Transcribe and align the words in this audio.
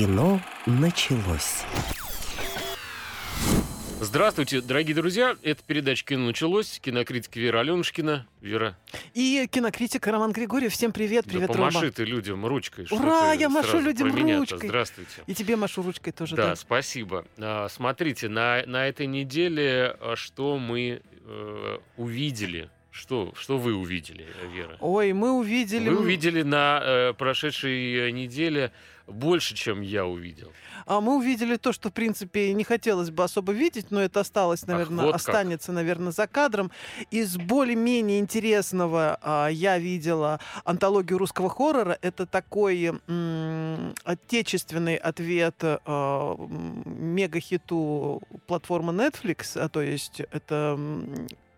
Кино 0.00 0.40
началось. 0.64 1.62
Здравствуйте, 4.00 4.62
дорогие 4.62 4.94
друзья. 4.94 5.36
Это 5.42 5.62
передача 5.62 6.06
«Кино 6.06 6.24
началось». 6.24 6.80
Кинокритик 6.80 7.36
Вера 7.36 7.60
Аленушкина. 7.60 8.26
Вера. 8.40 8.78
И 9.12 9.46
кинокритик 9.52 10.06
Роман 10.06 10.32
Григорьев. 10.32 10.72
Всем 10.72 10.92
привет, 10.92 11.26
привет, 11.26 11.48
да 11.48 11.52
помаши 11.52 11.80
Рома. 11.80 11.92
ты 11.92 12.04
людям 12.04 12.46
ручкой. 12.46 12.86
Ура, 12.90 13.34
я 13.34 13.50
машу 13.50 13.78
людям 13.78 14.10
ручкой. 14.10 14.68
Здравствуйте. 14.68 15.22
И 15.26 15.34
тебе 15.34 15.56
машу 15.56 15.82
ручкой 15.82 16.12
тоже, 16.12 16.34
Да, 16.34 16.48
да. 16.48 16.56
спасибо. 16.56 17.26
А, 17.36 17.68
Смотрите, 17.68 18.30
на, 18.30 18.62
на 18.64 18.88
этой 18.88 19.06
неделе 19.06 19.98
а, 20.00 20.14
что 20.16 20.56
мы 20.56 21.02
э, 21.26 21.78
увидели? 21.98 22.70
Что, 22.90 23.32
что 23.36 23.56
вы 23.58 23.74
увидели, 23.74 24.26
Вера? 24.52 24.76
Ой, 24.80 25.12
мы 25.12 25.32
увидели... 25.32 25.90
Вы 25.90 26.00
увидели 26.00 26.42
на 26.42 26.80
э, 26.82 27.12
прошедшей 27.12 28.08
э, 28.08 28.10
неделе 28.10 28.72
больше, 29.10 29.54
чем 29.54 29.80
я 29.80 30.06
увидел. 30.06 30.52
А 30.86 31.00
мы 31.00 31.16
увидели 31.16 31.56
то, 31.56 31.72
что, 31.72 31.90
в 31.90 31.92
принципе, 31.92 32.52
не 32.52 32.64
хотелось 32.64 33.10
бы 33.10 33.24
особо 33.24 33.52
видеть, 33.52 33.90
но 33.90 34.00
это 34.00 34.20
осталось, 34.20 34.66
наверное, 34.66 35.04
вот 35.04 35.12
как. 35.12 35.20
останется, 35.20 35.72
наверное, 35.72 36.12
за 36.12 36.26
кадром. 36.26 36.70
Из 37.10 37.36
более-менее 37.36 38.18
интересного 38.18 39.18
а, 39.22 39.48
я 39.48 39.78
видела 39.78 40.40
антологию 40.64 41.18
русского 41.18 41.48
хоррора. 41.48 41.98
Это 42.02 42.26
такой 42.26 43.00
м, 43.06 43.94
отечественный 44.04 44.96
ответ 44.96 45.56
а, 45.60 46.36
мегахиту 46.84 48.22
платформы 48.46 48.92
Netflix, 48.92 49.58
а, 49.58 49.68
то 49.68 49.82
есть 49.82 50.20
это 50.32 50.78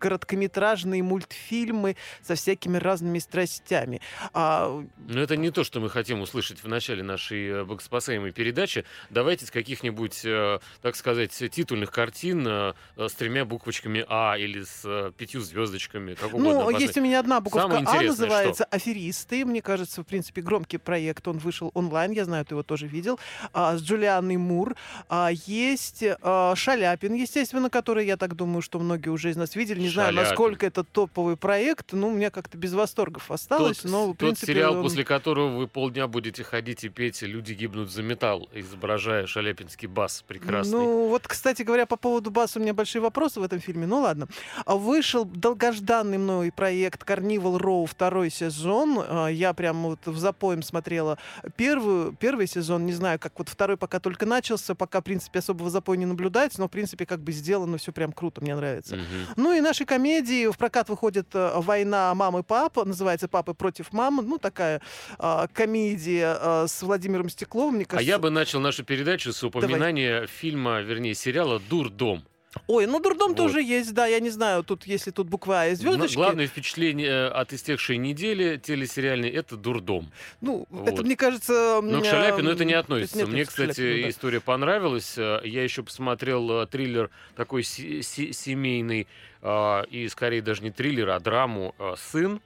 короткометражные 0.03 1.01
мультфильмы 1.01 1.95
со 2.21 2.35
всякими 2.35 2.77
разными 2.77 3.19
страстями. 3.19 4.01
А, 4.33 4.83
Но 5.07 5.21
это 5.21 5.37
не 5.37 5.49
то, 5.49 5.63
что 5.63 5.79
мы 5.79 5.89
хотим 5.89 6.19
услышать 6.19 6.61
в 6.61 6.67
начале 6.67 7.03
нашей 7.03 7.47
э, 7.47 7.63
богоспасаемой 7.63 8.33
передачи. 8.33 8.83
Давайте 9.09 9.45
с 9.45 9.51
каких-нибудь, 9.51 10.25
э, 10.25 10.59
так 10.81 10.97
сказать, 10.97 11.31
титульных 11.31 11.89
картин 11.91 12.45
э, 12.45 12.73
с 12.97 13.13
тремя 13.13 13.45
буквочками 13.45 14.05
А 14.09 14.35
или 14.37 14.63
с 14.63 15.11
пятью 15.17 15.39
звездочками. 15.39 16.15
Как 16.15 16.33
Ну, 16.33 16.69
есть 16.77 16.97
у 16.97 17.01
меня 17.01 17.21
одна 17.21 17.39
буковка 17.39 17.77
А, 17.85 18.01
называется 18.01 18.65
«Аферисты». 18.65 19.45
Мне 19.45 19.61
кажется, 19.61 20.01
в 20.01 20.05
принципе, 20.05 20.41
громкий 20.41 20.79
проект. 20.79 21.25
Он 21.29 21.37
вышел 21.37 21.71
онлайн, 21.73 22.11
я 22.11 22.25
знаю, 22.25 22.43
ты 22.43 22.55
его 22.55 22.63
тоже 22.63 22.87
видел. 22.87 23.19
а, 23.53 23.77
с 23.77 23.81
Джулианой 23.81 24.35
Мур. 24.35 24.75
А, 25.07 25.29
есть 25.31 26.03
а, 26.21 26.55
Шаляпин, 26.55 27.13
естественно, 27.13 27.69
который, 27.69 28.05
я 28.05 28.17
так 28.17 28.35
думаю, 28.35 28.61
что 28.61 28.79
многие 28.79 29.09
уже 29.09 29.29
из 29.29 29.37
нас 29.37 29.55
видели. 29.55 29.79
Не 29.79 29.92
знаю, 29.93 30.13
насколько 30.15 30.65
это 30.65 30.83
топовый 30.83 31.37
проект. 31.37 31.93
Ну, 31.93 32.09
у 32.09 32.11
меня 32.13 32.29
как-то 32.29 32.57
без 32.57 32.73
восторгов 32.73 33.31
осталось. 33.31 33.79
Тот, 33.79 33.91
но, 33.91 34.05
в 34.05 34.07
тот 34.09 34.17
принципе, 34.17 34.53
сериал, 34.53 34.75
он- 34.77 34.83
после 34.83 35.03
которого 35.03 35.57
вы 35.57 35.67
полдня 35.67 36.07
будете 36.07 36.43
ходить 36.43 36.83
и 36.83 36.89
петь 36.89 37.21
«Люди 37.21 37.53
гибнут 37.53 37.91
за 37.91 38.03
металл», 38.03 38.49
изображая 38.53 39.25
шаляпинский 39.27 39.87
бас 39.87 40.23
прекрасный. 40.27 40.79
Ну, 40.79 41.07
вот, 41.09 41.27
кстати 41.27 41.61
говоря, 41.63 41.85
по 41.85 41.95
поводу 41.97 42.31
Баса 42.31 42.59
у 42.59 42.61
меня 42.61 42.73
большие 42.73 43.01
вопросы 43.01 43.39
в 43.39 43.43
этом 43.43 43.59
фильме. 43.59 43.87
Ну, 43.87 44.01
ладно. 44.01 44.27
А 44.65 44.75
Вышел 44.75 45.25
долгожданный 45.25 46.17
мной 46.17 46.51
проект 46.51 47.03
Carnival 47.03 47.59
Row 47.59 47.85
второй 47.85 48.29
сезон. 48.29 48.99
А, 49.07 49.27
Я 49.27 49.53
прям 49.53 49.83
вот 49.83 49.99
в 50.05 50.17
запоем 50.17 50.61
смотрела 50.63 51.17
первую, 51.55 52.13
первый 52.13 52.47
сезон. 52.47 52.85
Не 52.85 52.93
знаю, 52.93 53.19
как 53.19 53.33
вот 53.37 53.49
второй 53.49 53.77
пока 53.77 53.99
только 53.99 54.25
начался. 54.25 54.75
Пока, 54.75 55.01
в 55.01 55.03
принципе, 55.03 55.39
особого 55.39 55.69
запоя 55.69 55.97
не 55.97 56.05
наблюдается. 56.05 56.59
Но, 56.59 56.67
в 56.67 56.71
принципе, 56.71 57.05
как 57.05 57.19
бы 57.21 57.31
сделано 57.31 57.77
все 57.77 57.91
прям 57.91 58.11
круто. 58.11 58.41
Мне 58.41 58.55
нравится. 58.55 58.95
Мгм. 58.95 59.05
Ну 59.35 59.53
и 59.53 59.61
наши 59.61 59.82
комедии. 59.85 60.47
В 60.51 60.57
прокат 60.57 60.89
выходит 60.89 61.27
э, 61.33 61.51
«Война 61.55 62.13
мамы 62.15 62.39
и 62.39 62.43
папы». 62.43 62.83
Называется 62.85 63.27
«Папы 63.27 63.53
против 63.53 63.91
мамы». 63.93 64.23
Ну, 64.23 64.37
такая 64.37 64.81
а, 65.17 65.47
комедия 65.47 66.37
а, 66.39 66.65
с 66.67 66.81
Владимиром 66.81 67.29
Стекловым. 67.29 67.75
Мне 67.75 67.85
А 67.85 67.87
кажется, 67.87 68.09
я 68.09 68.19
бы 68.19 68.29
начал 68.29 68.59
нашу 68.59 68.83
передачу 68.83 69.33
с 69.33 69.43
упоминания 69.43 70.27
фильма, 70.27 70.81
вернее, 70.81 71.15
сериала 71.15 71.59
«Дурдом». 71.59 72.23
Ой, 72.67 72.85
ну 72.85 72.99
дурдом 72.99 73.29
Вот. 73.29 73.37
тоже 73.37 73.61
есть, 73.61 73.93
да, 73.93 74.05
я 74.05 74.19
не 74.19 74.29
знаю, 74.29 74.63
тут 74.63 74.85
если 74.85 75.11
тут 75.11 75.27
буква 75.27 75.61
А 75.61 75.67
и 75.67 75.75
звездочки. 75.75 76.15
Гла- 76.15 76.25
Главное 76.25 76.47
впечатление 76.47 77.07
э, 77.09 77.27
от 77.27 77.51
истекшей 77.53 77.97
недели 77.97 78.57
телесериальной— 78.57 79.29
это 79.31 79.57
«Дурдом». 79.57 80.11
Ну, 80.41 80.65
Вот. 80.69 80.87
это, 80.87 81.03
мне 81.03 81.15
кажется... 81.15 81.79
Но 81.81 82.01
к 82.01 82.05
Шаляпину 82.05 82.49
это 82.51 82.63
не 82.65 82.73
то 82.73 82.79
относится. 82.79 83.17
нет, 83.17 83.27
Мне, 83.29 83.45
кстати, 83.45 83.75
Шаляпину, 83.75 84.03
да. 84.03 84.09
история 84.09 84.39
понравилась. 84.39 85.17
Э, 85.17 85.41
Я 85.43 85.63
еще 85.63 85.83
посмотрел 85.83 86.61
э, 86.61 86.67
триллер 86.67 87.09
такой 87.35 87.63
се- 87.63 88.01
се- 88.03 88.33
семейный, 88.33 89.07
э, 89.41 89.83
и 89.89 90.07
скорее 90.09 90.41
даже 90.41 90.61
не 90.63 90.71
триллер, 90.71 91.09
а 91.09 91.19
драму 91.19 91.73
э, 91.79 91.93
«Сын». 91.97 92.39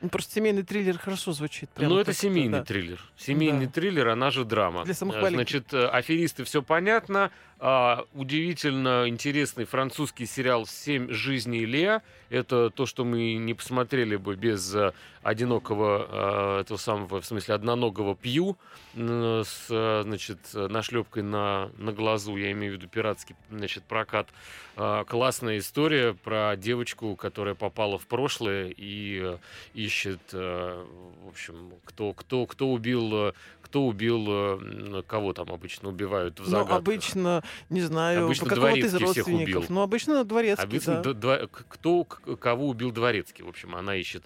Ну, 0.00 0.08
Просто 0.08 0.34
семейный 0.34 0.64
триллер 0.64 0.98
хорошо 0.98 1.30
звучит. 1.30 1.70
Ну, 1.76 1.96
это 1.96 2.12
семейный 2.12 2.58
да. 2.58 2.64
триллер. 2.64 2.98
Семейный 3.16 3.66
Да. 3.66 3.72
триллер, 3.72 4.08
она 4.08 4.32
же 4.32 4.44
драма. 4.44 4.84
Для 4.84 4.94
самых 4.94 5.14
Э, 5.16 5.20
маленьких. 5.20 5.48
Значит, 5.62 5.72
э, 5.74 5.86
аферисты, 5.86 6.42
все 6.42 6.60
понятно. 6.60 7.30
А, 7.64 8.06
удивительно 8.14 9.04
интересный 9.06 9.66
французский 9.66 10.26
сериал 10.26 10.66
«Семь 10.66 11.08
жизней 11.12 11.64
Леа». 11.64 12.02
Это 12.28 12.70
то, 12.70 12.86
что 12.86 13.04
мы 13.04 13.34
не 13.34 13.54
посмотрели 13.54 14.16
бы 14.16 14.34
без 14.34 14.74
э, 14.74 14.92
одинокого, 15.22 16.56
э, 16.58 16.60
этого 16.62 16.76
самого, 16.76 17.20
в 17.20 17.24
смысле, 17.24 17.54
одноногого 17.54 18.16
Пью 18.16 18.56
э, 18.94 19.44
с, 19.46 19.66
э, 19.70 20.02
значит, 20.02 20.38
нашлепкой 20.52 21.22
на, 21.22 21.70
на 21.78 21.92
глазу, 21.92 22.36
я 22.36 22.50
имею 22.50 22.72
в 22.72 22.76
виду 22.78 22.88
пиратский, 22.88 23.36
значит, 23.48 23.84
прокат. 23.84 24.26
А, 24.74 25.04
Классная 25.04 25.58
история 25.58 26.14
про 26.14 26.56
девочку, 26.56 27.14
которая 27.14 27.54
попала 27.54 27.98
в 27.98 28.06
прошлое 28.06 28.72
и 28.74 29.20
э, 29.22 29.38
ищет, 29.74 30.20
э, 30.32 30.84
в 31.24 31.28
общем, 31.28 31.72
кто, 31.84 32.14
кто, 32.14 32.46
кто 32.46 32.72
убил, 32.72 33.34
кто 33.72 33.86
убил, 33.86 34.26
э, 34.28 35.02
кого 35.06 35.32
там 35.32 35.50
обычно 35.50 35.88
убивают 35.88 36.38
в 36.38 36.42
Ну, 36.44 36.50
загадках. 36.50 36.76
обычно, 36.76 37.42
не 37.70 37.80
знаю, 37.80 38.26
Обычно 38.26 38.46
какого-то 38.50 38.76
из 38.76 38.94
родственников. 38.94 39.42
убил. 39.64 39.64
Ну, 39.70 39.80
обычно 39.80 40.22
дворецкий, 40.24 40.62
Обычно 40.64 40.96
да. 40.96 41.02
д- 41.02 41.14
два- 41.14 41.46
к- 41.46 41.64
кто, 41.70 42.04
кого 42.04 42.68
убил 42.68 42.92
Дворецкий, 42.92 43.42
в 43.42 43.48
общем, 43.48 43.74
она 43.74 43.96
ищет. 43.96 44.24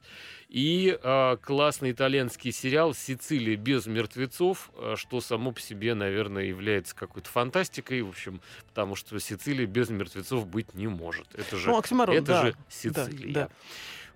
И 0.49 0.99
э, 1.01 1.37
классный 1.43 1.93
итальянский 1.93 2.51
сериал 2.51 2.93
«Сицилия 2.93 3.57
без 3.57 3.87
мертвецов», 3.87 4.71
э, 4.79 4.95
что 4.97 5.21
само 5.21 5.53
по 5.53 5.61
себе, 5.61 5.95
наверное, 5.95 6.43
является 6.43 6.97
какой-то 6.97 7.31
фантастикой, 7.31 8.03
в 8.03 8.09
общем, 8.09 8.41
потому 8.69 8.97
что 8.97 9.17
Сицилия 9.21 9.67
без 9.67 9.91
мертвецов 9.91 10.45
быть 10.49 10.75
не 10.75 10.89
может. 10.89 11.27
Это 11.37 11.57
же, 11.57 11.69
Ну, 11.69 11.79
оксиморон, 11.79 12.17
это 12.17 12.27
да. 12.27 12.43
же 12.47 12.53
да, 12.53 12.59
Сицилия. 12.69 13.33
да. 13.33 13.49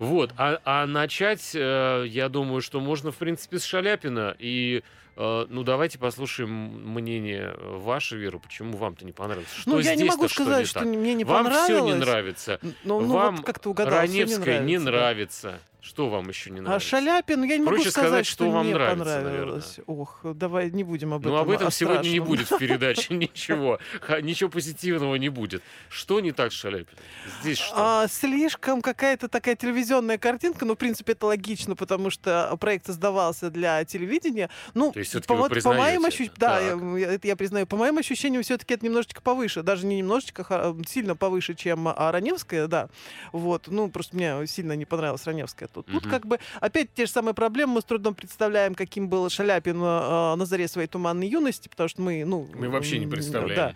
Вот, 0.01 0.33
а, 0.39 0.59
а 0.65 0.87
начать, 0.87 1.53
э, 1.55 2.05
я 2.09 2.29
думаю, 2.31 2.63
что 2.63 2.81
можно, 2.81 3.13
в 3.13 3.17
принципе, 3.17 3.59
с 3.59 3.65
Шаляпина. 3.65 4.35
И, 4.39 4.83
э, 5.17 5.47
ну, 5.49 5.63
давайте 5.63 5.99
послушаем 5.99 6.51
мнение 6.51 7.55
ваше, 7.61 8.17
Вера, 8.17 8.39
почему 8.39 8.79
вам-то 8.79 9.05
не 9.05 9.13
понравилось. 9.13 9.53
Что 9.55 9.71
Ну, 9.71 9.79
я 9.79 9.95
не 9.95 10.05
могу 10.05 10.27
что 10.27 10.43
сказать, 10.45 10.61
не 10.61 10.65
что 10.65 10.81
мне 10.81 11.13
не 11.13 11.25
Вам 11.25 11.45
все 11.45 11.53
понравилось. 11.67 11.93
не 11.95 12.01
нравится. 12.01 12.59
Ну, 12.63 12.73
ну, 13.01 13.13
Вам 13.13 13.37
вот 13.37 13.45
как 13.45 13.59
ты 13.59 13.69
угадал, 13.69 13.93
Раневская 14.01 14.61
не 14.61 14.79
нравится, 14.79 14.85
да. 14.85 14.91
нравится. 14.91 15.61
Что 15.83 16.11
вам 16.11 16.29
еще 16.29 16.51
не 16.51 16.61
А 16.61 16.63
нравится? 16.63 16.89
Шаляпин, 16.89 17.43
я 17.45 17.57
не 17.57 17.65
могу 17.65 17.77
Проще 17.77 17.91
сказать, 17.91 18.09
сказать, 18.09 18.27
что, 18.27 18.45
что 18.45 18.51
вам 18.51 18.65
мне 18.67 18.75
нравится, 18.75 19.05
понравилось. 19.05 19.81
Ох, 19.87 20.21
давай 20.23 20.71
не 20.71 20.85
будем 20.85 21.15
об 21.15 21.23
этом. 21.23 21.33
ну, 21.33 21.39
об 21.39 21.49
этом 21.51 21.71
сегодня 21.71 22.03
не 22.09 22.17
страшном. 22.19 22.27
будет 22.29 22.51
в 22.51 22.59
передаче 22.59 23.15
ничего. 23.15 23.79
Ничего 24.21 24.51
позитивного 24.51 25.15
не 25.17 25.31
будет. 25.31 25.63
Что 25.89 26.21
не 26.21 26.33
так 26.33 26.53
с 26.53 26.57
Шаляпиным? 26.57 27.03
Здесь 27.41 27.59
что? 27.59 27.75
А, 27.77 28.09
слишком 28.09 28.83
какая-то 28.83 29.29
такая 29.29 29.57
телевизионная 29.57 30.19
картинка, 30.19 30.67
ну, 30.67 30.75
в 30.75 30.79
принципе, 30.79 31.13
это 31.13 31.27
логично, 31.27 31.75
потому 31.77 32.11
что 32.11 32.55
проект 32.61 32.85
создавался 32.87 33.49
для 33.51 33.83
телевидения. 33.87 34.51
Ну, 34.75 34.93
То 34.93 34.99
есть 34.99 35.27
по, 35.27 35.35
вы 35.35 35.49
по 35.49 35.73
моим 35.73 36.05
ощущениям, 36.05 36.35
да, 36.37 36.61
я, 36.61 37.19
я- 37.23 37.37
признаю, 37.37 37.67
по 37.67 37.77
моим 37.79 37.97
ощущениям, 37.97 38.43
все-таки 38.43 38.75
это 38.75 38.85
немножечко 38.85 39.23
повыше, 39.23 39.63
даже 39.63 39.87
не 39.87 39.97
немножечко, 39.99 40.75
сильно 40.87 41.17
повыше, 41.17 41.55
чем 41.55 41.89
а, 41.89 42.13
Раневская, 42.13 42.67
да. 42.67 42.91
Вот, 43.33 43.69
ну, 43.69 43.89
просто 43.89 44.15
мне 44.17 44.47
сильно 44.47 44.77
не 44.77 44.85
понравилась 44.85 45.25
Раневская 45.25 45.70
тут. 45.73 45.87
Тут 45.87 46.03
Мгм. 46.03 46.11
как 46.11 46.27
бы 46.27 46.39
опять 46.61 46.93
те 46.95 47.07
же 47.07 47.13
самые 47.13 47.35
проблемы, 47.35 47.75
мы 47.75 47.81
с 47.81 47.85
трудом 47.85 48.15
представляем, 48.15 48.75
каким 48.75 49.09
был 49.09 49.29
Шаляпин 49.29 49.79
а, 49.83 50.37
на 50.37 50.47
заре 50.47 50.69
своей 50.69 50.89
туманной 50.89 51.29
юности, 51.29 51.69
потому 51.69 51.89
что 51.89 52.03
мы, 52.03 52.25
ну... 52.25 52.49
Мы 52.55 52.69
вообще 52.69 52.99
не 52.99 53.07
представляем. 53.07 53.75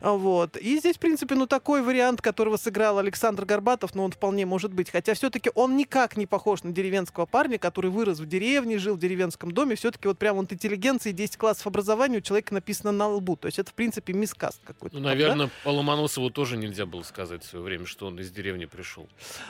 Да. 0.00 0.10
Вот. 0.12 0.56
И 0.56 0.78
здесь, 0.78 0.96
в 0.96 0.98
принципе, 1.00 1.34
ну 1.34 1.46
такой 1.46 1.82
вариант, 1.82 2.20
которого 2.20 2.56
сыграл 2.56 2.98
Александр 2.98 3.44
Горбатов, 3.44 3.94
ну 3.94 4.04
он 4.04 4.12
вполне 4.12 4.46
может 4.46 4.72
быть. 4.72 4.90
Хотя 4.90 5.14
все-таки 5.14 5.50
он 5.54 5.76
никак 5.76 6.16
не 6.16 6.26
похож 6.26 6.62
на 6.62 6.72
деревенского 6.72 7.26
парня, 7.26 7.58
который 7.58 7.90
вырос 7.90 8.18
в 8.18 8.26
деревне, 8.26 8.78
жил 8.78 8.96
в 8.96 8.98
деревенском 8.98 9.52
доме. 9.52 9.76
Все-таки 9.76 10.08
вот 10.08 10.18
прям 10.18 10.36
вот 10.36 10.52
интеллигенция 10.52 11.10
и 11.10 11.14
10 11.14 11.36
классов 11.36 11.66
образования 11.66 12.18
у 12.18 12.20
человека 12.20 12.54
написано 12.54 12.92
на 12.92 13.08
лбу. 13.08 13.36
То 13.36 13.46
есть 13.46 13.58
это, 13.58 13.70
в 13.70 13.74
принципе, 13.74 14.12
мискаст 14.12 14.60
какой-то. 14.64 14.96
Ну, 14.96 15.02
там, 15.02 15.04
да? 15.04 15.08
наверное, 15.10 15.50
по 15.62 15.68
Ломоносову 15.68 16.30
тоже 16.30 16.56
нельзя 16.56 16.86
было 16.86 17.02
сказать 17.02 17.44
в 17.44 17.48
свое 17.48 17.64
время, 17.64 17.86
что 17.86 18.06
он 18.06 18.18
из 18.18 18.30
деревни 18.30 18.64
пришел. 18.66 19.08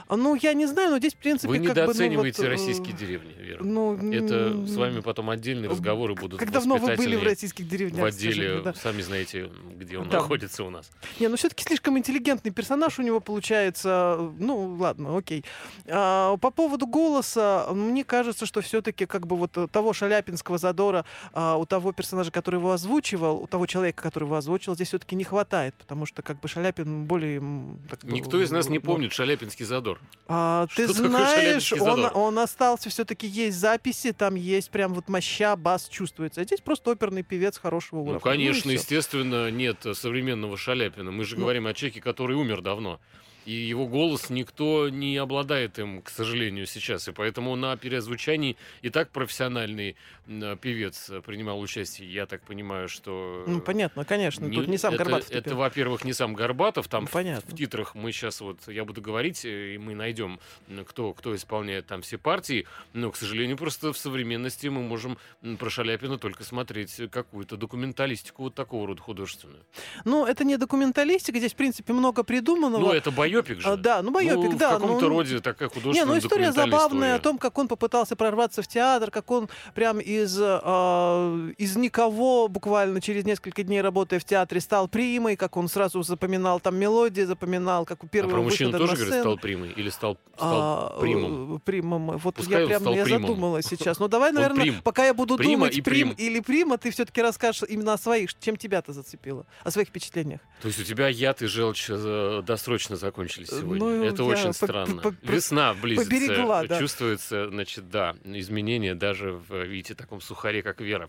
Ну, 0.08 0.34
я 0.34 0.54
не 0.54 0.66
знаю, 0.66 0.90
но 0.90 0.98
здесь, 0.98 1.14
в 1.14 1.18
принципе, 1.18 1.48
Вы 1.48 1.66
как 1.66 1.83
бы 1.86 1.92
недооцениваете 1.92 2.42
ну, 2.42 2.48
вот, 2.48 2.48
э, 2.48 2.52
российские 2.52 2.96
деревни, 2.96 3.32
Вера. 3.38 3.64
Ну, 3.64 4.12
Это 4.12 4.66
с 4.66 4.76
вами 4.76 5.00
потом 5.00 5.30
отдельные 5.30 5.70
разговоры 5.70 6.14
будут 6.14 6.40
Как 6.40 6.50
давно 6.50 6.76
вы 6.76 6.96
были 6.96 7.16
в 7.16 7.22
российских 7.22 7.68
деревнях? 7.68 8.02
в 8.02 8.04
отделе, 8.04 8.60
да. 8.62 8.74
сами 8.74 9.02
знаете, 9.02 9.50
где 9.76 9.98
он 9.98 10.08
Да. 10.08 10.18
находится 10.18 10.64
у 10.64 10.70
нас. 10.70 10.90
Не, 11.20 11.28
ну 11.28 11.36
все-таки 11.36 11.64
слишком 11.64 11.98
интеллигентный 11.98 12.50
персонаж 12.50 12.98
у 12.98 13.02
него 13.02 13.20
получается. 13.20 14.32
Ну, 14.38 14.76
ладно, 14.78 15.16
окей. 15.16 15.44
А, 15.86 16.36
по 16.36 16.50
поводу 16.50 16.86
голоса, 16.86 17.68
мне 17.72 18.04
кажется, 18.04 18.46
что 18.46 18.60
все-таки 18.60 19.06
как 19.06 19.26
бы 19.26 19.36
вот 19.36 19.56
э, 19.56 19.68
того 19.68 19.92
шаляпинского 19.92 20.58
задора 20.58 21.04
а, 21.32 21.56
у 21.56 21.66
того 21.66 21.92
персонажа, 21.92 22.30
который 22.30 22.56
его 22.56 22.72
озвучивал, 22.72 23.42
у 23.42 23.46
того 23.46 23.66
человека, 23.66 24.02
который 24.02 24.24
его 24.24 24.36
озвучивал, 24.36 24.74
здесь 24.74 24.88
все-таки 24.88 25.16
не 25.16 25.24
хватает, 25.24 25.74
потому 25.74 26.06
что 26.06 26.22
как 26.22 26.40
бы 26.40 26.48
Шаляпин 26.48 27.04
более... 27.04 27.42
так 27.90 28.02
Никто 28.04 28.40
из 28.42 28.50
нас 28.50 28.68
не 28.68 28.78
ну, 28.78 28.84
помнит 28.84 29.12
шаляпинский 29.12 29.64
задор. 29.64 30.00
А, 30.28 30.66
ты 30.74 30.88
знаешь, 30.88 31.72
он, 31.82 32.10
он 32.14 32.38
остался, 32.38 32.90
все-таки 32.90 33.26
есть 33.26 33.56
записи, 33.58 34.12
там 34.12 34.34
есть 34.34 34.70
прям 34.70 34.94
вот 34.94 35.08
моща, 35.08 35.56
бас 35.56 35.88
чувствуется. 35.88 36.40
А 36.40 36.44
здесь 36.44 36.60
просто 36.60 36.90
оперный 36.90 37.22
певец 37.22 37.58
хорошего 37.58 38.00
уровня. 38.00 38.14
Ну, 38.14 38.20
конечно, 38.20 38.70
и 38.70 38.76
всё. 38.76 38.80
естественно, 38.82 39.50
нет 39.50 39.84
э, 39.86 39.94
современного 39.94 40.56
Шаляпина. 40.56 41.10
Мы 41.10 41.24
же 41.24 41.36
Ну. 41.36 41.42
говорим 41.42 41.66
о 41.66 41.74
человеке, 41.74 42.00
который 42.00 42.36
умер 42.36 42.60
давно. 42.62 43.00
И 43.46 43.52
его 43.52 43.86
голос 43.86 44.30
никто 44.30 44.88
не 44.88 45.16
обладает 45.18 45.78
им, 45.78 46.00
к 46.02 46.08
сожалению, 46.10 46.66
сейчас. 46.66 47.08
И 47.08 47.12
поэтому 47.12 47.54
на 47.56 47.76
переозвучании 47.76 48.56
и 48.82 48.88
так 48.90 49.10
профессиональный 49.10 49.96
м, 50.26 50.56
певец 50.56 51.10
э, 51.10 51.20
принимал 51.20 51.60
участие. 51.60 52.10
Я 52.12 52.24
так 52.26 52.40
понимаю, 52.42 52.88
что... 52.88 53.44
Ну, 53.46 53.60
понятно, 53.60 54.04
конечно. 54.04 54.48
Тут 54.50 54.66
не 54.68 54.78
сам 54.78 54.94
это, 54.94 55.04
Горбатов. 55.04 55.30
Это, 55.30 55.50
пел. 55.50 55.56
во-первых, 55.58 56.04
не 56.04 56.12
сам 56.14 56.34
Горбатов. 56.34 56.88
Там 56.88 57.02
Ну, 57.02 57.08
в- 57.08 57.10
понятно. 57.12 57.50
в 57.50 57.56
титрах 57.56 57.94
мы 57.94 58.12
сейчас 58.12 58.40
вот, 58.40 58.58
я 58.66 58.84
буду 58.86 59.02
говорить, 59.02 59.44
э, 59.44 59.74
и 59.74 59.78
мы 59.78 59.94
найдем, 59.94 60.40
кто, 60.86 61.12
кто 61.12 61.34
исполняет 61.34 61.86
там 61.86 62.00
все 62.02 62.16
партии. 62.16 62.66
Но, 62.94 63.10
к 63.10 63.16
сожалению, 63.16 63.56
просто 63.58 63.92
в 63.92 63.98
современности 63.98 64.68
мы 64.68 64.82
можем 64.82 65.18
про 65.58 65.68
Шаляпина 65.68 66.16
только 66.18 66.44
смотреть 66.44 66.98
какую-то 67.10 67.56
документалистику 67.58 68.44
вот 68.44 68.54
такого 68.54 68.86
рода 68.86 69.02
художественную. 69.02 69.60
Ну, 70.06 70.24
это 70.24 70.44
не 70.44 70.56
документалистика, 70.56 71.38
здесь, 71.38 71.52
в 71.52 71.56
принципе, 71.56 71.92
много 71.92 72.22
придуманного. 72.22 72.80
Ну, 72.80 72.92
это 72.92 73.10
байопик 73.34 73.60
же. 73.60 73.68
А, 73.68 73.76
да, 73.76 74.02
ну, 74.02 74.10
байопик, 74.10 74.52
Ну, 74.52 74.58
да. 74.58 74.70
В 74.78 74.80
каком-то 74.80 75.08
ну, 75.08 75.16
роде 75.16 75.40
такая 75.40 75.68
Не, 75.68 75.74
художественная 75.74 76.14
ну 76.14 76.18
история 76.18 76.52
забавная 76.52 76.88
история. 77.10 77.14
о 77.14 77.18
том, 77.18 77.38
как 77.38 77.58
он 77.58 77.68
попытался 77.68 78.16
прорваться 78.16 78.62
в 78.62 78.66
театр, 78.68 79.10
как 79.10 79.30
он 79.30 79.48
прям 79.74 79.98
из, 80.00 80.38
э, 80.40 81.52
из 81.58 81.76
никого, 81.76 82.48
буквально 82.48 83.00
через 83.00 83.24
несколько 83.24 83.62
дней 83.62 83.80
работая 83.80 84.18
в 84.20 84.24
театре, 84.24 84.60
стал 84.60 84.88
примой, 84.88 85.36
как 85.36 85.56
он 85.56 85.68
сразу 85.68 86.02
запоминал 86.02 86.60
там 86.60 86.76
мелодии, 86.76 87.22
запоминал, 87.22 87.84
как 87.84 88.02
у 88.04 88.06
А 88.06 88.08
первого 88.08 88.32
про 88.32 88.42
мужчину 88.42 88.76
тоже, 88.78 88.96
сцену. 88.96 89.20
стал 89.20 89.38
примой? 89.38 89.70
Или 89.72 89.90
стал, 89.90 90.18
стал 90.36 90.50
А, 90.96 91.00
примом? 91.00 91.56
э, 91.56 91.58
примом. 91.60 92.16
Вот 92.18 92.34
Пускай 92.36 92.60
я 92.62 92.66
прям 92.66 92.92
я 92.92 93.04
задумалась 93.04 93.66
сейчас. 93.68 93.98
Ну 93.98 94.08
давай, 94.08 94.32
наверное, 94.32 94.72
пока 94.82 95.04
я 95.06 95.14
буду 95.14 95.36
Прима 95.36 95.66
думать, 95.68 95.82
прим. 95.84 96.10
или 96.12 96.40
прима, 96.40 96.78
ты 96.78 96.90
все-таки 96.90 97.22
расскажешь 97.22 97.62
именно 97.68 97.94
о 97.94 97.98
своих, 97.98 98.38
чем 98.38 98.56
тебя-то 98.56 98.92
зацепило, 98.92 99.46
о 99.62 99.70
своих 99.70 99.88
впечатлениях. 99.88 100.40
То 100.62 100.68
есть 100.68 100.80
у 100.80 100.84
тебя 100.84 101.08
яд 101.08 101.42
и 101.42 101.46
желчь 101.46 101.86
э, 101.88 102.42
досрочно 102.46 102.96
закончились 102.96 103.23
Э, 103.24 103.44
сегодня. 103.46 103.78
ну, 103.78 104.04
Это 104.04 104.22
я 104.22 104.28
очень 104.28 104.46
по- 104.48 104.52
странно. 104.52 105.02
по- 105.02 105.12
по- 105.12 105.16
Весна 105.32 105.74
близится. 105.74 106.10
поберегла, 106.10 106.66
да. 106.66 106.78
Чувствуется, 106.78 107.48
значит, 107.48 107.88
да, 107.90 108.16
изменения 108.24 108.94
даже 108.94 109.32
в, 109.32 109.64
видите, 109.64 109.94
таком 109.94 110.20
сухаре, 110.20 110.62
как 110.62 110.80
Вера. 110.80 111.08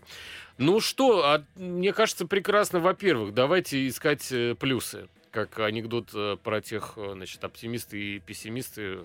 Ну 0.58 0.80
что, 0.80 1.24
а, 1.24 1.44
мне 1.56 1.92
кажется, 1.92 2.26
прекрасно, 2.26 2.80
во-первых, 2.80 3.34
давайте 3.34 3.86
искать 3.88 4.30
э, 4.32 4.54
плюсы. 4.58 5.08
Как 5.32 5.58
анекдот 5.58 6.10
э, 6.14 6.38
про 6.42 6.62
тех, 6.62 6.94
значит, 6.96 7.44
оптимисты 7.44 8.00
и 8.00 8.18
пессимисты. 8.20 9.00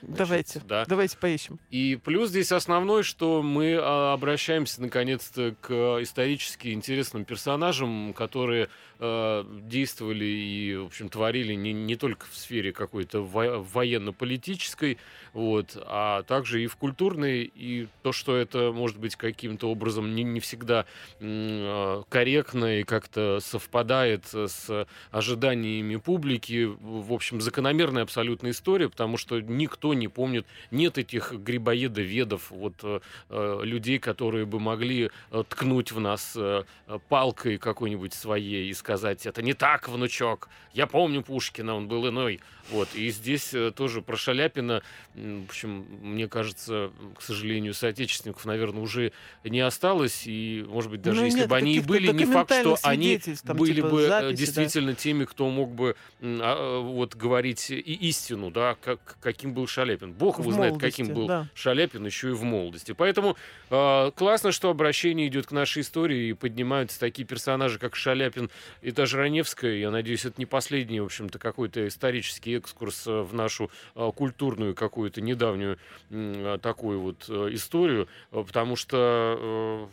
значит, 0.00 0.16
Давайте, 0.16 0.60
Да. 0.66 0.84
давайте 0.86 1.16
поищем. 1.18 1.60
И 1.70 1.96
плюс 2.02 2.30
здесь 2.30 2.50
основной, 2.50 3.04
что 3.04 3.42
мы 3.42 3.76
а, 3.80 4.12
обращаемся 4.12 4.80
наконец-то 4.82 5.54
к 5.60 5.98
исторически 6.02 6.68
интересным 6.72 7.24
персонажам, 7.24 8.12
которые 8.12 8.70
э, 8.98 9.44
действовали 9.62 10.24
и, 10.24 10.76
в 10.76 10.86
общем, 10.86 11.08
творили 11.08 11.54
не, 11.54 11.72
не 11.72 11.96
только 11.96 12.26
в 12.26 12.36
сфере 12.36 12.72
какой-то 12.72 13.20
во- 13.20 13.58
военно-политической, 13.58 14.98
вот, 15.32 15.76
а 15.86 16.22
также 16.24 16.64
и 16.64 16.66
в 16.66 16.76
культурной, 16.76 17.50
и 17.54 17.86
то, 18.02 18.12
что 18.12 18.36
это 18.36 18.72
может 18.72 18.98
быть 18.98 19.14
каким-то 19.16 19.70
образом 19.70 20.14
не, 20.14 20.24
не 20.24 20.40
всегда 20.40 20.86
э, 21.20 22.02
корректно 22.08 22.80
и 22.80 22.82
как-то 22.82 23.38
совпадает 23.40 24.24
с 24.32 24.86
ожиданиями 25.10 25.96
публики. 25.96 26.64
В 26.80 27.12
общем, 27.12 27.40
закономерная 27.40 28.02
абсолютная 28.02 28.50
история, 28.50 28.88
потому 28.88 29.16
что 29.16 29.40
никто 29.40 29.94
не 29.94 30.08
помнит, 30.08 30.46
нет 30.70 30.98
этих 30.98 31.32
грибоедов-ведов, 31.32 32.50
вот 32.50 32.74
э, 32.82 33.00
э, 33.28 33.60
людей, 33.62 33.98
которые 33.98 34.46
бы 34.46 34.58
могли 34.58 35.10
э, 35.30 35.44
ткнуть 35.48 35.92
в 35.92 36.00
нас 36.00 36.32
э, 36.36 36.64
палкой 37.08 37.58
какой-нибудь 37.58 38.14
своей 38.14 38.68
и 38.68 38.74
сказать, 38.74 38.87
это 38.94 39.42
не 39.42 39.54
так, 39.54 39.88
внучок, 39.88 40.48
я 40.72 40.86
помню 40.86 41.22
Пушкина, 41.22 41.74
он 41.74 41.88
был 41.88 42.08
иной. 42.08 42.40
Вот, 42.70 42.88
и 42.94 43.08
здесь 43.10 43.54
э, 43.54 43.72
тоже 43.74 44.02
про 44.02 44.16
Шаляпина, 44.16 44.82
в 45.14 45.44
общем, 45.48 45.86
мне 46.02 46.28
кажется, 46.28 46.90
к 47.16 47.22
сожалению, 47.22 47.72
соотечественников, 47.72 48.44
наверное, 48.44 48.82
уже 48.82 49.12
не 49.42 49.60
осталось, 49.60 50.24
и, 50.26 50.64
может 50.68 50.90
быть, 50.90 51.00
даже 51.00 51.20
Ну, 51.20 51.26
если 51.26 51.40
нет 51.40 51.48
бы 51.48 51.56
они 51.56 51.76
и 51.76 51.80
были, 51.80 52.12
не 52.12 52.26
факт, 52.26 52.52
что 52.52 52.78
они 52.82 53.18
там, 53.44 53.56
были 53.56 53.76
типа, 53.76 53.88
бы 53.88 54.02
э, 54.02 54.08
записи, 54.08 54.30
да. 54.30 54.36
действительно 54.36 54.94
теми, 54.94 55.24
кто 55.24 55.48
мог 55.48 55.70
бы 55.70 55.96
а, 56.20 56.78
э, 56.78 56.82
вот 56.82 57.16
говорить 57.16 57.70
и 57.70 57.80
истину, 57.80 58.50
да, 58.50 58.76
как, 58.82 59.16
каким 59.20 59.54
был 59.54 59.66
Шаляпин. 59.66 60.12
Бог 60.12 60.38
его 60.38 60.52
знает, 60.52 60.78
каким 60.78 61.14
был 61.14 61.26
да. 61.26 61.48
Шаляпин 61.54 62.04
еще 62.04 62.28
и 62.28 62.32
в 62.32 62.42
молодости. 62.42 62.92
Поэтому 62.92 63.36
э, 63.70 64.10
классно, 64.14 64.52
что 64.52 64.68
обращение 64.68 65.28
идет 65.28 65.46
к 65.46 65.52
нашей 65.52 65.80
истории 65.80 66.28
и 66.28 66.32
поднимаются 66.34 67.00
такие 67.00 67.26
персонажи, 67.26 67.78
как 67.78 67.96
Шаляпин 67.96 68.50
и 68.82 68.90
та 68.92 69.06
же 69.06 69.16
Раневская. 69.18 69.74
Я 69.76 69.90
надеюсь, 69.90 70.24
это 70.24 70.34
не 70.38 70.46
последний, 70.46 71.00
в 71.00 71.04
общем-то, 71.06 71.38
какой-то 71.38 71.86
исторический 71.88 72.56
экскурс 72.56 73.06
э, 73.06 73.20
в 73.22 73.34
нашу 73.34 73.70
э, 73.94 74.10
культурную 74.14 74.74
какую-то 74.74 75.20
недавнюю 75.20 75.78
э, 76.10 76.58
такую 76.62 77.00
вот 77.00 77.28
историю, 77.28 78.08
потому 78.30 78.76
что 78.76 79.88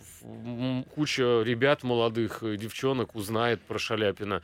куча 0.93 1.41
ребят 1.43 1.83
молодых, 1.83 2.39
девчонок 2.57 3.15
узнает 3.15 3.61
про 3.61 3.77
Шаляпина, 3.79 4.41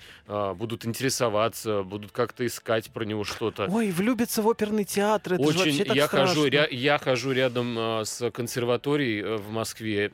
будут 0.56 0.86
интересоваться, 0.86 1.84
будут 1.84 2.12
как-то 2.12 2.46
искать 2.46 2.92
про 2.92 3.04
него 3.04 3.24
что-то. 3.24 3.68
Ой, 3.70 3.92
влюбится 3.92 4.42
в 4.42 4.48
оперный 4.48 4.84
театр, 4.84 5.34
это 5.34 5.52
же 5.52 5.60
Очень 5.60 5.86
так 5.86 5.96
я 5.96 6.08
хожу, 6.08 6.48
страшно. 6.48 6.56
ря- 6.56 6.68
я 6.72 6.98
хожу 6.98 7.32
рядом 7.32 7.78
с 8.06 8.30
консерваторией 8.32 9.38
в 9.38 9.50
Москве, 9.50 10.12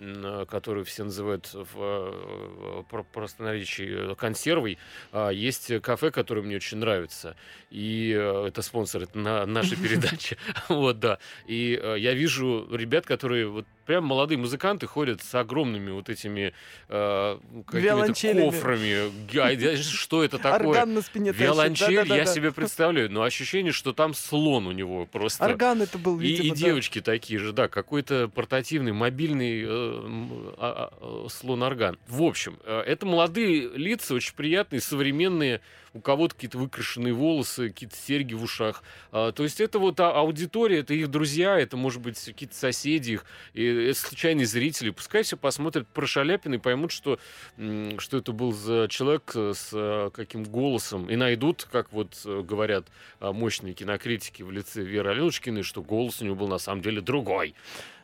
которую 0.49 0.85
все 0.85 1.03
называют 1.03 1.49
в 1.53 2.83
про- 2.89 3.03
простонаречии 3.03 4.13
консервой. 4.17 4.77
А, 5.11 5.29
есть 5.29 5.71
кафе, 5.81 6.11
которое 6.11 6.41
мне 6.41 6.57
очень 6.57 6.77
нравится, 6.77 7.35
и 7.71 8.13
э, 8.17 8.47
это 8.47 8.61
спонсор 8.61 9.03
это 9.03 9.17
на 9.17 9.45
нашей 9.45 9.77
передачи. 9.81 10.37
Вот 10.69 10.99
да. 10.99 11.19
И 11.47 11.79
э, 11.81 11.95
я 11.99 12.13
вижу 12.13 12.67
ребят, 12.71 13.05
которые 13.05 13.47
вот 13.47 13.65
прям 13.85 14.03
молодые 14.03 14.37
музыканты 14.37 14.85
ходят 14.85 15.23
с 15.23 15.33
огромными 15.35 15.91
вот 15.91 16.09
этими 16.09 16.53
э, 16.89 17.37
какими-то 17.65 17.81
кофрами. 18.51 19.11
Я- 19.31 19.77
Что 19.77 20.23
это 20.25 20.37
такое? 20.39 20.67
Орган 20.69 20.93
на 20.93 21.01
спине. 21.01 21.31
Виолончель, 21.31 22.05
я 22.07 22.25
себе 22.25 22.51
представляю, 22.51 23.09
но 23.11 23.23
ощущение, 23.23 23.71
что 23.71 23.93
там 23.93 24.13
слон 24.13 24.67
у 24.67 24.71
него 24.73 25.05
просто. 25.05 25.45
Орган 25.45 25.81
это 25.81 25.97
был, 25.97 26.19
И, 26.19 26.27
видимо, 26.27 26.53
и 26.53 26.57
девочки 26.57 26.99
такие 27.01 27.39
же, 27.39 27.53
да, 27.53 27.67
какой-то 27.69 28.27
портативный, 28.27 28.91
мобильный 28.91 29.63
э, 29.63 29.67
а- 29.67 30.89
а, 30.91 31.25
э, 31.25 31.29
слон-орган. 31.29 31.97
В 32.07 32.23
общем, 32.23 32.57
это 32.65 33.05
молодые 33.05 33.69
лица, 33.69 34.06
очень 34.15 34.35
приятные, 34.35 34.81
современные, 34.81 35.61
у 35.97 35.99
кого-то 35.99 36.35
какие-то 36.35 36.57
выкрашенные 36.59 37.13
волосы, 37.13 37.69
какие-то 37.69 37.95
серьги 37.95 38.33
в 38.33 38.43
ушах. 38.43 38.83
А, 39.11 39.31
то 39.31 39.43
есть 39.43 39.59
это 39.59 39.79
вот 39.79 39.99
а- 39.99 40.11
аудитория, 40.11 40.79
это 40.79 40.93
их 40.93 41.07
друзья, 41.09 41.57
это, 41.59 41.75
может 41.77 42.01
быть, 42.01 42.19
какие-то 42.23 42.55
соседи 42.55 43.13
их, 43.13 43.25
и 43.53 43.91
случайные 43.95 44.45
зрители. 44.45 44.91
Пускай 44.91 45.23
все 45.23 45.37
посмотрят 45.37 45.87
про 45.87 46.05
Шаляпина 46.05 46.55
и 46.55 46.57
поймут, 46.59 46.91
что, 46.91 47.19
что 47.97 48.17
это 48.17 48.31
был 48.31 48.51
за 48.53 48.87
человек 48.89 49.31
э, 49.35 49.53
с 49.55 49.69
э, 49.73 50.09
каким 50.13 50.43
голосом, 50.43 51.09
и 51.09 51.15
найдут, 51.15 51.67
как 51.71 51.91
вот 51.91 52.19
э, 52.25 52.41
говорят 52.43 52.85
а, 53.19 53.33
мощные 53.33 53.73
кинокритики 53.73 54.43
в 54.43 54.51
лице 54.51 54.83
Веры 54.83 55.11
Аленушкиной, 55.11 55.63
что 55.63 55.81
голос 55.81 56.21
у 56.21 56.25
него 56.25 56.35
был 56.35 56.47
на 56.47 56.59
самом 56.59 56.81
деле 56.81 57.01
другой. 57.01 57.55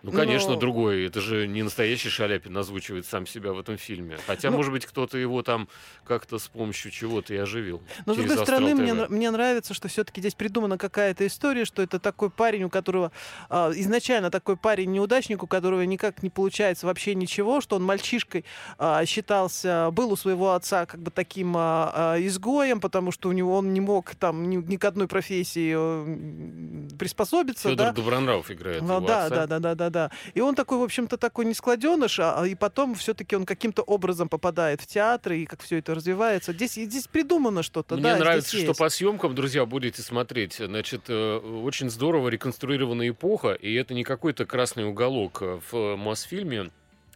Ну, 0.01 0.11
конечно, 0.11 0.51
Но- 0.53 0.59
другой. 0.59 1.05
Это 1.05 1.21
же 1.21 1.47
не 1.47 1.63
настоящий 1.63 2.09
Шаляпин 2.09 2.57
озвучивает 2.57 3.05
сам 3.05 3.25
себя 3.25 3.53
в 3.53 3.59
этом 3.59 3.77
фильме. 3.77 4.17
Хотя, 4.27 4.49
Ну- 4.51 4.57
может 4.57 4.73
быть, 4.73 4.85
кто-то 4.85 5.17
его 5.17 5.43
там 5.43 5.69
как-то 6.03 6.39
с 6.39 6.47
помощью 6.49 6.91
чего-то 6.91 7.33
и 7.33 7.37
оживил. 7.37 7.81
Но, 8.05 8.13
с 8.13 8.17
другой 8.17 8.37
стороны, 8.37 8.75
мне, 8.75 8.93
мне 8.93 9.31
нравится, 9.31 9.73
что 9.73 9.87
все-таки 9.87 10.21
здесь 10.21 10.35
придумана 10.35 10.77
какая-то 10.77 11.25
история, 11.27 11.65
что 11.65 11.81
это 11.81 11.99
такой 11.99 12.29
парень, 12.29 12.63
у 12.63 12.69
которого 12.69 13.11
а, 13.49 13.71
изначально 13.75 14.29
такой 14.31 14.57
парень-неудачник, 14.57 15.43
у 15.43 15.47
которого 15.47 15.81
никак 15.83 16.23
не 16.23 16.29
получается 16.29 16.85
вообще 16.85 17.15
ничего, 17.15 17.61
что 17.61 17.75
он 17.75 17.83
мальчишкой 17.83 18.45
а, 18.77 19.05
считался, 19.05 19.89
был 19.91 20.11
у 20.11 20.15
своего 20.15 20.53
отца 20.53 20.85
как 20.85 21.01
бы 21.01 21.11
таким 21.11 21.53
а, 21.57 22.15
изгоем, 22.19 22.79
потому 22.79 23.11
что 23.11 23.29
у 23.29 23.31
него 23.31 23.57
он 23.57 23.73
не 23.73 23.81
мог 23.81 24.15
там 24.15 24.49
ни, 24.49 24.57
ни 24.57 24.75
к 24.77 24.85
одной 24.85 25.07
профессии 25.07 25.73
э, 25.75 26.97
приспособиться. 26.97 27.69
Федор 27.69 27.87
да? 27.87 27.93
Добронравов 27.93 28.51
играет 28.51 28.81
Ну, 28.81 29.01
да, 29.01 29.25
отца. 29.25 29.35
да, 29.35 29.47
да, 29.47 29.59
да, 29.59 29.75
да, 29.75 29.89
да. 29.89 30.11
И 30.33 30.41
он 30.41 30.55
такой, 30.55 30.77
в 30.77 30.83
общем-то, 30.83 31.17
такой 31.17 31.45
нескладеныш, 31.45 32.19
а, 32.19 32.43
и 32.43 32.55
потом 32.55 32.95
все-таки 32.95 33.35
он 33.35 33.45
каким-то 33.45 33.81
образом 33.81 34.29
попадает 34.29 34.81
в 34.81 34.87
театр, 34.87 35.33
и 35.33 35.45
как 35.45 35.61
все 35.61 35.79
это 35.79 35.95
развивается. 35.95 36.53
Здесь, 36.53 36.73
здесь 36.73 37.07
придумано 37.07 37.62
что-то. 37.63 37.95
Мне 37.95 38.03
да, 38.03 38.17
нравится, 38.17 38.57
что 38.57 38.73
по 38.73 38.89
съемкам, 38.89 39.33
друзья, 39.35 39.65
будете 39.65 40.01
смотреть. 40.01 40.55
Значит, 40.55 41.03
э, 41.07 41.37
очень 41.37 41.89
здорово 41.89 42.29
реконструирована 42.29 43.07
эпоха, 43.09 43.53
и 43.53 43.73
это 43.73 43.93
не 43.93 44.03
какой-то 44.03 44.45
красный 44.45 44.85
уголок 44.85 45.39
э, 45.41 45.59
в 45.71 45.95
Мосфильме 45.95 46.69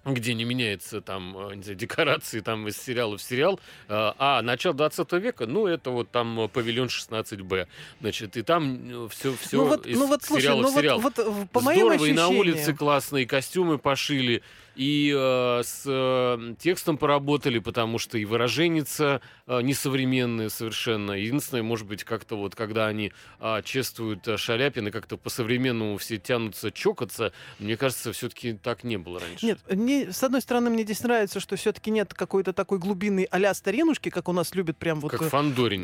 где 0.06 0.34
не 0.34 0.46
меняется 0.46 1.02
там, 1.02 1.38
э, 1.38 1.56
не 1.56 1.64
знаю, 1.64 1.78
декорации 1.78 2.40
там 2.40 2.66
из 2.70 2.78
сериала 2.78 3.18
в 3.18 3.22
сериал, 3.22 3.60
а 3.90 4.42
начало 4.42 4.74
20 4.74 5.12
века, 5.14 5.48
ну, 5.48 5.68
это 5.68 5.90
вот 5.90 6.10
там 6.12 6.50
павильон 6.54 6.88
16Б, 6.88 7.68
значит, 8.00 8.38
и 8.38 8.42
там 8.42 9.10
все, 9.10 9.36
все 9.36 9.58
ну 9.58 9.66
вот, 9.66 9.86
из 9.86 10.00
ну 10.00 10.08
вот 10.08 10.24
слушай, 10.24 10.44
сериала 10.44 10.62
ну 10.62 10.72
в 10.72 10.76
сериал. 10.76 11.00
вот, 11.02 11.18
вот 11.18 11.50
по 11.50 11.60
моим 11.60 11.80
Здорово, 11.80 11.94
и 11.94 12.12
ощущениям... 12.12 12.34
на 12.34 12.40
улице 12.40 12.74
классные 12.74 13.26
костюмы 13.26 13.80
пошили, 13.80 14.44
и 14.78 15.12
э, 15.16 15.64
с 15.64 15.84
э, 15.88 16.54
текстом 16.60 16.98
поработали, 16.98 17.58
потому 17.58 17.98
что 17.98 18.18
и 18.20 18.26
выраженница 18.26 19.22
э, 19.48 19.62
несовременная 19.62 20.50
совершенно. 20.50 21.14
Единственное, 21.14 21.64
может 21.64 21.88
быть, 21.88 22.04
как-то 22.04 22.38
вот, 22.38 22.54
когда 22.54 22.86
они 22.86 23.12
э, 23.40 23.62
чествуют 23.64 24.28
э, 24.28 24.38
Шаляпина, 24.38 24.92
как-то 24.92 25.18
по-современному 25.18 25.98
все 25.98 26.18
тянутся 26.18 26.72
чокаться, 26.72 27.34
мне 27.58 27.76
кажется, 27.76 28.12
все-таки 28.12 28.54
так 28.54 28.84
не 28.84 28.98
было 28.98 29.20
раньше. 29.20 29.46
Нет, 29.48 29.60
мне, 29.68 30.12
с 30.12 30.22
одной 30.24 30.42
стороны, 30.42 30.70
мне 30.70 30.84
здесь 30.84 31.02
нравится, 31.02 31.40
что 31.40 31.56
все-таки 31.56 31.90
нет 31.90 32.14
какой-то 32.14 32.54
такой 32.54 32.78
глубины 32.78 33.28
а-ля 33.32 33.56
старинушки, 33.56 34.10
как 34.10 34.30
у 34.30 34.32
нас 34.32 34.54
любят 34.54 34.78
прям 34.78 35.00
вот... 35.00 35.12
как 35.12 35.24
э, 35.24 35.30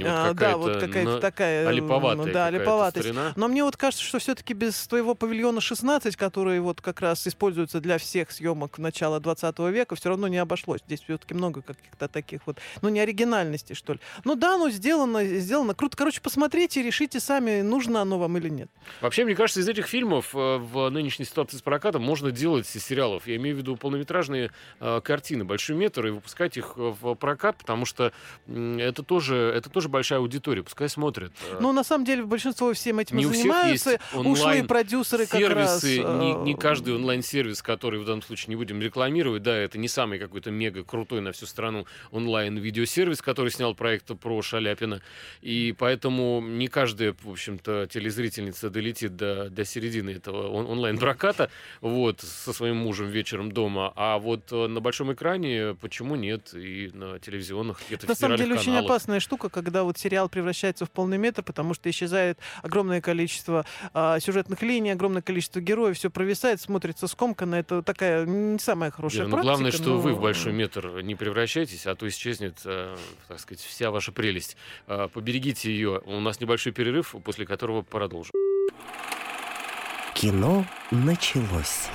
а, 0.08 0.28
вот 0.28 0.36
да, 0.36 0.52
какая-то, 0.52 0.58
вот 0.58 0.80
какая-то 0.80 1.12
на- 1.14 1.20
такая... 1.20 1.68
олиповатая 1.68 2.26
Да, 2.26 2.32
какая-то 2.32 2.58
олиповатость. 2.58 3.08
старина. 3.08 3.34
Но 3.36 3.48
мне 3.48 3.64
вот 3.64 3.76
кажется, 3.76 4.06
что 4.06 4.20
все-таки 4.20 4.54
без 4.54 4.88
твоего 4.88 5.16
павильона 5.16 5.62
16, 5.62 6.16
который 6.16 6.60
вот 6.60 6.80
как 6.80 7.02
раз 7.02 7.26
используется 7.26 7.80
для 7.80 7.98
всех 7.98 8.30
съемок 8.30 8.83
начала 8.84 9.20
20 9.20 9.58
века, 9.72 9.96
все 9.96 10.10
равно 10.10 10.28
не 10.28 10.38
обошлось. 10.38 10.82
Здесь 10.86 11.02
все-таки 11.02 11.34
много 11.34 11.62
каких-то 11.62 12.08
таких 12.08 12.42
вот, 12.46 12.60
ну, 12.82 12.90
не 12.90 13.00
оригинальностей, 13.00 13.74
что 13.74 13.94
ли. 13.94 14.00
Ну 14.24 14.36
да, 14.36 14.58
ну 14.58 14.70
сделано, 14.70 15.26
сделано 15.26 15.74
круто. 15.74 15.98
Короче, 15.98 16.22
посмотрите, 16.22 16.84
решите 16.84 17.20
сами, 17.20 17.62
нужно 17.62 18.02
оно 18.02 18.20
вам 18.20 18.38
или 18.38 18.50
нет. 18.50 18.70
Вообще, 19.02 19.26
мне 19.26 19.36
кажется, 19.36 19.62
из 19.62 19.68
этих 19.68 19.88
фильмов 19.88 20.36
э, 20.36 20.58
в 20.58 20.90
нынешней 20.90 21.26
ситуации 21.26 21.58
с 21.58 21.62
прокатом 21.62 22.04
можно 22.04 22.32
делать 22.32 22.70
из 22.76 22.86
сериалов. 22.86 23.28
Я 23.28 23.38
имею 23.38 23.56
в 23.56 23.60
виду 23.60 23.76
полнометражные 23.76 24.52
э, 24.80 25.02
картины, 25.02 25.44
большой 25.46 25.76
метр, 25.76 26.08
и 26.08 26.10
выпускать 26.12 26.58
их 26.58 26.74
э, 26.76 26.94
в 27.02 27.16
прокат, 27.16 27.58
потому 27.58 27.86
что 27.86 28.12
это 28.48 29.04
тоже, 29.04 29.36
это 29.56 29.70
тоже 29.70 29.90
большая 29.90 30.20
аудитория, 30.20 30.64
пускай 30.64 30.90
смотрят. 30.90 31.32
Ну, 31.60 31.72
на 31.72 31.84
самом 31.84 32.06
деле, 32.06 32.24
большинство 32.24 32.72
всем 32.74 33.00
этим 33.00 33.18
не 33.18 33.24
и 33.24 33.28
занимаются. 33.28 34.00
Ушлые 34.14 34.64
продюсеры 34.64 35.26
как 35.26 35.40
раз... 35.50 35.82
сервисы, 35.82 36.04
не, 36.04 36.34
не 36.44 36.56
каждый 36.56 36.96
онлайн-сервис, 36.96 37.62
который 37.62 38.00
в 38.00 38.06
данном 38.06 38.22
случае 38.22 38.50
не 38.50 38.56
будем 38.56 38.73
рекламировать, 38.82 39.44
да, 39.44 39.56
это 39.56 39.78
не 39.78 39.88
самый 39.88 40.20
какой-то 40.20 40.52
мега 40.52 40.84
крутой 40.84 41.22
на 41.22 41.32
всю 41.32 41.46
страну 41.46 41.86
онлайн-видеосервис, 42.12 43.22
который 43.22 43.52
снял 43.52 43.76
проект 43.76 44.08
про 44.20 44.42
Шаляпина, 44.42 45.02
и 45.42 45.76
поэтому 45.78 46.42
не 46.42 46.68
каждая, 46.68 47.16
в 47.22 47.30
общем-то, 47.30 47.88
телезрительница 47.88 48.70
долетит 48.70 49.16
до, 49.16 49.50
до 49.50 49.66
середины 49.66 50.12
этого 50.12 50.50
он- 50.50 50.68
онлайн-проката, 50.68 51.50
вот, 51.82 52.22
со 52.22 52.54
своим 52.54 52.78
мужем 52.78 53.08
вечером 53.08 53.52
дома, 53.52 53.94
а 53.96 54.18
вот 54.20 54.52
э, 54.52 54.68
на 54.68 54.82
большом 54.82 55.14
экране 55.14 55.76
почему 55.80 56.16
нет, 56.16 56.54
и 56.54 56.92
на 56.94 57.20
телевизионных 57.20 57.80
каких-то 57.80 58.08
На 58.08 58.16
самом 58.16 58.38
деле 58.38 58.56
очень 58.56 58.76
опасная 58.76 59.20
штука, 59.20 59.50
когда 59.50 59.84
вот 59.84 59.98
сериал 59.98 60.30
превращается 60.30 60.86
в 60.86 60.92
полный 60.92 61.18
метр, 61.18 61.44
потому 61.44 61.74
что 61.74 61.90
исчезает 61.90 62.40
огромное 62.62 63.02
количество 63.02 63.66
а, 63.94 64.20
сюжетных 64.20 64.62
линий, 64.62 64.92
огромное 64.92 65.22
количество 65.22 65.60
героев, 65.60 65.98
все 65.98 66.10
провисает, 66.10 66.62
смотрится 66.62 67.08
скомканно. 67.08 67.56
Это 67.56 67.82
такая 67.84 68.26
не 68.26 68.60
самая 68.64 68.92
хорошая 68.92 69.20
Вера, 69.22 69.28
ну, 69.28 69.32
практика. 69.36 69.52
главное, 69.52 69.72
что 69.72 69.90
но- 69.90 69.98
вы 70.00 70.14
в 70.14 70.22
большой 70.22 70.54
метр 70.54 71.02
не 71.02 71.16
превращайтесь, 71.16 71.86
а 71.86 71.96
то 71.96 72.08
исчезнет, 72.08 72.60
э, 72.66 72.96
так 73.28 73.40
сказать, 73.40 73.62
вся 73.64 73.92
ваша 73.92 74.12
прелесть. 74.12 74.58
Э, 74.88 75.08
поберегите 75.14 75.72
ее. 75.72 76.02
У 76.06 76.20
нас 76.20 76.40
небольшой 76.40 76.72
перерыв, 76.72 77.16
после 77.24 77.46
которого 77.46 77.82
продолжим. 77.82 78.32
Кино 80.16 80.66
началось. 80.92 81.90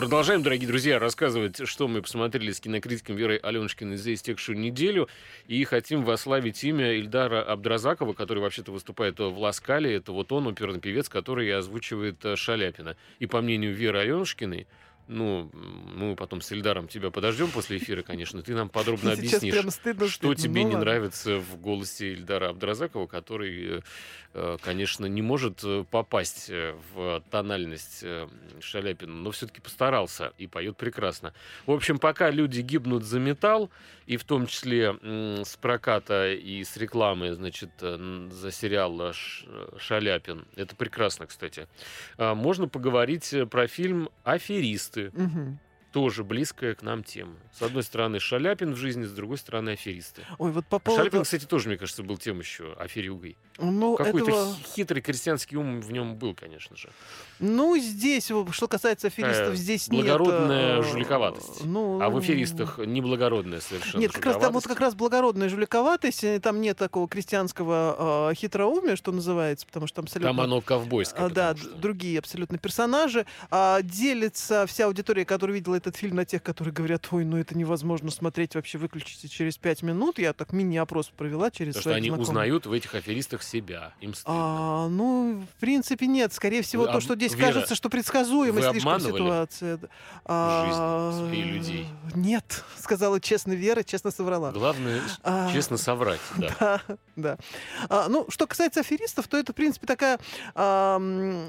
Продолжаем, 0.00 0.42
дорогие 0.42 0.66
друзья, 0.66 0.98
рассказывать, 0.98 1.68
что 1.68 1.86
мы 1.86 2.00
посмотрели 2.00 2.52
с 2.52 2.60
кинокритиком 2.60 3.16
Верой 3.16 3.36
Аленушкиной 3.36 3.98
за 3.98 4.14
истекшую 4.14 4.58
неделю. 4.58 5.10
И 5.46 5.62
хотим 5.64 6.04
вославить 6.04 6.64
имя 6.64 6.94
Ильдара 6.94 7.42
Абдразакова, 7.42 8.14
который 8.14 8.38
вообще-то 8.38 8.72
выступает 8.72 9.18
в 9.18 9.38
Ласкале. 9.38 9.94
Это 9.94 10.12
вот 10.12 10.32
он, 10.32 10.46
оперный 10.46 10.80
певец, 10.80 11.10
который 11.10 11.54
озвучивает 11.54 12.24
э, 12.24 12.34
Шаляпина. 12.34 12.96
И 13.18 13.26
по 13.26 13.42
мнению 13.42 13.74
Веры 13.74 13.98
Аленушкиной, 13.98 14.66
ну, 15.10 15.50
мы 15.52 16.14
потом 16.14 16.40
с 16.40 16.52
Ильдаром 16.52 16.86
тебя 16.86 17.10
подождем 17.10 17.50
после 17.50 17.78
эфира, 17.78 18.02
конечно, 18.02 18.42
ты 18.42 18.54
нам 18.54 18.68
подробно 18.68 19.16
Сейчас 19.16 19.34
объяснишь. 19.34 19.54
прям 19.54 19.70
стыдно, 19.70 20.06
Что 20.08 20.32
стыдно. 20.32 20.36
тебе 20.36 20.62
Ну 20.62 20.70
не 20.70 20.76
нравится 20.76 21.38
в 21.38 21.60
голосе 21.60 22.12
Ильдара 22.12 22.50
Абдразакова, 22.50 23.06
который, 23.06 23.78
э, 23.78 23.80
э, 24.34 24.56
конечно, 24.62 25.06
не 25.06 25.20
может 25.20 25.60
э, 25.64 25.84
попасть 25.90 26.48
в 26.48 27.22
тональность 27.30 28.04
Шаляпина, 28.60 29.12
но 29.12 29.30
все-таки 29.32 29.60
постарался 29.60 30.32
и 30.38 30.46
поет 30.46 30.76
прекрасно. 30.76 31.34
В 31.66 31.72
общем, 31.72 31.98
пока 31.98 32.30
люди 32.30 32.60
гибнут 32.60 33.02
за 33.02 33.18
металл, 33.18 33.70
и 34.10 34.16
в 34.16 34.24
том 34.24 34.48
числе 34.48 34.96
с 35.44 35.56
проката 35.56 36.32
и 36.32 36.64
с 36.64 36.76
рекламы, 36.76 37.32
значит, 37.32 37.70
э, 37.80 38.28
за 38.32 38.50
сериал 38.50 39.00
э, 39.00 39.12
Шаляпин, 39.78 40.46
это 40.56 40.74
прекрасно, 40.74 41.28
кстати, 41.28 41.68
а, 42.18 42.34
можно 42.34 42.66
поговорить 42.66 43.32
э, 43.32 43.46
про 43.46 43.68
фильм 43.68 44.08
«Аферисты», 44.24 45.12
Мгм. 45.12 45.60
Тоже 45.92 46.24
близкая 46.24 46.74
к 46.74 46.82
нам 46.82 47.02
тема. 47.02 47.34
С 47.58 47.62
одной 47.62 47.82
стороны 47.82 48.20
Шаляпин 48.20 48.74
в 48.74 48.76
жизни, 48.76 49.04
с 49.04 49.12
другой 49.12 49.38
стороны 49.38 49.70
аферисты. 49.70 50.22
Ой, 50.38 50.52
вот 50.52 50.64
по 50.66 50.78
поводу... 50.78 51.02
Шаляпин, 51.02 51.24
кстати, 51.24 51.44
тоже, 51.44 51.68
мне 51.68 51.76
кажется, 51.76 52.02
был 52.02 52.16
тем 52.16 52.38
еще 52.38 52.72
аферюгой. 52.78 53.36
Ну, 53.58 53.96
Какой-то 53.96 54.30
этого... 54.30 54.54
хи- 54.54 54.74
хитрый 54.76 55.02
крестьянский 55.02 55.56
ум 55.56 55.80
в 55.80 55.92
нем 55.92 56.16
был, 56.16 56.34
конечно 56.34 56.76
же. 56.76 56.88
Ну, 57.40 57.76
здесь, 57.78 58.30
что 58.52 58.68
касается 58.68 59.08
аферистов, 59.08 59.54
Э, 59.54 59.56
здесь 59.56 59.88
нет... 59.88 60.02
благородная 60.06 60.78
э, 60.78 60.82
жуликоватость. 60.82 61.64
Ну, 61.64 62.00
А 62.00 62.08
в 62.08 62.16
аферистах 62.16 62.78
неблагородная 62.78 63.60
совершенно 63.60 64.00
Нет, 64.00 64.12
как 64.12 64.24
раз 64.26 64.36
там 64.38 64.52
вот 64.52 64.64
как 64.66 64.80
раз 64.80 64.94
благородная 64.94 65.48
жуликоватость, 65.48 66.24
э, 66.24 66.40
там 66.40 66.60
нет 66.60 66.78
такого 66.78 67.08
крестьянского 67.08 68.30
э, 68.30 68.34
хитроумия, 68.34 68.96
что 68.96 69.12
называется, 69.12 69.66
потому 69.66 69.86
что 69.86 69.96
там 69.96 70.04
абсолютно... 70.04 70.28
Там 70.30 70.40
оно 70.40 70.60
ковбойское. 70.60 71.26
А, 71.26 71.28
да, 71.30 71.56
что- 71.56 71.68
другие 71.70 72.18
абсолютно 72.18 72.58
персонажи. 72.58 73.26
А, 73.50 73.82
делится 73.82 74.66
вся 74.66 74.86
аудитория, 74.86 75.24
которая 75.24 75.56
видела 75.56 75.79
этот 75.80 75.96
фильм, 75.96 76.16
на 76.16 76.24
тех, 76.24 76.42
которые 76.42 76.72
говорят, 76.72 77.06
ой, 77.10 77.24
ну 77.24 77.36
это 77.36 77.56
невозможно 77.56 78.10
смотреть, 78.10 78.54
вообще 78.54 78.78
выключите 78.78 79.28
через 79.28 79.56
пять 79.58 79.82
минут. 79.82 80.18
Я 80.18 80.32
так 80.32 80.52
мини-опрос 80.52 81.08
провела 81.08 81.50
через 81.50 81.74
Потому 81.74 81.82
что 81.82 81.94
они 81.94 82.08
знакомых. 82.08 82.28
узнают 82.28 82.66
в 82.66 82.72
этих 82.72 82.94
аферистах 82.94 83.42
себя. 83.42 83.92
Им 84.00 84.14
стыдно. 84.14 84.34
А, 84.36 84.88
ну, 84.88 85.44
в 85.56 85.60
принципе, 85.60 86.06
нет. 86.06 86.32
Скорее 86.32 86.62
всего, 86.62 86.84
Вы 86.84 86.92
то, 86.92 87.00
что 87.00 87.14
здесь 87.16 87.34
Вера, 87.34 87.46
кажется, 87.46 87.74
что 87.74 87.88
предсказуемой 87.88 88.62
вы 88.62 88.70
слишком 88.70 89.00
ситуация. 89.00 89.80
А, 90.24 91.12
своих 91.18 91.46
людей? 91.46 91.59
Нет, 92.30 92.64
сказала 92.78 93.20
честно 93.20 93.54
Вера, 93.54 93.82
честно 93.82 94.12
соврала. 94.12 94.52
Главное, 94.52 95.02
А, 95.24 95.52
честно 95.52 95.76
соврать. 95.76 96.20
Да. 96.38 96.54
Да, 96.60 96.80
да. 97.16 97.38
А, 97.88 98.08
ну, 98.08 98.26
что 98.28 98.46
касается 98.46 98.80
аферистов, 98.80 99.26
то 99.26 99.36
это, 99.36 99.52
в 99.52 99.56
принципе, 99.56 99.84
такая 99.88 100.20
а, 100.54 100.98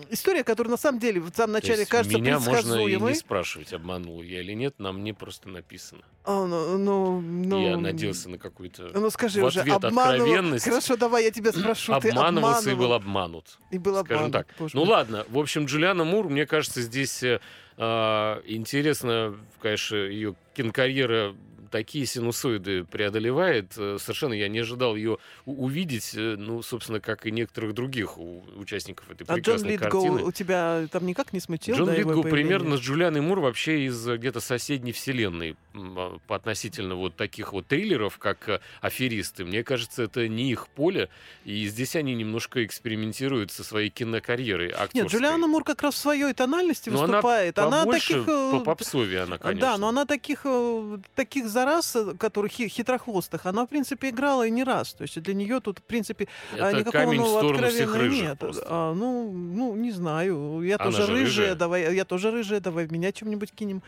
история, 0.09 0.43
которая 0.43 0.71
на 0.71 0.77
самом 0.77 0.97
деле 0.99 1.19
в 1.21 1.29
самом 1.35 1.53
То 1.53 1.61
начале 1.61 1.79
есть 1.81 1.91
кажется 1.91 2.17
меня 2.17 2.39
можно 2.39 2.75
и 2.87 2.95
не 2.99 3.13
спрашивать, 3.13 3.73
обманул 3.73 4.23
я 4.23 4.41
или 4.41 4.53
нет, 4.53 4.79
на 4.79 4.91
мне 4.91 5.13
просто 5.13 5.49
написано. 5.49 6.01
А, 6.23 6.45
ну, 6.47 6.77
ну, 6.79 7.21
ну, 7.21 7.67
Я 7.67 7.77
надеялся 7.77 8.29
на 8.29 8.37
какую-то... 8.39 8.89
Ну 8.93 9.09
скажи 9.11 9.41
в 9.41 9.45
уже, 9.45 9.61
ответ 9.61 9.83
обманывал. 9.83 10.21
откровенность. 10.25 10.65
Хорошо, 10.65 10.95
давай 10.95 11.25
я 11.25 11.31
тебя 11.31 11.51
спрошу. 11.51 11.99
ты 11.99 12.09
Обманывался 12.09 12.71
и 12.71 12.73
был 12.75 12.93
обманывал. 12.93 12.95
обманут. 12.95 13.59
И 13.69 13.77
был 13.77 13.99
скажем 14.03 14.25
обманут, 14.25 14.33
так. 14.33 14.47
боже 14.59 14.75
Ну 14.75 14.85
мой. 14.85 14.89
ладно, 14.95 15.25
в 15.29 15.37
общем, 15.37 15.65
Джулиана 15.65 16.03
Мур, 16.03 16.27
мне 16.29 16.45
кажется, 16.45 16.81
здесь 16.81 17.21
э, 17.23 17.39
интересно, 18.45 19.35
конечно, 19.59 19.95
ее 19.95 20.35
кинокарьера 20.53 21.35
такие 21.71 22.05
синусоиды 22.05 22.83
преодолевает. 22.83 23.73
Э, 23.77 23.97
совершенно 23.99 24.33
я 24.33 24.47
не 24.47 24.59
ожидал 24.59 24.95
ее 24.95 25.17
увидеть, 25.45 26.11
э, 26.13 26.35
ну, 26.37 26.61
собственно, 26.61 26.99
как 26.99 27.25
и 27.25 27.31
некоторых 27.31 27.73
других 27.73 28.17
участников 28.17 29.09
этой 29.09 29.23
а 29.23 29.33
прекрасной 29.33 29.69
Джон 29.69 29.71
Литгоу 29.71 30.03
картины. 30.03 30.23
у 30.27 30.31
тебя 30.31 30.87
там 30.91 31.05
никак 31.05 31.33
не 31.33 31.39
смутил? 31.39 31.75
Джон 31.75 31.87
да, 31.87 31.95
Литгоу 31.95 32.23
примерно 32.23 32.77
с 32.77 32.81
Джулианой 32.81 33.21
Мур 33.21 33.39
вообще 33.39 33.85
из 33.85 34.05
где-то 34.05 34.41
соседней 34.41 34.91
вселенной 34.91 35.55
а, 35.73 36.17
по 36.27 36.35
относительно 36.35 36.95
вот 36.95 37.15
таких 37.15 37.53
вот 37.53 37.67
триллеров, 37.67 38.17
как 38.17 38.61
«Аферисты». 38.81 39.45
Мне 39.45 39.63
кажется, 39.63 40.03
это 40.03 40.27
не 40.27 40.51
их 40.51 40.67
поле, 40.67 41.09
и 41.45 41.65
здесь 41.67 41.95
они 41.95 42.13
немножко 42.13 42.63
экспериментируют 42.65 43.51
со 43.51 43.63
своей 43.63 43.89
кинокарьерой 43.89 44.69
актерской. 44.69 45.01
Нет, 45.01 45.11
Джулиана 45.11 45.47
Мур 45.47 45.63
как 45.63 45.81
раз 45.81 45.95
в 45.95 45.97
своей 45.97 46.33
тональности 46.33 46.89
но 46.89 47.01
выступает. 47.01 47.57
Она, 47.57 47.83
она 47.83 47.91
таких... 47.91 48.25
По 48.25 48.57
э, 48.57 48.63
попсове 48.63 49.21
она, 49.21 49.37
конечно. 49.37 49.61
Да, 49.61 49.77
но 49.77 49.87
она 49.87 50.05
таких, 50.05 50.41
э, 50.43 50.97
таких 51.15 51.47
зараз, 51.61 51.95
э, 51.95 52.13
которых 52.17 52.51
хитрохвостых, 52.51 53.45
она, 53.45 53.65
в 53.65 53.69
принципе, 53.69 54.09
играла 54.09 54.47
и 54.47 54.51
не 54.51 54.63
раз. 54.63 54.93
То 54.93 55.03
есть 55.03 55.21
для 55.21 55.33
нее 55.33 55.59
тут, 55.59 55.79
в 55.79 55.83
принципе, 55.83 56.27
это 56.53 56.73
никакого 56.73 57.03
камень 57.03 57.19
нового 57.19 57.51
откровения 57.51 58.23
нет. 58.29 58.39
просто. 58.39 58.63
А, 58.67 58.93
ну, 58.93 59.31
ну, 59.31 59.75
не 59.75 59.91
знаю. 59.91 60.61
Я 60.63 60.75
Она 60.75 60.85
тоже 60.85 61.05
же 61.05 61.11
рыжая, 61.11 61.25
рыжая. 61.25 61.55
давай. 61.55 61.95
Я 61.95 62.05
тоже 62.05 62.31
рыжая, 62.31 62.59
давай 62.59 62.87
меня 62.87 63.11
чем-нибудь 63.11 63.51
кинем. 63.51 63.81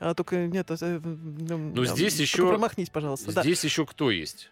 А, 0.00 0.14
только 0.14 0.36
нет. 0.46 0.68
Ну, 0.70 1.84
здесь 1.84 2.18
еще... 2.20 2.48
Промахнись, 2.48 2.90
пожалуйста. 2.90 3.32
да. 3.32 3.42
Здесь 3.42 3.64
еще 3.64 3.86
кто 3.86 4.10
есть? 4.10 4.50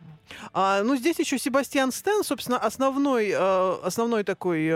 А, 0.53 0.83
ну, 0.83 0.97
здесь 0.97 1.19
еще 1.19 1.39
Себастьян 1.39 1.93
Стен, 1.93 2.25
собственно, 2.25 2.59
основной, 2.59 3.35
основной 3.35 4.25
такой 4.25 4.73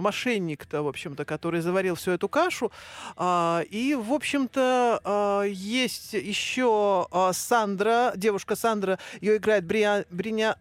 мошенник-то, 0.00 0.82
в 0.82 0.88
общем-то, 0.88 1.24
который 1.24 1.60
заварил 1.60 1.94
всю 1.94 2.12
эту 2.12 2.28
кашу. 2.28 2.70
А, 3.16 3.62
и, 3.70 3.94
в 3.94 4.12
общем-то, 4.12 5.00
а, 5.04 5.42
есть 5.42 6.12
еще 6.12 7.06
а, 7.10 7.32
Сандра, 7.40 8.12
девушка 8.16 8.56
Сандра, 8.56 8.98
ее 9.20 9.36
играет 9.36 9.64
Бриа, 9.64 10.04
Бриня... 10.10 10.56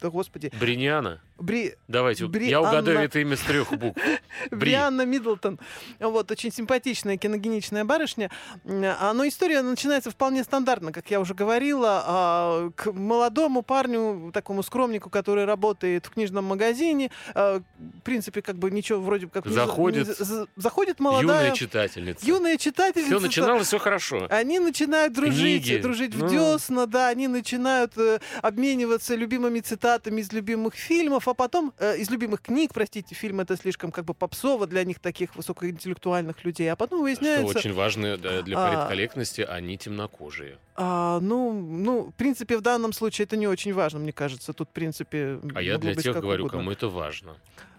Да, 0.00 0.10
господи. 0.10 0.52
Бриняна? 0.60 1.20
Бри... 1.38 1.74
Давайте, 1.86 2.26
Бри... 2.26 2.48
я 2.48 2.60
угадаю 2.60 2.98
Анна- 2.98 3.04
это 3.06 3.20
имя 3.20 3.36
с 3.36 3.40
трех 3.40 3.70
букв. 3.72 4.00
Бри. 4.50 4.58
Брианна 4.58 5.06
Миддлтон. 5.06 5.58
Вот, 6.00 6.30
очень 6.30 6.52
симпатичная, 6.52 7.16
киногеничная 7.16 7.84
барышня. 7.84 8.30
А, 8.66 9.12
Но 9.12 9.26
история 9.26 9.62
начинается 9.62 10.10
вполне 10.10 10.42
стандартно, 10.44 10.92
как 10.92 11.10
я 11.10 11.20
уже 11.20 11.34
говорила. 11.34 12.02
а, 12.04 12.70
К 12.74 12.92
молодому 12.92 13.62
парню, 13.62 14.30
такому 14.34 14.62
скромнику, 14.62 15.10
который 15.10 15.44
работает 15.44 16.06
в 16.06 16.10
книжном 16.10 16.44
магазине, 16.44 17.10
а, 17.34 17.60
в 17.78 18.00
принципе, 18.02 18.42
как 18.42 18.56
бы 18.56 18.70
ничего 18.70 19.00
вроде 19.00 19.28
как... 19.28 19.46
Заходит 19.46 20.08
Заходит 20.56 20.98
молодая... 20.98 21.22
Юная 21.46 21.50
читательница. 21.54 22.26
Юная 22.26 22.56
читательница. 22.56 23.10
Все 23.16 23.20
начиналось, 23.20 23.66
все 23.68 23.78
хорошо. 23.78 24.26
Они 24.30 24.58
начинают 24.58 25.12
дружить, 25.12 25.64
Книги. 25.64 25.80
дружить 25.80 26.14
в 26.14 26.22
Ну. 26.24 26.28
десна, 26.28 26.86
да, 26.86 27.08
они 27.08 27.28
начинают 27.28 27.92
э, 27.96 28.18
обмениваться 28.42 29.14
любимыми 29.14 29.60
цитатами 29.60 30.20
из 30.20 30.32
любимых 30.32 30.74
фильмов, 30.74 31.27
а 31.30 31.34
потом 31.34 31.72
э, 31.78 31.98
из 31.98 32.10
любимых 32.10 32.40
книг, 32.42 32.72
простите, 32.74 33.14
фильм 33.14 33.40
это 33.40 33.56
слишком 33.56 33.90
как 33.92 34.04
бы 34.04 34.14
попсово 34.14 34.66
для 34.66 34.84
них 34.84 34.98
таких 35.00 35.36
высокоинтеллектуальных 35.36 36.44
людей, 36.44 36.70
а 36.70 36.76
потом 36.76 36.98
Что 36.98 37.02
выясняется, 37.04 37.58
очень 37.58 37.72
важно 37.72 38.16
да, 38.16 38.42
для 38.42 38.56
А. 38.58 38.68
политкорректности, 38.68 39.40
они 39.42 39.76
темнокожие. 39.78 40.58
а, 40.76 41.20
ну, 41.20 41.52
ну, 41.52 42.10
в 42.10 42.14
принципе, 42.14 42.56
в 42.56 42.60
данном 42.60 42.92
случае 42.92 43.24
это 43.24 43.36
не 43.36 43.46
очень 43.46 43.72
важно, 43.74 43.98
мне 44.00 44.12
кажется, 44.12 44.52
тут 44.52 44.68
в 44.68 44.72
принципе. 44.72 45.40
А 45.54 45.62
я 45.62 45.78
для 45.78 45.94
тех 45.94 46.16
говорю, 46.20 46.44
угодно. 46.44 46.58
кому 46.58 46.70
это 46.72 46.88
важно. 46.88 47.36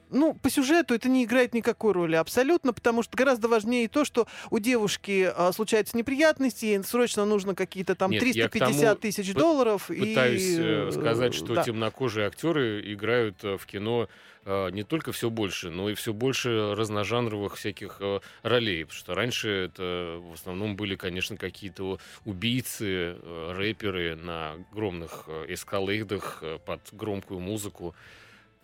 Ну, 0.09 0.33
по 0.33 0.49
сюжету 0.49 0.93
это 0.93 1.07
не 1.07 1.23
играет 1.23 1.53
никакой 1.53 1.93
роли 1.93 2.15
абсолютно, 2.15 2.73
потому 2.73 3.03
что 3.03 3.15
гораздо 3.15 3.47
важнее 3.47 3.87
то, 3.87 4.05
что 4.05 4.27
у 4.49 4.59
девушки 4.59 5.31
а, 5.35 5.51
случаются 5.51 5.97
неприятности, 5.97 6.65
ей 6.65 6.83
срочно 6.83 7.25
нужно 7.25 7.53
какие-то 7.55 7.95
там 7.95 8.11
Нет, 8.11 8.23
я 8.23 8.47
к 8.47 8.51
350 8.51 8.81
тому 8.81 8.95
тысяч 8.95 9.33
долларов. 9.33 9.87
Пытаюсь 9.87 10.41
и, 10.41 10.57
э, 10.59 10.91
сказать, 10.91 11.33
что 11.33 11.55
да. 11.55 11.63
темнокожие 11.63 12.27
актеры 12.27 12.81
играют 12.91 13.43
э, 13.43 13.57
в 13.57 13.65
кино 13.67 14.09
э, 14.45 14.71
не 14.71 14.83
только 14.83 15.11
все 15.11 15.29
больше, 15.29 15.69
но 15.69 15.89
и 15.89 15.93
все 15.93 16.11
больше 16.11 16.73
разножанровых 16.75 17.55
всяких 17.55 18.01
ролей. 18.41 18.85
Потому 18.85 18.99
что 18.99 19.13
раньше 19.13 19.49
это 19.49 20.19
в 20.21 20.33
основном 20.33 20.75
были, 20.75 20.95
конечно, 20.95 21.37
какие-то 21.37 21.99
убийцы, 22.25 23.15
рэперы 23.49 24.15
на 24.15 24.53
огромных 24.71 25.27
эскалейдах 25.47 26.43
под 26.65 26.81
громкую 26.93 27.39
музыку. 27.39 27.95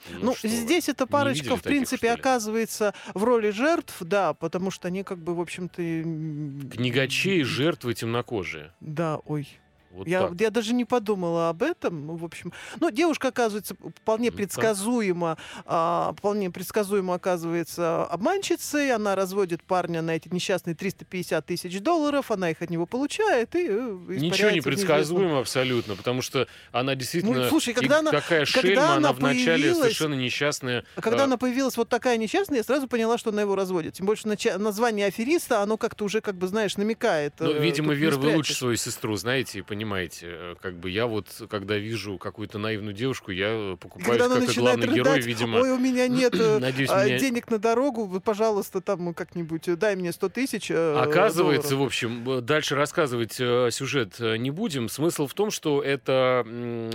Ну, 0.10 0.34
вы, 0.42 0.50
здесь 0.50 0.90
эта 0.90 1.06
не 1.06 1.10
парочка, 1.10 1.56
в 1.56 1.62
таких, 1.62 1.64
принципе, 1.64 2.08
ли? 2.08 2.14
оказывается 2.14 2.94
в 3.14 3.24
роли 3.24 3.50
жертв, 3.50 3.98
да, 4.02 4.34
потому 4.34 4.72
что 4.72 4.88
они 4.88 5.04
как 5.04 5.20
бы, 5.20 5.36
в 5.36 5.42
общем-то... 5.42 5.82
м, 5.82 6.70
Книгачей, 6.70 7.44
жертвы 7.44 7.94
темнокожие. 7.94 8.72
Да, 8.80 9.18
ой. 9.26 9.48
Вот 9.96 10.08
Я, 10.08 10.28
так. 10.28 10.42
я 10.42 10.50
даже 10.50 10.74
не 10.74 10.84
подумала 10.84 11.50
об 11.50 11.64
этом, 11.64 12.06
ну, 12.06 12.16
в 12.18 12.26
общем. 12.26 12.52
Ну, 12.82 12.92
девушка, 12.92 13.30
оказывается, 13.30 13.76
вполне 14.02 14.32
предсказуемо, 14.32 15.38
а, 15.66 16.14
вполне 16.18 16.52
предсказуемо 16.52 17.14
оказывается 17.14 18.04
обманщицей. 18.06 18.92
Она 18.92 19.16
разводит 19.16 19.64
парня 19.64 20.02
на 20.02 20.12
эти 20.12 20.28
несчастные 20.28 20.76
350 20.76 21.46
тысяч 21.46 21.80
долларов, 21.80 22.32
она 22.32 22.50
их 22.52 22.62
от 22.62 22.70
него 22.70 22.86
получает 22.86 23.56
и 23.56 23.68
э, 23.70 23.98
Ничего 24.10 24.50
не 24.50 24.62
предсказуемо 24.62 25.40
абсолютно, 25.40 25.96
потому 25.96 26.22
что 26.22 26.48
она 26.72 26.96
действительно... 26.96 27.44
Ну, 27.44 27.50
слушай, 27.50 27.70
и 27.70 27.74
когда 27.74 28.00
она- 28.00 28.12
такая 28.12 28.46
когда 28.46 28.62
шельма, 28.62 28.94
она 28.96 29.10
она 29.10 29.14
вначале 29.14 29.74
совершенно 29.74 30.16
несчастная. 30.16 30.86
А 30.96 31.02
когда 31.02 31.22
э, 31.22 31.24
она 31.24 31.38
появилась 31.38 31.78
вот 31.78 31.90
такая 31.90 32.18
несчастная, 32.18 32.58
я 32.58 32.64
сразу 32.64 32.88
поняла, 32.88 33.18
что 33.18 33.30
она 33.30 33.42
его 33.42 33.56
разводит. 33.56 33.94
Тем 33.94 34.06
больше 34.06 34.28
нача- 34.28 34.58
название 34.58 35.08
афериста, 35.08 35.62
оно 35.62 35.78
как-то 35.78 36.06
уже, 36.06 36.22
как 36.22 36.36
бы, 36.36 36.48
знаешь, 36.48 36.78
намекает. 36.78 37.34
Ну, 37.40 37.52
э, 37.52 37.60
видимо, 37.62 37.94
Вера, 37.94 38.18
вы 38.18 38.36
лучше 38.36 38.54
свою 38.54 38.76
сестру 38.76 39.16
знаете 39.16 39.60
и 39.60 39.62
понимаете. 39.62 39.85
Э, 40.22 40.56
Как 40.62 40.78
бы 40.78 40.90
я 40.90 41.08
вот, 41.08 41.28
когда 41.50 41.78
вижу 41.78 42.18
какую-то 42.18 42.58
наивную 42.58 42.94
девушку, 42.94 43.32
я 43.32 43.48
э, 43.50 43.78
она 43.94 44.36
как 44.36 44.44
и 44.44 44.48
начинает 44.48 44.80
главный 44.80 44.88
рыдать, 44.88 44.96
герой, 44.96 45.22
видимо. 45.22 45.60
ой, 45.60 45.72
у 45.72 45.78
меня 45.78 46.08
нет 46.08 46.34
э, 46.36 46.60
Надеюсь, 46.60 46.90
а, 46.92 47.06
меня... 47.06 47.20
денег 47.20 47.50
на 47.50 47.60
дорогу, 47.60 48.20
пожалуйста, 48.20 48.82
там 48.82 49.14
как-нибудь 49.14 49.78
дай 49.78 49.96
мне 49.96 50.12
100 50.12 50.30
тысяч 50.30 50.72
Оказывается, 50.72 51.72
долларов. 51.72 51.86
в 51.86 51.88
общем, 51.88 52.46
дальше 52.46 52.76
рассказывать 52.76 53.34
сюжет 53.34 54.20
не 54.20 54.52
будем. 54.52 54.90
Смысл 54.90 55.28
в 55.28 55.34
том, 55.34 55.52
что 55.52 55.82
это 55.82 56.46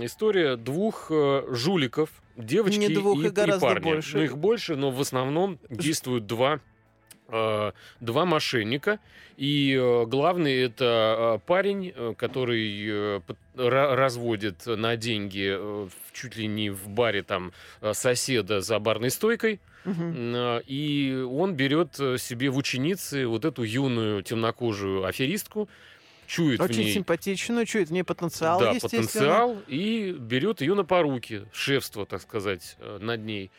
история 0.01 0.55
двух 0.55 1.11
жуликов, 1.49 2.09
девочки 2.37 2.79
Не 2.79 2.89
двух, 2.89 3.19
и, 3.19 3.27
их 3.27 3.33
гораздо 3.33 3.65
парня. 3.65 3.93
больше. 3.93 4.17
Ну, 4.17 4.23
их 4.23 4.37
больше, 4.37 4.75
но 4.75 4.91
в 4.91 4.99
основном 5.01 5.59
действуют 5.69 6.25
два 6.25 6.59
два 7.99 8.25
мошенника. 8.25 8.99
И 9.37 9.73
э, 9.79 10.05
главный 10.05 10.61
это 10.63 10.85
э, 11.35 11.39
парень, 11.47 11.93
э, 11.95 12.13
который 12.17 12.85
э, 12.87 13.21
разводит 13.55 14.65
на 14.65 14.95
деньги 14.97 15.49
э, 15.55 15.57
в- 15.89 16.13
чуть 16.13 16.35
ли 16.35 16.47
не 16.47 16.69
в 16.69 16.87
баре 16.89 17.23
там 17.23 17.51
э, 17.81 17.93
соседа 17.93 18.61
за 18.61 18.77
барной 18.79 19.09
стойкой. 19.09 19.59
М, 19.85 20.61
И 20.67 21.25
он 21.27 21.55
берет 21.55 21.99
э, 21.99 22.17
себе 22.17 22.49
в 22.49 22.57
ученицы 22.57 23.25
вот 23.25 23.45
эту 23.45 23.63
юную 23.63 24.21
темнокожую 24.21 25.05
аферистку, 25.05 25.67
чует 26.27 26.59
в 26.59 26.63
Очень 26.63 26.83
ней 26.83 26.93
симпатичную, 26.93 27.65
чует 27.65 27.89
в 27.89 27.91
ней 27.91 28.03
потенциал, 28.03 28.59
да, 28.59 28.73
потенциал 28.79 29.57
и 29.67 30.15
берет 30.19 30.61
ее 30.61 30.75
на 30.75 30.83
поруки, 30.85 31.45
шефство, 31.51 32.05
так 32.05 32.21
сказать, 32.21 32.75
э, 32.79 32.99
над 33.01 33.21
ней. 33.21 33.49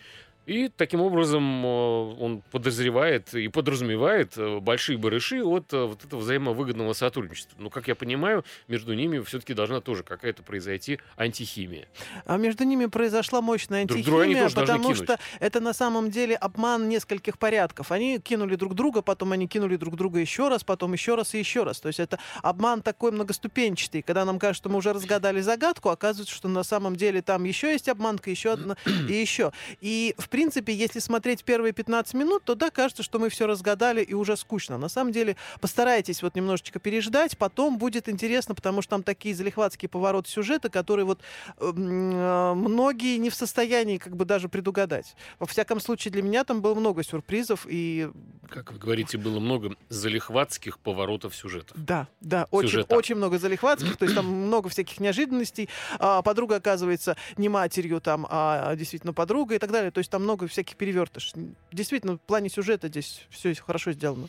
И 0.46 0.68
таким 0.68 1.00
образом 1.00 1.64
э, 1.64 1.68
он 1.68 2.42
подозревает 2.50 3.33
и 3.33 3.46
подразумевает 3.48 4.37
э, 4.37 4.59
большие 4.59 4.98
барыши 4.98 5.42
от 5.42 5.72
э, 5.72 5.85
вот 5.85 6.05
этого 6.05 6.20
взаимовыгодного 6.20 6.94
сотрудничества. 6.94 7.57
Но, 7.61 7.70
как 7.70 7.87
я 7.87 7.94
понимаю, 7.94 8.44
между 8.66 8.92
ними 8.94 9.20
все-таки 9.20 9.55
должна 9.55 9.81
тоже 9.81 10.02
какая-то 10.02 10.42
произойти 10.42 10.98
антихимия. 11.16 11.87
А 12.26 12.38
между 12.38 12.64
ними 12.64 12.87
произошла 12.87 13.40
мощная 13.40 13.85
Друг 13.85 13.98
антихимия, 13.98 14.40
должны 14.40 14.61
потому 14.61 14.94
что 14.94 15.18
это 15.38 15.61
на 15.61 15.72
самом 15.72 16.11
деле 16.11 16.35
обман 16.35 16.88
нескольких 16.88 17.38
порядков. 17.38 17.92
Они 17.92 18.18
кинули 18.18 18.57
друг 18.57 18.74
друга, 18.74 19.02
потом 19.02 19.31
они 19.33 19.46
кинули 19.46 19.76
друг 19.76 19.94
друга 19.94 20.18
еще 20.18 20.48
раз, 20.48 20.64
потом 20.64 20.92
еще 20.92 21.14
раз 21.14 21.35
и 21.35 21.38
еще 21.38 21.62
раз. 21.62 21.81
То 21.81 21.87
есть 21.87 22.00
это 22.00 22.18
обман 22.42 22.83
такой 22.83 23.12
многоступенчатый. 23.12 24.02
Когда 24.02 24.24
нам 24.24 24.40
кажется, 24.40 24.62
что 24.62 24.70
мы 24.70 24.78
уже 24.78 24.92
разгадали 24.92 25.40
загадку, 25.40 25.90
оказывается, 25.90 26.35
что 26.35 26.48
на 26.48 26.64
самом 26.64 26.96
деле 26.96 27.22
там 27.22 27.44
еще 27.44 27.72
есть 27.72 27.88
обманка, 27.88 28.28
еще 28.31 28.52
одна 28.52 28.76
и 28.87 29.12
еще. 29.12 29.52
И, 29.81 30.14
в 30.18 30.32
принципе, 30.33 30.75
если 30.75 30.99
смотреть 30.99 31.45
первые 31.45 31.73
15 31.73 32.14
минут, 32.14 32.42
то 32.45 32.55
да, 32.55 32.71
кажется, 32.71 33.03
что 33.03 33.18
мы 33.18 33.29
все 33.29 33.47
разгадали 33.47 34.03
и 34.03 34.14
уже 34.14 34.37
скучно. 34.37 34.79
На 34.79 34.88
самом 34.88 35.12
деле, 35.12 35.37
постарайтесь 35.61 36.23
вот 36.23 36.35
немножечко 36.35 36.79
переждать, 36.81 37.37
потом 37.38 37.77
будет 37.79 38.09
интересно, 38.09 38.55
потому 38.55 38.81
что 38.83 38.90
там 38.90 39.03
такие 39.03 39.35
залихватские 39.35 39.88
повороты 39.90 40.31
сюжета, 40.31 40.71
которые 40.71 41.05
вот 41.05 41.21
м, 41.61 42.12
э, 42.14 42.55
многие 42.55 43.18
не 43.18 43.29
в 43.31 43.35
состоянии 43.35 43.99
как 43.99 44.16
бы 44.16 44.25
даже 44.25 44.49
предугадать. 44.49 45.14
Во 45.38 45.47
всяком 45.47 45.81
случае, 45.81 46.11
для 46.12 46.23
меня 46.23 46.45
там 46.45 46.62
было 46.62 46.75
много 46.75 47.05
сюрпризов, 47.05 47.66
и 47.68 48.11
Как 48.49 48.73
вы 48.73 48.79
говорите, 48.79 49.18
было 49.18 49.38
много 49.38 49.77
залихватских 49.90 50.79
поворотов 50.79 51.37
сюжетов. 51.37 51.77
да, 51.79 52.09
да, 52.23 52.47
очень, 52.51 52.71
Сюжета. 52.71 52.97
очень 52.97 53.16
много 53.16 53.38
залихватских, 53.38 53.97
то 53.99 54.05
есть 54.07 54.14
там 54.16 54.27
много 54.27 54.68
всяких 54.71 54.99
неожиданностей. 54.99 55.68
А, 55.99 56.23
подруга 56.23 56.57
оказывается 56.57 57.16
не 57.37 57.49
матерью, 57.51 58.01
там, 58.01 58.27
а 58.31 58.75
действительно 58.77 59.12
подругой 59.12 59.57
и 59.57 59.59
так 59.59 59.71
далее. 59.71 59.90
То 59.90 59.99
есть 59.99 60.11
там 60.11 60.22
там 60.23 60.25
много 60.25 60.47
всяких 60.47 60.77
перевертыш. 60.77 61.33
Действительно, 61.73 62.17
в 62.17 62.21
плане 62.21 62.49
сюжета 62.49 62.89
здесь 62.89 63.27
все 63.31 63.55
хорошо 63.55 63.93
сделано. 63.93 64.29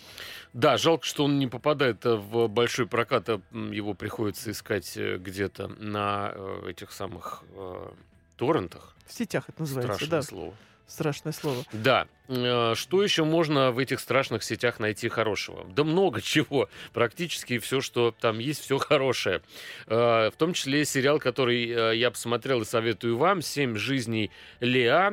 Да, 0.54 0.78
жалко, 0.78 1.06
что 1.06 1.26
он 1.26 1.40
не 1.40 1.48
попадает 1.48 2.06
э, 2.06 2.16
в 2.16 2.48
большой 2.48 2.88
прокат, 2.88 3.30
а 3.30 3.42
его 3.52 3.94
приходится 3.94 4.52
искать 4.52 4.98
э, 4.98 5.18
где-то 5.18 5.68
на 5.68 6.32
э, 6.34 6.70
этих 6.72 6.92
самых 6.92 7.44
э, 7.56 7.92
торрентах. 8.38 8.96
В 9.06 9.14
сетях 9.14 9.50
это 9.50 9.62
называется, 9.62 9.96
Страшное 9.96 10.22
да. 10.22 10.22
слово. 10.22 10.54
Страшное 10.94 11.34
слово. 11.34 11.64
Да. 11.72 12.06
Э, 12.28 12.76
Что 12.76 13.02
еще 13.02 13.24
можно 13.24 13.72
в 13.72 13.80
этих 13.80 14.00
страшных 14.00 14.44
сетях 14.44 14.80
найти 14.80 15.10
хорошего? 15.10 15.66
Да 15.76 15.84
много 15.84 16.22
чего. 16.22 16.70
Практически 16.94 17.58
все, 17.58 17.82
что 17.82 18.12
там 18.12 18.38
есть, 18.38 18.62
все 18.62 18.78
хорошее. 18.78 19.42
Э, 19.88 20.30
В 20.30 20.38
том 20.38 20.54
числе 20.54 20.86
сериал, 20.86 21.18
который 21.18 21.68
э, 21.68 21.96
я 21.96 22.12
посмотрел 22.12 22.62
и 22.62 22.66
советую 22.66 23.18
вам 23.18 23.42
«Семь 23.42 23.76
жизней 23.76 24.30
Леа». 24.60 25.10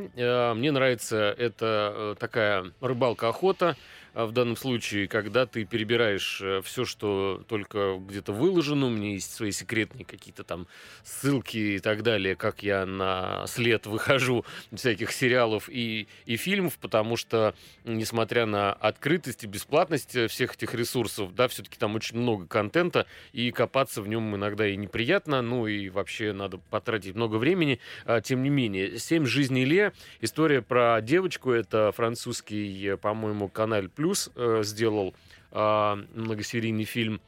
Мне 0.55 0.71
нравится 0.71 1.35
это 1.39 2.15
такая 2.21 2.73
рыбалка-охота 2.83 3.75
в 4.15 4.33
данном 4.33 4.57
случае, 4.57 5.09
когда 5.09 5.47
ты 5.47 5.65
перебираешь 5.65 6.43
все, 6.65 6.85
что 6.85 7.45
только 7.49 7.99
где-то 7.99 8.33
выложено, 8.33 8.87
у 8.87 8.91
меня 8.91 9.13
есть 9.13 9.33
свои 9.33 9.51
секретные 9.53 10.05
какие-то 10.05 10.45
там 10.45 10.67
ссылки 11.05 11.57
и 11.57 11.79
так 11.79 12.03
далее, 12.03 12.37
как 12.37 12.63
я 12.63 12.87
на 12.87 13.47
след 13.47 13.87
выхожу 13.87 14.45
всяких 14.73 15.13
сериалов 15.13 15.69
и, 15.69 16.09
и 16.27 16.37
фильмов, 16.37 16.79
потому 16.79 17.17
что, 17.17 17.55
несмотря 17.85 18.47
на 18.47 18.73
открытость 18.73 19.45
и 19.45 19.47
бесплатность 19.47 20.15
э, 20.17 20.29
всех 20.29 20.55
этих 20.55 20.75
ресурсов, 20.75 21.35
да, 21.35 21.49
все-таки 21.49 21.79
там 21.79 21.95
очень 21.95 22.19
много 22.19 22.47
контента, 22.47 23.07
и 23.33 23.51
копаться 23.51 24.03
в 24.03 24.09
нем 24.09 24.35
иногда 24.35 24.67
и 24.67 24.77
неприятно, 24.77 25.43
ну 25.43 25.67
и 25.67 25.89
вообще 25.89 26.33
надо 26.33 26.59
потратить 26.59 27.15
много 27.15 27.37
времени. 27.37 27.81
А, 28.05 28.21
Тем 28.21 28.43
не 28.43 28.51
менее, 28.51 28.99
«Семь 28.99 29.27
жизней 29.27 29.65
Ле»— 29.65 29.93
история 30.21 30.63
про 30.63 31.01
девочку, 31.01 31.51
это 31.51 31.93
французский, 31.93 32.93
э, 32.93 32.97
по-моему, 32.97 33.49
канал 33.49 33.89
Плюс 34.01 34.31
э, 34.35 34.63
сделал 34.65 35.15
э, 35.53 36.05
многосерийный 36.15 36.85
фильм. 36.85 37.21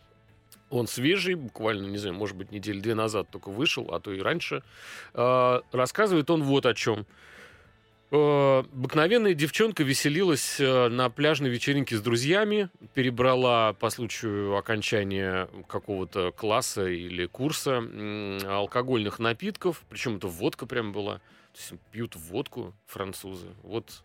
Он 0.71 0.87
свежий, 0.87 1.35
буквально, 1.35 1.87
не 1.87 1.99
знаю, 1.99 2.15
может 2.15 2.35
быть, 2.35 2.51
недели 2.51 2.81
две 2.81 2.95
назад 2.95 3.29
только 3.31 3.51
вышел, 3.51 3.91
а 3.93 4.01
то 4.01 4.11
и 4.11 4.23
раньше. 4.23 4.63
Э, 5.13 5.61
рассказывает 5.71 6.31
он 6.31 6.43
вот 6.43 6.65
о 6.65 6.73
чем. 6.73 7.05
Э, 8.11 8.61
Обыкновенная 8.61 9.35
девчонка 9.35 9.83
веселилась 9.83 10.59
э, 10.61 10.89
на 10.89 11.11
пляжной 11.11 11.51
вечеринке 11.51 11.95
с 11.95 12.01
друзьями, 12.01 12.71
перебрала 12.95 13.75
по 13.75 13.91
случаю 13.91 14.57
окончания 14.57 15.51
какого-то 15.69 16.33
класса 16.33 16.87
или 16.87 17.27
курса 17.27 17.83
алкогольных 18.49 19.19
напитков, 19.19 19.83
причем 19.91 20.17
это 20.17 20.27
водка 20.29 20.65
прям 20.65 20.93
была. 20.93 21.17
То 21.53 21.59
есть 21.59 21.73
пьют 21.91 22.17
водку 22.17 22.73
французы. 22.87 23.49
Вот 23.63 24.03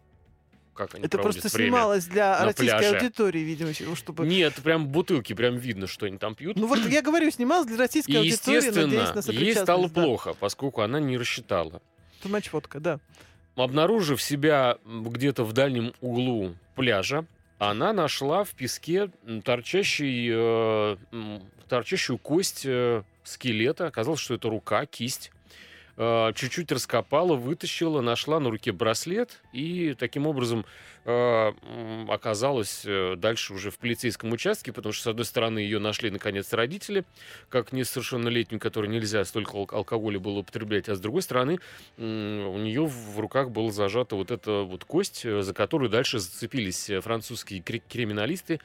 как 0.77 0.95
они 0.95 1.03
Это 1.03 1.17
просто 1.17 1.49
снималось 1.49 2.05
для 2.05 2.43
российской 2.45 2.77
пляже. 2.77 2.97
аудитории, 2.97 3.39
видимо, 3.39 3.95
чтобы... 3.95 4.25
Нет, 4.25 4.53
прям 4.63 4.87
бутылки, 4.87 5.33
прям 5.33 5.57
видно, 5.57 5.87
что 5.87 6.05
они 6.05 6.17
там 6.17 6.35
пьют. 6.35 6.55
Ну 6.57 6.67
вот 6.67 6.79
я 6.87 7.01
говорю, 7.01 7.29
снималось 7.31 7.67
для 7.67 7.77
российской 7.77 8.11
И, 8.11 8.17
аудитории, 8.17 8.57
естественно, 8.57 9.13
на 9.13 9.31
ей 9.31 9.55
стало 9.55 9.89
да. 9.89 10.01
плохо, 10.01 10.33
поскольку 10.39 10.81
она 10.81 10.99
не 10.99 11.17
рассчитала. 11.17 11.81
Тумач 12.21 12.51
водка, 12.53 12.79
да. 12.79 12.99
Обнаружив 13.55 14.21
себя 14.21 14.77
где-то 14.85 15.43
в 15.43 15.51
дальнем 15.51 15.93
углу 15.99 16.55
пляжа, 16.75 17.25
она 17.59 17.91
нашла 17.91 18.43
в 18.43 18.51
песке 18.51 19.09
торчащий, 19.43 20.29
э, 20.31 20.97
торчащую 21.67 22.19
кость 22.19 22.65
э, 22.65 23.03
скелета. 23.23 23.87
Оказалось, 23.87 24.19
что 24.19 24.35
это 24.35 24.49
рука, 24.49 24.85
кисть. 24.85 25.31
Э, 25.97 26.31
Чуть-чуть 26.35 26.71
раскопала, 26.71 27.35
вытащила, 27.35 28.01
нашла 28.01 28.39
на 28.39 28.51
руке 28.51 28.71
браслет 28.71 29.41
и 29.51 29.95
таким 29.97 30.27
образом 30.27 30.65
оказалась 31.07 32.83
э, 32.85 33.15
дальше 33.15 33.53
уже 33.53 33.71
в 33.71 33.77
полицейском 33.77 34.31
участке, 34.33 34.73
потому 34.73 34.91
что, 34.91 35.03
с 35.03 35.07
одной 35.07 35.25
стороны, 35.25 35.59
ее 35.59 35.79
нашли, 35.79 36.11
наконец, 36.11 36.51
родители, 36.51 37.05
как 37.49 37.71
несовершеннолетнюю, 37.71 38.59
которой 38.59 38.87
нельзя 38.87 39.23
столько 39.23 39.57
ал- 39.57 39.69
алкоголя 39.71 40.19
было 40.19 40.39
употреблять, 40.39 40.89
а 40.89 40.95
с 40.95 40.99
другой 40.99 41.21
стороны, 41.21 41.59
у 41.97 42.01
нее 42.01 42.85
в 42.85 43.19
руках 43.19 43.51
была 43.51 43.71
зажата 43.71 44.15
вот 44.15 44.31
эта 44.31 44.63
вот 44.63 44.83
кость, 44.83 45.25
э, 45.25 45.41
за 45.41 45.53
которую 45.53 45.89
дальше 45.89 46.19
зацепились 46.19 46.89
э, 46.89 46.99
французские 46.99 47.61
кри- 47.61 47.81
криминалисты, 47.87 48.59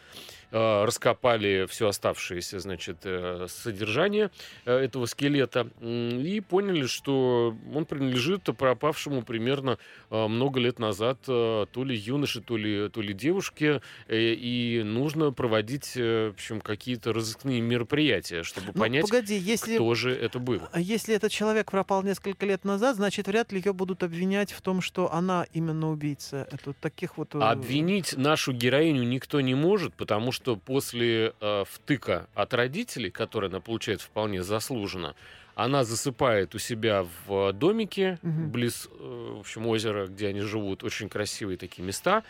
э, 0.51 0.85
раскопали 0.85 1.67
все 1.69 1.89
оставшееся, 1.89 2.59
значит, 2.59 3.07
содержание 3.49 4.31
этого 4.65 5.07
скелета 5.07 5.69
и 5.81 6.43
поняли, 6.49 6.87
что 6.87 7.57
он 7.73 7.85
принадлежит 7.85 8.45
пропавшему 8.45 9.23
примерно 9.23 9.79
э, 10.11 10.27
много 10.27 10.59
лет 10.59 10.79
назад 10.79 11.19
то 11.23 11.69
ли 11.77 11.97
юноше, 11.97 12.32
то 12.41 12.57
ли, 12.57 12.89
то 12.89 13.01
ли 13.01 13.13
девушке, 13.15 13.81
э, 14.09 14.17
и 14.35 14.83
нужно 14.85 15.33
проводить, 15.33 15.93
э, 15.97 16.31
в 16.31 16.35
общем, 16.35 16.61
какие-то 16.61 17.13
разыскные 17.13 17.61
мероприятия, 17.61 18.43
чтобы 18.43 18.69
Ну, 18.75 18.81
понять, 18.81 19.03
погоди, 19.03 19.37
если... 19.37 19.75
кто 19.75 19.95
же 19.95 20.13
это 20.15 20.39
был. 20.39 20.63
А 20.73 20.81
Если 20.81 21.15
этот 21.15 21.31
человек 21.33 21.71
пропал 21.71 22.03
несколько 22.03 22.47
лет 22.47 22.65
назад, 22.65 22.97
значит, 22.97 23.27
вряд 23.27 23.53
ли 23.53 23.61
ее 23.65 23.73
будут 23.73 24.03
обвинять 24.03 24.53
в 24.53 24.61
том, 24.61 24.81
что 24.81 25.13
она 25.13 25.47
именно 25.53 25.91
убийца. 25.91 26.49
Это 26.51 26.73
таких 26.73 27.19
вот... 27.19 27.35
э, 27.35 27.39
Обвинить 27.39 28.17
нашу 28.17 28.53
героиню 28.53 29.03
никто 29.05 29.41
не 29.41 29.55
может, 29.55 29.95
потому 29.95 30.33
что 30.33 30.57
после 30.57 31.35
э, 31.41 31.65
втыка 31.69 32.29
от 32.35 32.55
родителей, 32.55 33.11
который 33.11 33.49
она 33.49 33.61
получает 33.61 34.01
вполне 34.01 34.43
заслуженно, 34.43 35.15
она 35.55 35.85
засыпает 35.85 36.55
у 36.55 36.59
себя 36.59 37.07
в 37.27 37.53
домике 37.53 38.19
Мгм. 38.23 38.51
близ, 38.51 38.89
э, 38.91 39.33
в 39.37 39.41
общем, 39.41 39.67
озера, 39.67 40.07
где 40.07 40.29
они 40.29 40.41
живут, 40.41 40.83
очень 40.85 41.09
красивые 41.09 41.59
такие 41.59 41.83
места. 41.87 42.23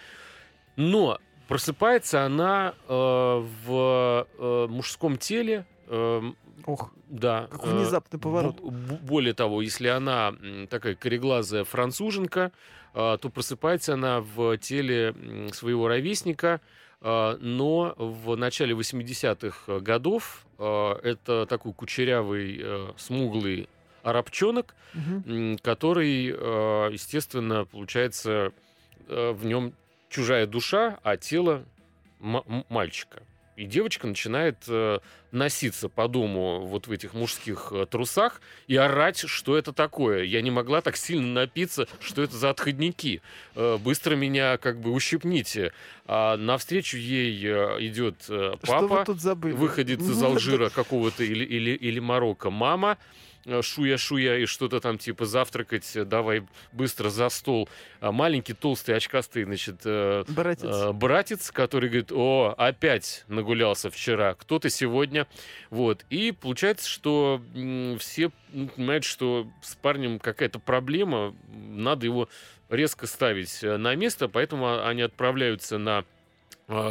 Но 0.76 1.18
просыпается 1.48 2.24
она 2.24 2.74
э, 2.88 2.92
в 2.92 4.26
э, 4.38 4.66
мужском 4.68 5.16
теле. 5.18 5.66
э, 5.88 6.22
Ох, 6.64 6.92
да. 7.08 7.48
как 7.50 7.64
э, 7.66 7.70
внезапный 7.70 8.18
поворот. 8.20 8.60
Более 8.60 9.34
того, 9.34 9.62
если 9.62 9.88
она 9.88 10.34
такая 10.70 10.94
кореглазая 10.94 11.64
француженка, 11.64 12.52
то 12.94 13.18
просыпается 13.32 13.94
она 13.94 14.20
в 14.20 14.58
теле 14.58 15.14
своего 15.52 15.88
ровесника, 15.88 16.60
но 17.02 17.94
в 17.96 18.36
начале 18.36 18.74
80-х 18.74 19.80
годов 19.80 20.46
а, 20.58 20.98
это 21.02 21.44
такой 21.46 21.72
кучерявый, 21.72 22.60
э, 22.62 22.92
смуглый 22.96 23.68
арабчонок, 24.04 24.76
м, 24.94 25.58
который, 25.58 26.28
э, 26.28 26.90
естественно, 26.92 27.64
получается, 27.64 28.52
э, 29.08 29.32
в 29.32 29.44
нем 29.44 29.72
чужая 30.08 30.46
душа, 30.46 30.98
а 31.02 31.16
тело 31.16 31.64
мальчика. 32.68 33.22
И 33.62 33.64
девочка 33.64 34.08
начинает 34.08 34.56
э, 34.66 34.98
носиться 35.30 35.88
по 35.88 36.08
дому 36.08 36.66
вот 36.66 36.88
в 36.88 36.90
этих 36.90 37.14
мужских 37.14 37.68
э, 37.70 37.86
трусах 37.86 38.40
и 38.66 38.74
орать, 38.74 39.18
что 39.28 39.56
это 39.56 39.72
такое. 39.72 40.24
Я 40.24 40.42
не 40.42 40.50
могла 40.50 40.80
так 40.80 40.96
сильно 40.96 41.28
напиться, 41.28 41.86
что 42.00 42.24
это 42.24 42.36
за 42.36 42.50
отходники. 42.50 43.22
Э, 43.54 43.78
быстро 43.78 44.16
меня 44.16 44.56
как 44.56 44.80
бы 44.80 44.90
ущипните. 44.90 45.72
А 46.06 46.36
навстречу 46.36 46.96
ей 46.96 47.36
идет 47.86 48.24
э, 48.28 48.56
папа, 48.62 49.04
выходит 49.06 50.00
из 50.00 50.20
Алжира 50.24 50.68
какого-то 50.68 51.22
или, 51.22 51.44
или, 51.44 51.70
или 51.70 52.00
Марокко. 52.00 52.50
Мама, 52.50 52.98
шуя-шуя 53.46 54.38
и 54.38 54.46
что-то 54.46 54.80
там 54.80 54.98
типа 54.98 55.24
завтракать, 55.26 55.96
э, 55.96 56.04
давай 56.04 56.44
быстро 56.72 57.08
за 57.10 57.28
стол. 57.28 57.68
А 58.00 58.12
маленький, 58.12 58.52
толстый, 58.54 58.96
очкастый, 58.96 59.44
значит, 59.44 59.80
э, 59.84 60.24
Братец. 60.28 60.64
э, 60.64 60.92
братец, 60.92 61.50
который 61.50 61.88
говорит, 61.88 62.12
о, 62.12 62.54
опять 62.56 63.24
нагулялся 63.28 63.90
вчера, 63.90 64.34
кто-то 64.34 64.70
сегодня. 64.70 65.26
Вот. 65.70 66.04
И 66.10 66.32
получается, 66.32 66.88
что 66.88 67.40
все 67.98 68.30
м, 68.52 68.68
понимают, 68.68 69.04
что 69.04 69.48
с 69.62 69.74
парнем 69.76 70.18
какая-то 70.18 70.58
проблема, 70.58 71.34
надо 71.52 72.06
его 72.06 72.28
резко 72.68 73.06
ставить 73.06 73.62
э, 73.62 73.76
на 73.76 73.94
место, 73.94 74.28
поэтому 74.28 74.84
они 74.86 75.02
отправляются 75.02 75.78
на 75.78 76.00
э, 76.00 76.04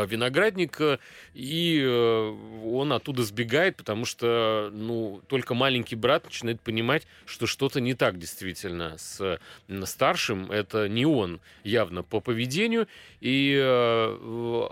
виноградник, 0.05 0.79
э, 0.79 0.97
и 1.33 1.81
э, 1.83 2.35
он 2.65 2.93
оттуда 2.93 3.23
сбегает, 3.23 3.77
потому 3.77 4.05
что, 4.05 4.69
ну, 4.71 5.21
только 5.27 5.53
маленький 5.53 5.95
брат 5.95 6.25
начинает 6.25 6.61
понимать, 6.61 7.07
что 7.25 7.47
что-то 7.47 7.81
не 7.81 7.93
так 7.93 8.17
действительно 8.17 8.97
с 8.97 9.39
старшим, 9.85 10.51
это 10.51 10.87
не 10.87 11.05
он 11.05 11.39
явно 11.63 12.03
по 12.03 12.19
поведению, 12.19 12.87
и 13.19 13.57
э, 13.61 14.17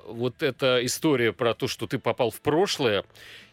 вот 0.08 0.44
эта 0.44 0.84
история 0.86 1.34
про 1.34 1.54
то, 1.54 1.68
что 1.68 1.88
ты 1.88 2.00
попал 2.00 2.32
в 2.32 2.42
прошлое, 2.42 3.04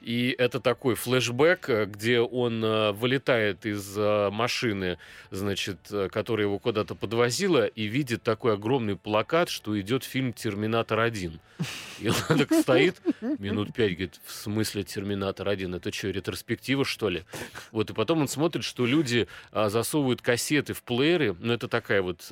и 0.00 0.35
это 0.38 0.61
такой 0.61 0.94
флешбэк, 0.94 1.68
э, 1.68 1.87
где 1.87 2.20
он 2.20 2.64
э, 2.64 2.92
вылетает 2.92 3.66
из 3.66 3.96
э, 3.96 4.30
машины, 4.30 4.98
значит, 5.30 5.78
которая 6.11 6.46
его 6.46 6.59
куда-то 6.59 6.94
подвозила, 6.94 7.66
и 7.66 7.85
видит 7.85 8.22
такой 8.22 8.54
огромный 8.54 8.96
плакат, 8.96 9.48
что 9.48 9.78
идет 9.80 10.04
фильм 10.04 10.32
«Терминатор 10.32 11.00
1». 11.00 11.38
И 12.00 12.09
он 12.09 12.14
так 12.38 12.52
стоит 12.52 12.96
минут 13.38 13.72
пять, 13.74 13.92
говорит, 13.92 14.20
в 14.24 14.32
смысле 14.32 14.85
«Терминатор 14.85 15.48
1»? 15.48 15.76
Это 15.76 15.92
что, 15.92 16.11
ретроспектива, 16.11 16.85
что 16.85 17.09
ли? 17.09 17.24
Вот, 17.72 17.90
и 17.90 17.94
потом 17.94 18.20
он 18.20 18.28
смотрит, 18.28 18.64
что 18.64 18.85
люди 18.87 19.26
а, 19.52 19.70
засовывают 19.70 20.22
кассеты 20.22 20.74
в 20.74 20.82
плееры, 20.82 21.35
ну, 21.38 21.52
это 21.52 21.68
такая 21.68 22.02
вот 22.02 22.30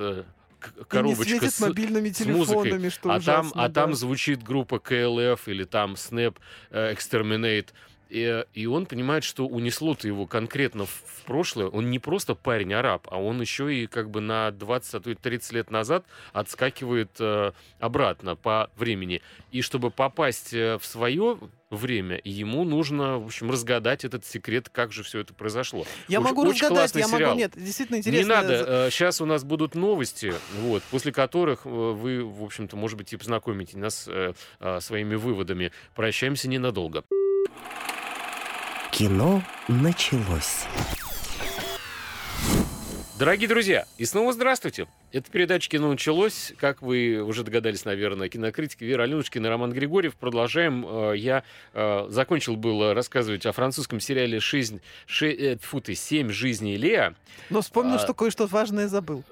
коробочка 0.88 1.50
с, 1.50 1.60
мобильными 1.60 2.10
с 2.10 2.24
музыкой. 2.24 2.62
телефонами, 2.64 2.88
что 2.88 3.12
а 3.12 3.20
там, 3.20 3.52
а 3.54 3.68
там 3.68 3.94
звучит 3.94 4.42
группа 4.42 4.76
KLF 4.76 5.40
или 5.46 5.64
там 5.64 5.94
Snap 5.94 6.36
э, 6.70 6.92
Exterminate. 6.92 7.68
И, 8.14 8.44
и 8.54 8.66
он 8.66 8.86
понимает, 8.86 9.24
что 9.24 9.44
унесло-то 9.44 10.06
его 10.06 10.28
конкретно 10.28 10.86
в, 10.86 11.02
прошлое. 11.26 11.66
Он 11.66 11.90
не 11.90 11.98
просто 11.98 12.36
парень-араб, 12.36 13.08
а 13.10 13.20
он 13.20 13.40
еще 13.40 13.74
и 13.74 13.88
как 13.88 14.08
бы 14.08 14.20
на 14.20 14.52
20, 14.52 14.94
а 14.94 15.00
то 15.00 15.10
и 15.10 15.14
30 15.16 15.52
лет 15.52 15.70
назад 15.72 16.04
отскакивает 16.32 17.10
э, 17.18 17.50
обратно 17.80 18.36
по 18.36 18.70
времени. 18.76 19.20
И 19.50 19.62
чтобы 19.62 19.90
попасть 19.90 20.54
э, 20.54 20.78
в 20.78 20.86
свое 20.86 21.40
время, 21.70 22.20
ему 22.22 22.62
нужно, 22.62 23.18
в 23.18 23.26
общем, 23.26 23.50
разгадать 23.50 24.04
этот 24.04 24.24
секрет, 24.24 24.68
как 24.68 24.92
же 24.92 25.02
все 25.02 25.18
это 25.18 25.34
произошло. 25.34 25.84
Я 26.06 26.20
Очень- 26.20 26.28
могу 26.28 26.44
разгадать, 26.44 26.94
я 26.94 27.02
сериал. 27.08 27.30
могу... 27.30 27.40
Нет, 27.40 27.54
действительно 27.56 27.96
интересно. 27.96 28.20
Не 28.22 28.28
надо. 28.28 28.88
Сейчас 28.92 29.20
у 29.20 29.26
нас 29.26 29.42
будут 29.42 29.74
новости, 29.74 30.34
вот, 30.60 30.84
после 30.84 31.10
которых 31.10 31.66
э, 31.66 31.68
вы, 31.68 32.24
в 32.24 32.44
общем-то, 32.44 32.76
может 32.76 32.96
быть, 32.96 33.12
и 33.12 33.16
познакомите 33.16 33.76
нас 33.76 34.06
э, 34.06 34.34
э, 34.60 34.80
своими 34.80 35.16
выводами. 35.16 35.72
Прощаемся 35.96 36.48
ненадолго. 36.48 37.02
Кино 38.94 39.42
началось. 39.66 40.66
Дорогие 43.18 43.48
друзья, 43.48 43.86
и 43.98 44.04
снова 44.04 44.32
здравствуйте. 44.32 44.86
Это 45.14 45.30
передача 45.30 45.70
«Кино 45.70 45.92
началось». 45.92 46.52
Как 46.58 46.82
вы 46.82 47.22
уже 47.22 47.44
догадались, 47.44 47.84
наверное, 47.84 48.28
кинокритики 48.28 48.82
Вера 48.82 49.04
Аленушкина 49.04 49.46
и 49.46 49.48
Роман 49.48 49.72
Григорьев. 49.72 50.16
Продолжаем. 50.16 50.84
Э, 50.84 51.16
Я 51.16 51.44
э, 51.72 52.06
закончил 52.08 52.56
было 52.56 52.94
рассказывать 52.94 53.46
о 53.46 53.52
французском 53.52 54.00
сериале 54.00 54.40
«Жизнь... 54.40 54.80
Ше... 55.06 55.30
э, 55.30 55.56
ты, 55.84 55.94
«Семь 55.94 56.30
жизней 56.30 56.76
Леа». 56.76 57.14
Но 57.48 57.60
вспомнил, 57.60 57.94
а- 57.94 57.98
что 58.00 58.12
кое-что 58.12 58.46
важное 58.46 58.88
забыл. 58.88 59.22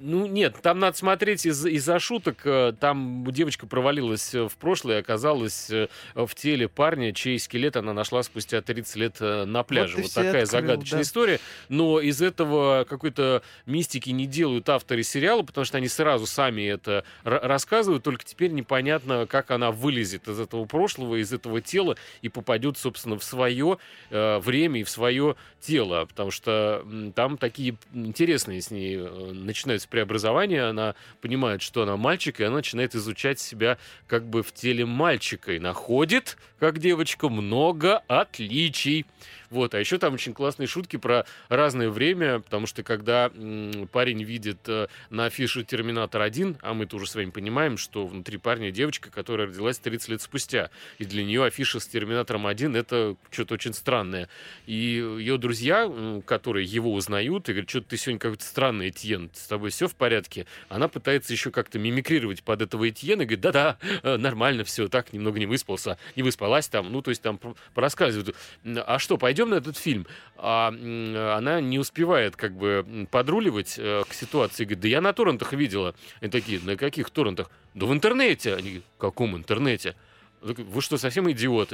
Ну, 0.00 0.26
нет, 0.26 0.54
там 0.62 0.78
надо 0.78 0.96
смотреть 0.96 1.46
из- 1.46 1.66
из-за 1.66 1.98
шуток. 1.98 2.46
Там 2.78 3.26
девочка 3.32 3.66
провалилась 3.66 4.32
в 4.32 4.52
прошлое 4.60 4.98
и 4.98 5.00
оказалась 5.00 5.68
в 5.68 6.34
теле 6.36 6.68
парня, 6.68 7.12
чей 7.12 7.40
скелет 7.40 7.76
она 7.76 7.92
нашла 7.92 8.22
спустя 8.22 8.62
30 8.62 8.96
лет 8.96 9.20
на 9.20 9.64
пляже. 9.64 9.96
Вот, 9.96 10.06
все 10.06 10.14
такая 10.14 10.44
открыл, 10.44 10.60
загадочная 10.60 11.00
да. 11.00 11.02
история. 11.02 11.40
Но 11.68 11.98
из 11.98 12.22
этого 12.22 12.86
какой-то 12.88 13.42
мистики 13.66 14.10
не 14.10 14.26
делают 14.26 14.68
авторы 14.68 15.02
сериала, 15.08 15.42
потому 15.42 15.64
что 15.64 15.78
они 15.78 15.88
сразу 15.88 16.26
сами 16.26 16.62
это 16.62 17.04
ра- 17.24 17.40
рассказывают, 17.46 18.02
только 18.04 18.24
теперь 18.24 18.50
непонятно, 18.52 19.26
как 19.26 19.50
она 19.50 19.70
вылезет 19.70 20.28
из 20.28 20.38
этого 20.38 20.64
прошлого, 20.66 21.16
из 21.16 21.32
этого 21.32 21.60
тела 21.60 21.96
и 22.22 22.28
попадет, 22.28 22.78
собственно, 22.78 23.18
в 23.18 23.24
свое 23.24 23.78
э, 24.10 24.38
время 24.38 24.80
и 24.80 24.84
в 24.84 24.90
свое 24.90 25.36
тело, 25.60 26.06
потому 26.06 26.30
что 26.30 26.86
там 27.14 27.36
такие 27.36 27.76
интересные 27.92 28.60
с 28.62 28.70
ней 28.70 28.96
э, 28.98 29.32
начинаются 29.32 29.88
преобразования, 29.88 30.64
она 30.64 30.94
понимает, 31.20 31.62
что 31.62 31.82
она 31.82 31.96
мальчик, 31.96 32.40
и 32.40 32.44
она 32.44 32.56
начинает 32.56 32.94
изучать 32.94 33.40
себя 33.40 33.78
как 34.06 34.24
бы 34.28 34.42
в 34.42 34.52
теле 34.52 34.84
мальчика 34.86 35.52
и 35.52 35.58
находит, 35.58 36.36
как 36.58 36.78
девочка, 36.78 37.28
много 37.28 38.02
отличий. 38.08 39.06
Вот, 39.50 39.74
а 39.74 39.80
еще 39.80 39.98
там 39.98 40.14
очень 40.14 40.34
классные 40.34 40.66
шутки 40.66 40.96
про 40.96 41.24
разное 41.48 41.88
время, 41.88 42.40
потому 42.40 42.66
что 42.66 42.82
когда 42.82 43.30
м, 43.34 43.88
парень 43.90 44.22
видит 44.22 44.58
э, 44.68 44.88
на 45.10 45.26
афише 45.26 45.64
«Терминатор 45.64 46.22
1», 46.22 46.58
а 46.62 46.74
мы-то 46.74 46.96
уже 46.96 47.08
с 47.08 47.14
вами 47.14 47.30
понимаем, 47.30 47.76
что 47.76 48.06
внутри 48.06 48.38
парня 48.38 48.70
девочка, 48.70 49.10
которая 49.10 49.48
родилась 49.48 49.78
30 49.78 50.08
лет 50.10 50.22
спустя, 50.22 50.70
и 50.98 51.04
для 51.04 51.24
нее 51.24 51.44
афиша 51.44 51.80
с 51.80 51.86
«Терминатором 51.86 52.46
1»— 52.46 52.76
это 52.78 53.16
что-то 53.30 53.54
очень 53.54 53.74
странное. 53.74 54.28
И 54.66 54.74
ее 54.74 55.38
друзья, 55.38 55.90
которые 56.26 56.66
его 56.66 56.92
узнают, 56.92 57.48
и 57.48 57.52
говорят, 57.52 57.70
что 57.70 57.80
ты 57.80 57.96
сегодня 57.96 58.18
какой-то 58.18 58.44
странный, 58.44 58.90
Этьен, 58.90 59.30
с 59.34 59.46
тобой 59.46 59.70
все 59.70 59.88
в 59.88 59.94
порядке? 59.94 60.46
Она 60.68 60.88
пытается 60.88 61.32
еще 61.32 61.50
как-то 61.50 61.78
мимикрировать 61.78 62.42
под 62.42 62.62
этого 62.62 62.88
Этьена, 62.88 63.22
и 63.22 63.24
говорит, 63.24 63.40
да-да, 63.40 63.78
э, 64.02 64.16
нормально 64.16 64.64
все, 64.64 64.88
так, 64.88 65.12
немного 65.12 65.38
не 65.38 65.46
выспался, 65.46 65.98
не 66.16 66.22
выспалась 66.22 66.68
там, 66.68 66.92
ну, 66.92 67.02
то 67.02 67.10
есть 67.10 67.22
там 67.22 67.38
пр- 67.38 67.54
порассказывают. 67.74 68.34
А 68.64 68.98
что, 68.98 69.16
пойдем 69.16 69.50
на 69.50 69.54
этот 69.54 69.76
фильм? 69.76 70.06
А 70.36 70.68
она 70.68 71.60
не 71.60 71.78
успевает 71.78 72.36
как 72.36 72.52
бы 72.56 73.08
подруливать 73.10 73.74
э, 73.76 74.02
к 74.08 74.14
ситуации, 74.14 74.64
говорит, 74.64 74.80
да 74.80 74.87
я 74.88 75.00
на 75.00 75.12
торрентах 75.12 75.52
видела. 75.52 75.94
Они 76.20 76.30
такие, 76.30 76.60
на 76.60 76.76
каких 76.76 77.10
торрентах? 77.10 77.50
Да 77.74 77.86
в 77.86 77.92
интернете. 77.92 78.54
Они 78.54 78.68
говорят, 78.68 78.84
в 78.96 79.00
каком 79.00 79.36
интернете? 79.36 79.94
Вы 80.40 80.80
что, 80.82 80.98
совсем 80.98 81.28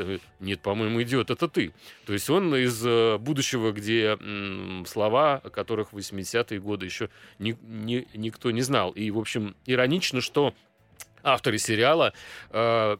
говорю, 0.04 0.20
Нет, 0.40 0.60
по-моему, 0.60 1.02
идиот 1.02 1.30
это 1.30 1.48
ты. 1.48 1.72
То 2.06 2.14
есть 2.14 2.30
он 2.30 2.54
из 2.56 2.82
э, 2.86 3.18
будущего, 3.18 3.72
где 3.72 4.16
слова, 4.86 5.34
о 5.44 5.50
которых 5.50 5.92
в 5.92 5.98
80-е 5.98 6.60
годы 6.60 6.86
еще 6.86 7.10
ни- 7.38 7.58
ни- 7.62 8.08
никто 8.14 8.50
не 8.50 8.62
знал. 8.62 8.92
И, 8.92 9.10
в 9.10 9.18
общем, 9.18 9.54
иронично, 9.66 10.22
что 10.22 10.54
авторы 11.24 11.58
сериала 11.58 12.12
э, 12.50 12.96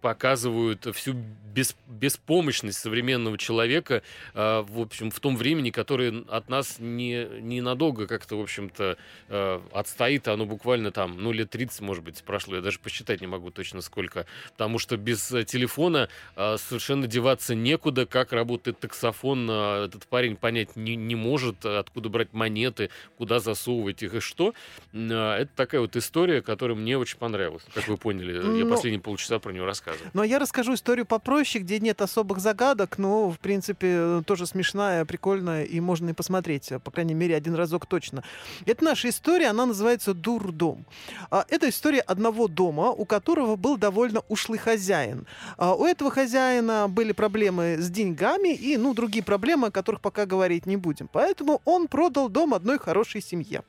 показывают 0.00 0.86
всю 0.94 1.14
бес- 1.54 1.76
беспомощность 1.86 2.78
современного 2.78 3.38
человека, 3.38 4.02
э, 4.34 4.64
в 4.66 4.80
общем, 4.80 5.10
в 5.10 5.20
том 5.20 5.36
времени, 5.36 5.70
которое 5.70 6.24
от 6.28 6.48
нас 6.48 6.76
не, 6.78 7.26
ненадолго 7.40 8.06
как-то, 8.06 8.36
в 8.36 8.42
общем-то, 8.42 8.96
э, 9.28 9.60
отстоит. 9.72 10.28
Оно 10.28 10.46
буквально 10.46 10.90
там, 10.90 11.22
ну, 11.22 11.32
лет 11.32 11.50
30, 11.50 11.80
может 11.82 12.02
быть, 12.04 12.22
прошло. 12.22 12.56
Я 12.56 12.62
даже 12.62 12.78
посчитать 12.78 13.20
не 13.20 13.26
могу 13.26 13.50
точно 13.50 13.80
сколько. 13.82 14.26
Потому 14.52 14.78
что 14.78 14.96
без 14.96 15.30
э, 15.32 15.44
телефона 15.44 16.08
э, 16.36 16.56
совершенно 16.58 17.06
деваться 17.06 17.54
некуда. 17.54 18.06
Как 18.06 18.32
работает 18.32 18.80
таксофон, 18.80 19.48
э, 19.50 19.84
этот 19.86 20.06
парень 20.06 20.36
понять 20.36 20.76
не, 20.76 20.96
не 20.96 21.14
может, 21.14 21.64
откуда 21.66 22.08
брать 22.08 22.32
монеты, 22.32 22.90
куда 23.18 23.38
засовывать 23.40 24.02
их 24.02 24.14
и 24.14 24.20
что. 24.20 24.54
Э, 24.92 25.34
Это 25.40 25.50
такая 25.54 25.80
вот 25.80 25.96
история, 25.96 26.42
которая 26.42 26.76
мне 26.76 26.96
очень 26.96 27.18
понравилась. 27.18 27.49
Как 27.74 27.88
вы 27.88 27.96
поняли, 27.96 28.34
я 28.34 28.42
Ну, 28.42 28.70
последние 28.70 29.00
полчаса 29.00 29.38
про 29.38 29.52
нее 29.52 29.64
рассказывал. 29.64 30.10
Но 30.12 30.24
я 30.24 30.38
расскажу 30.38 30.74
историю 30.74 31.06
попроще, 31.06 31.62
где 31.64 31.78
нет 31.80 32.00
особых 32.02 32.40
загадок, 32.40 32.98
но, 32.98 33.30
в 33.30 33.38
принципе, 33.38 34.22
тоже 34.26 34.46
смешная, 34.46 35.04
прикольная, 35.04 35.64
и 35.64 35.80
можно 35.80 36.10
и 36.10 36.12
посмотреть, 36.12 36.72
по 36.84 36.90
крайней 36.90 37.14
мере, 37.14 37.36
один 37.36 37.54
разок 37.54 37.86
точно. 37.86 38.22
Это 38.66 38.84
наша 38.84 39.08
история, 39.08 39.48
она 39.48 39.66
называется 39.66 40.14
«Дурдом». 40.14 40.84
А, 41.30 41.44
Это 41.48 41.68
история 41.68 42.00
одного 42.00 42.48
дома, 42.48 42.90
у 42.90 43.04
которого 43.04 43.56
был 43.56 43.76
довольно 43.76 44.22
ушлый 44.28 44.58
хозяин. 44.58 45.26
А, 45.56 45.74
У 45.74 45.84
этого 45.84 46.10
хозяина 46.10 46.86
были 46.88 47.12
проблемы 47.12 47.76
с 47.78 47.90
деньгами 47.90 48.54
и, 48.54 48.76
ну, 48.76 48.94
другие 48.94 49.24
проблемы, 49.24 49.68
о 49.68 49.70
которых 49.70 50.00
пока 50.00 50.26
говорить 50.26 50.66
не 50.66 50.76
будем. 50.76 51.08
Поэтому 51.08 51.60
он 51.64 51.88
продал 51.88 52.28
дом 52.28 52.54
одной 52.54 52.78
хорошей 52.78 53.22
семье. 53.22 53.62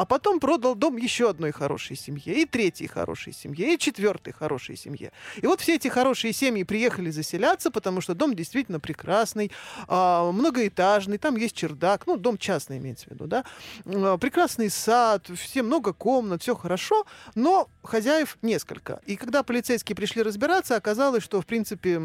А 0.00 0.06
потом 0.06 0.40
продал 0.40 0.76
дом 0.76 0.96
еще 0.96 1.28
одной 1.28 1.52
хорошей 1.52 1.94
семье, 1.94 2.40
и 2.40 2.46
третьей 2.46 2.86
хорошей 2.86 3.34
семье, 3.34 3.74
и 3.74 3.78
четвертой 3.78 4.32
хорошей 4.32 4.74
семье. 4.74 5.12
И 5.36 5.46
вот 5.46 5.60
все 5.60 5.74
эти 5.74 5.88
хорошие 5.88 6.32
семьи 6.32 6.62
приехали 6.62 7.10
заселяться, 7.10 7.70
потому 7.70 8.00
что 8.00 8.14
дом 8.14 8.34
действительно 8.34 8.80
прекрасный, 8.80 9.52
а, 9.88 10.32
многоэтажный, 10.32 11.18
там 11.18 11.36
есть 11.36 11.54
чердак, 11.54 12.06
ну, 12.06 12.16
дом 12.16 12.38
частный 12.38 12.78
имеется 12.78 13.08
в 13.08 13.10
виду, 13.10 13.26
да, 13.26 13.44
А, 13.84 14.16
прекрасный 14.16 14.70
сад, 14.70 15.28
все 15.36 15.62
много 15.62 15.92
комнат, 15.92 16.40
все 16.40 16.56
хорошо, 16.56 17.04
но 17.34 17.68
хозяев 17.82 18.38
несколько. 18.40 19.02
И 19.04 19.16
когда 19.16 19.42
полицейские 19.42 19.96
пришли 19.96 20.22
разбираться, 20.22 20.76
оказалось, 20.76 21.22
что, 21.22 21.42
в 21.42 21.46
принципе, 21.46 22.00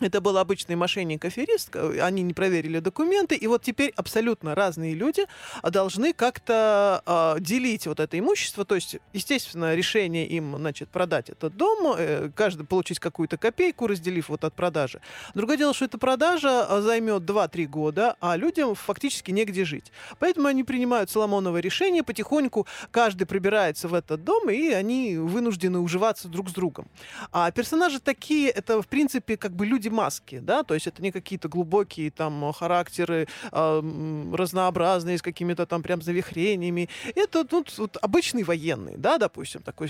это 0.00 0.20
был 0.20 0.38
обычный 0.38 0.74
мошенник-аферист, 0.74 1.76
э, 1.76 2.00
они 2.00 2.22
не 2.22 2.32
проверили 2.32 2.78
документы, 2.78 3.34
и 3.34 3.46
вот 3.46 3.62
теперь 3.62 3.92
абсолютно 3.94 4.54
разные 4.54 4.94
люди 4.94 5.26
должны 5.62 6.12
как-то 6.12 7.02
а, 7.04 7.38
делить 7.38 7.86
вот 7.86 8.00
это 8.00 8.18
имущество, 8.18 8.64
то 8.64 8.74
есть, 8.74 8.96
естественно, 9.12 9.74
решение 9.74 10.26
им, 10.26 10.56
значит, 10.56 10.88
продать 10.88 11.28
этот 11.28 11.56
дом, 11.56 11.94
э, 11.96 12.30
каждый 12.34 12.64
получить 12.64 13.00
какую-то 13.00 13.36
копейку, 13.36 13.86
разделив 13.86 14.30
вот 14.30 14.44
от 14.44 14.54
продажи. 14.54 15.00
Другое 15.34 15.56
дело, 15.58 15.74
что 15.74 15.84
эта 15.84 15.98
продажа 15.98 16.64
а, 16.64 16.80
займет 16.80 17.22
2-3 17.22 17.66
года, 17.66 18.16
а 18.20 18.36
людям 18.36 18.74
фактически 18.74 19.30
негде 19.30 19.64
жить. 19.64 19.92
Поэтому 20.18 20.48
они 20.48 20.64
принимают 20.64 21.10
Соломоново 21.10 21.58
решение, 21.58 22.02
потихоньку 22.02 22.66
каждый 22.90 23.26
прибирается 23.26 23.88
в 23.88 23.94
этот 23.94 24.24
дом, 24.24 24.48
и 24.48 24.70
они 24.70 25.18
вынуждены 25.18 25.78
уживаться 25.80 26.28
друг 26.28 26.48
с 26.48 26.52
другом. 26.52 26.88
А 27.30 27.50
персонажи 27.50 28.00
такие, 28.00 28.48
это, 28.48 28.80
в 28.80 28.88
принципе, 28.88 29.36
как 29.36 29.52
бы 29.52 29.66
люди-маски, 29.82 30.38
да, 30.38 30.62
то 30.62 30.74
есть 30.74 30.86
это 30.86 31.02
не 31.02 31.10
какие-то 31.10 31.48
глубокие 31.48 32.10
там 32.10 32.52
характеры 32.52 33.26
м, 33.50 34.34
разнообразные, 34.34 35.18
с 35.18 35.22
какими-то 35.22 35.66
там 35.66 35.82
прям 35.82 36.02
завихрениями. 36.02 36.88
Это 37.14 37.46
ну, 37.50 37.64
вот 37.78 37.96
обычный 38.00 38.44
военный, 38.44 38.94
да, 38.96 39.18
допустим, 39.18 39.62
такой 39.62 39.88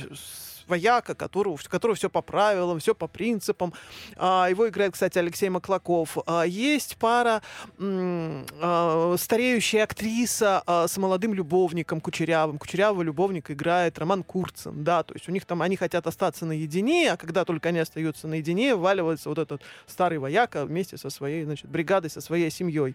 вояка, 0.67 1.15
которого, 1.15 1.59
которого 1.69 1.97
все 1.97 2.11
по 2.11 2.23
правилам, 2.23 2.79
все 2.79 2.95
по 2.95 3.09
принципам. 3.09 3.73
А, 4.17 4.47
его 4.49 4.69
играет, 4.69 4.93
кстати, 4.93 5.19
Алексей 5.19 5.49
Маклаков. 5.49 6.19
А, 6.27 6.45
есть 6.45 6.97
пара 6.97 7.43
а, 7.79 9.15
стареющая 9.19 9.85
актриса 9.85 10.63
с 10.67 10.97
молодым 10.97 11.35
любовником 11.35 12.01
Кучерявым. 12.01 12.59
Кучерявого 12.59 13.03
любовника 13.03 13.53
играет 13.53 13.99
Роман 13.99 14.23
Курцин, 14.23 14.85
да, 14.85 15.03
то 15.03 15.15
есть 15.15 15.29
у 15.29 15.33
них 15.33 15.45
там, 15.47 15.63
они 15.63 15.77
хотят 15.77 16.07
остаться 16.07 16.47
наедине, 16.47 17.13
а 17.13 17.17
когда 17.17 17.45
только 17.45 17.69
они 17.69 17.79
остаются 17.79 18.27
наедине, 18.29 18.75
валивается 18.75 19.29
вот 19.29 19.39
этот 19.39 19.63
старый 19.87 20.19
вояка 20.19 20.65
вместе 20.65 20.97
со 20.97 21.11
своей, 21.11 21.45
значит, 21.45 21.69
бригадой, 21.69 22.11
со 22.11 22.21
своей 22.21 22.51
семьей. 22.51 22.95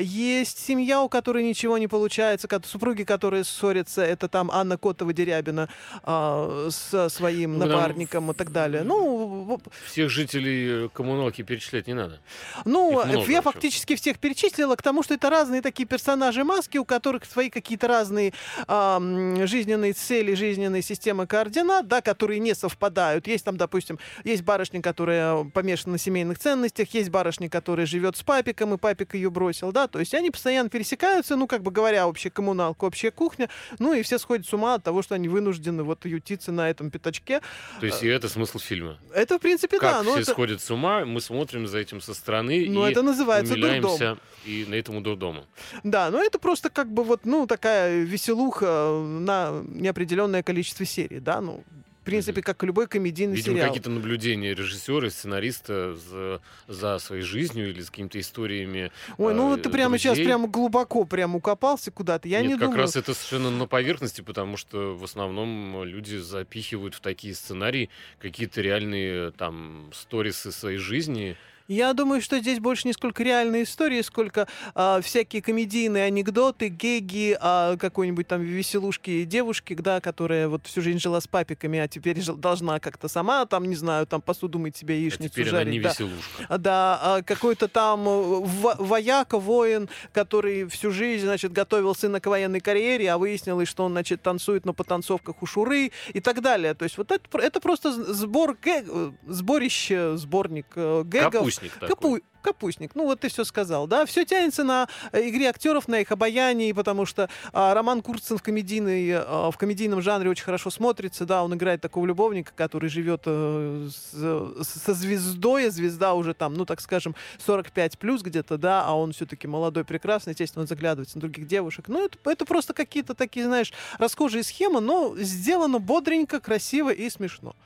Есть 0.00 0.58
семья, 0.58 1.02
у 1.02 1.08
которой 1.08 1.44
ничего 1.44 1.78
не 1.78 1.88
получается, 1.88 2.48
супруги, 2.64 3.04
которые 3.04 3.44
ссорятся, 3.44 4.02
это 4.02 4.28
там 4.28 4.50
Анна 4.50 4.76
Котова-Дерябина 4.76 5.68
а, 6.02 6.68
со 6.94 7.08
своим 7.08 7.58
ну, 7.58 7.66
напарником 7.66 8.30
и 8.30 8.34
так 8.34 8.52
далее. 8.52 8.82
Ну, 8.84 9.60
всех 9.86 10.10
жителей 10.10 10.88
коммуналки 10.90 11.42
перечислять 11.42 11.86
не 11.86 11.94
надо. 11.94 12.20
Ну, 12.64 13.04
я 13.26 13.42
фактически 13.42 13.96
всех 13.96 14.18
перечислила, 14.18 14.76
к 14.76 14.82
тому, 14.82 15.02
что 15.02 15.14
это 15.14 15.28
разные 15.30 15.60
такие 15.60 15.86
персонажи 15.86 16.44
маски, 16.44 16.78
у 16.78 16.84
которых 16.84 17.24
свои 17.24 17.50
какие-то 17.50 17.88
разные 17.88 18.32
а, 18.68 19.00
жизненные 19.46 19.92
цели, 19.92 20.34
жизненные 20.34 20.82
системы 20.82 21.26
координат, 21.26 21.88
да, 21.88 22.00
которые 22.00 22.38
не 22.38 22.54
совпадают. 22.54 23.26
Есть 23.26 23.44
там, 23.44 23.56
допустим, 23.56 23.98
есть 24.22 24.42
барышня, 24.42 24.80
которая 24.80 25.44
помешана 25.44 25.92
на 25.92 25.98
семейных 25.98 26.38
ценностях, 26.38 26.94
есть 26.94 27.10
барышня, 27.10 27.48
которая 27.48 27.86
живет 27.86 28.16
с 28.16 28.22
папиком, 28.22 28.74
и 28.74 28.78
папик 28.78 29.14
ее 29.14 29.30
бросил, 29.30 29.72
да, 29.72 29.88
то 29.88 29.98
есть 29.98 30.14
они 30.14 30.30
постоянно 30.30 30.68
пересекаются, 30.68 31.36
ну, 31.36 31.46
как 31.46 31.62
бы 31.62 31.70
говоря, 31.70 32.06
общая 32.06 32.30
коммуналка, 32.30 32.84
общая 32.84 33.10
кухня, 33.10 33.48
ну, 33.78 33.92
и 33.92 34.02
все 34.02 34.18
сходят 34.18 34.46
с 34.46 34.52
ума 34.52 34.74
от 34.74 34.84
того, 34.84 35.02
что 35.02 35.14
они 35.14 35.28
вынуждены 35.28 35.82
вот 35.82 36.04
ютиться 36.04 36.52
на 36.52 36.68
этом 36.74 36.90
пятачке. 36.90 37.40
То 37.80 37.86
есть 37.86 38.02
и 38.02 38.08
это 38.08 38.28
смысл 38.28 38.58
фильма? 38.58 38.98
Это, 39.14 39.38
в 39.38 39.40
принципе, 39.40 39.78
как 39.78 40.04
да. 40.04 40.10
все 40.10 40.20
это... 40.20 40.30
сходят 40.30 40.60
с 40.60 40.70
ума, 40.70 41.04
мы 41.04 41.20
смотрим 41.20 41.66
за 41.66 41.78
этим 41.78 42.00
со 42.00 42.14
стороны 42.14 42.66
ну, 42.68 42.86
и 42.86 42.90
это 42.90 43.02
называется 43.02 43.54
умиляемся 43.54 44.18
и 44.44 44.66
на 44.68 44.74
этому 44.74 45.00
дурдому. 45.00 45.44
Да, 45.82 46.10
но 46.10 46.22
это 46.22 46.38
просто 46.38 46.70
как 46.70 46.92
бы 46.92 47.04
вот, 47.04 47.24
ну, 47.24 47.46
такая 47.46 48.02
веселуха 48.02 49.02
на 49.04 49.62
неопределенное 49.68 50.42
количество 50.42 50.84
серий, 50.84 51.20
да, 51.20 51.40
ну, 51.40 51.64
в 52.04 52.06
принципе, 52.06 52.42
как 52.42 52.62
и 52.62 52.66
любой 52.66 52.86
комедийный 52.86 53.34
Видимо, 53.34 53.56
сериал. 53.56 53.68
какие-то 53.68 53.88
наблюдения 53.88 54.52
режиссера, 54.52 55.08
сценариста 55.08 55.96
за, 55.96 56.42
за 56.68 56.98
своей 56.98 57.22
жизнью 57.22 57.70
или 57.70 57.80
с 57.80 57.88
какими-то 57.88 58.20
историями. 58.20 58.92
Ой, 59.16 59.32
ну 59.32 59.48
вот 59.48 59.62
ты 59.62 59.70
прямо 59.70 59.92
друзей. 59.96 60.14
сейчас 60.14 60.18
прямо 60.18 60.46
глубоко 60.46 61.06
прям 61.06 61.34
укопался 61.34 61.90
куда-то. 61.90 62.28
Я 62.28 62.42
Нет, 62.42 62.46
не 62.48 62.52
как 62.58 62.64
думаю. 62.64 62.80
раз 62.80 62.96
это 62.96 63.14
совершенно 63.14 63.50
на 63.50 63.66
поверхности, 63.66 64.20
потому 64.20 64.58
что 64.58 64.94
в 64.94 65.02
основном 65.02 65.82
люди 65.84 66.16
запихивают 66.16 66.94
в 66.94 67.00
такие 67.00 67.34
сценарии 67.34 67.88
какие-то 68.18 68.60
реальные 68.60 69.30
там 69.30 69.88
сторисы 69.94 70.52
своей 70.52 70.76
жизни. 70.76 71.38
Я 71.66 71.94
думаю, 71.94 72.20
что 72.20 72.38
здесь 72.38 72.60
больше 72.60 72.86
не 72.86 72.92
сколько 72.92 73.22
реальные 73.22 73.62
истории, 73.62 74.02
сколько 74.02 74.46
а, 74.74 75.00
всякие 75.00 75.40
комедийные 75.40 76.04
анекдоты, 76.04 76.68
геги, 76.68 77.38
а, 77.40 77.78
какой-нибудь 77.78 78.28
там 78.28 78.42
веселушки 78.42 79.24
девушки, 79.24 79.72
да, 79.72 80.02
которая 80.02 80.48
вот 80.48 80.66
всю 80.66 80.82
жизнь 80.82 80.98
жила 80.98 81.22
с 81.22 81.26
папиками, 81.26 81.78
а 81.78 81.88
теперь 81.88 82.20
жил, 82.20 82.36
должна 82.36 82.80
как-то 82.80 83.08
сама, 83.08 83.46
там, 83.46 83.64
не 83.64 83.76
знаю, 83.76 84.06
там 84.06 84.20
посуду 84.20 84.58
мыть 84.58 84.76
себе, 84.76 85.00
яичницу 85.00 85.24
а 85.24 85.28
теперь 85.30 85.46
жарить. 85.46 85.66
Она 85.66 85.70
не 85.70 85.80
да. 85.80 85.88
веселушка. 85.88 86.58
Да, 86.58 87.00
а, 87.02 87.22
какой-то 87.22 87.68
там 87.68 88.06
э, 88.06 88.40
во- 88.40 88.76
вояка, 88.78 89.38
воин, 89.38 89.88
который 90.12 90.68
всю 90.68 90.90
жизнь, 90.90 91.24
значит, 91.24 91.52
готовил 91.52 91.94
сына 91.94 92.20
к 92.20 92.26
военной 92.26 92.60
карьере, 92.60 93.10
а 93.10 93.16
выяснилось, 93.16 93.68
что 93.68 93.84
он, 93.84 93.92
значит, 93.92 94.20
танцует 94.20 94.66
на 94.66 94.74
потанцовках 94.74 95.42
у 95.42 95.46
Шуры 95.46 95.92
и 96.12 96.20
так 96.20 96.42
далее. 96.42 96.74
То 96.74 96.82
есть 96.82 96.98
вот 96.98 97.10
это, 97.10 97.38
это 97.38 97.60
просто 97.60 97.90
сбор, 98.12 98.54
гэг, 98.62 98.84
сборище, 99.26 100.18
сборник 100.18 100.66
э, 100.74 101.04
гэгов. 101.04 101.53
Капустник 101.54 101.72
такой. 101.78 102.20
Капу... 102.20 102.26
Капустник, 102.44 102.94
ну 102.94 103.04
вот 103.04 103.20
ты 103.20 103.28
все 103.28 103.42
сказал, 103.42 103.86
да, 103.86 104.04
все 104.04 104.26
тянется 104.26 104.64
на 104.64 104.86
э, 105.12 105.30
игре 105.30 105.48
актеров, 105.48 105.88
на 105.88 106.00
их 106.00 106.12
обаянии, 106.12 106.72
потому 106.72 107.06
что 107.06 107.30
а, 107.54 107.72
Роман 107.72 108.02
Курцин 108.02 108.36
в, 108.36 108.42
комедийной, 108.42 109.12
а, 109.14 109.50
в 109.50 109.56
комедийном 109.56 110.02
жанре 110.02 110.28
очень 110.28 110.44
хорошо 110.44 110.68
смотрится, 110.68 111.24
да, 111.24 111.42
он 111.42 111.54
играет 111.54 111.80
такого 111.80 112.04
любовника, 112.04 112.52
который 112.54 112.90
живет 112.90 113.22
а, 113.24 113.88
с, 113.88 114.62
со 114.62 114.92
звездой, 114.92 115.68
а 115.68 115.70
звезда 115.70 116.12
уже 116.12 116.34
там, 116.34 116.52
ну 116.52 116.66
так 116.66 116.82
скажем, 116.82 117.14
45 117.46 117.98
плюс 117.98 118.20
где-то, 118.20 118.58
да, 118.58 118.84
а 118.84 118.92
он 118.92 119.12
все-таки 119.12 119.48
молодой, 119.48 119.86
прекрасный, 119.86 120.32
естественно, 120.32 120.62
он 120.62 120.68
заглядывается 120.68 121.16
на 121.16 121.22
других 121.22 121.46
девушек, 121.46 121.86
ну 121.88 122.04
это, 122.04 122.18
это 122.26 122.44
просто 122.44 122.74
какие-то 122.74 123.14
такие, 123.14 123.46
знаешь, 123.46 123.72
расхожие 123.96 124.42
схемы, 124.44 124.82
но 124.82 125.16
сделано 125.16 125.78
бодренько, 125.78 126.40
красиво 126.40 126.90
и 126.90 127.08
смешно. 127.08 127.56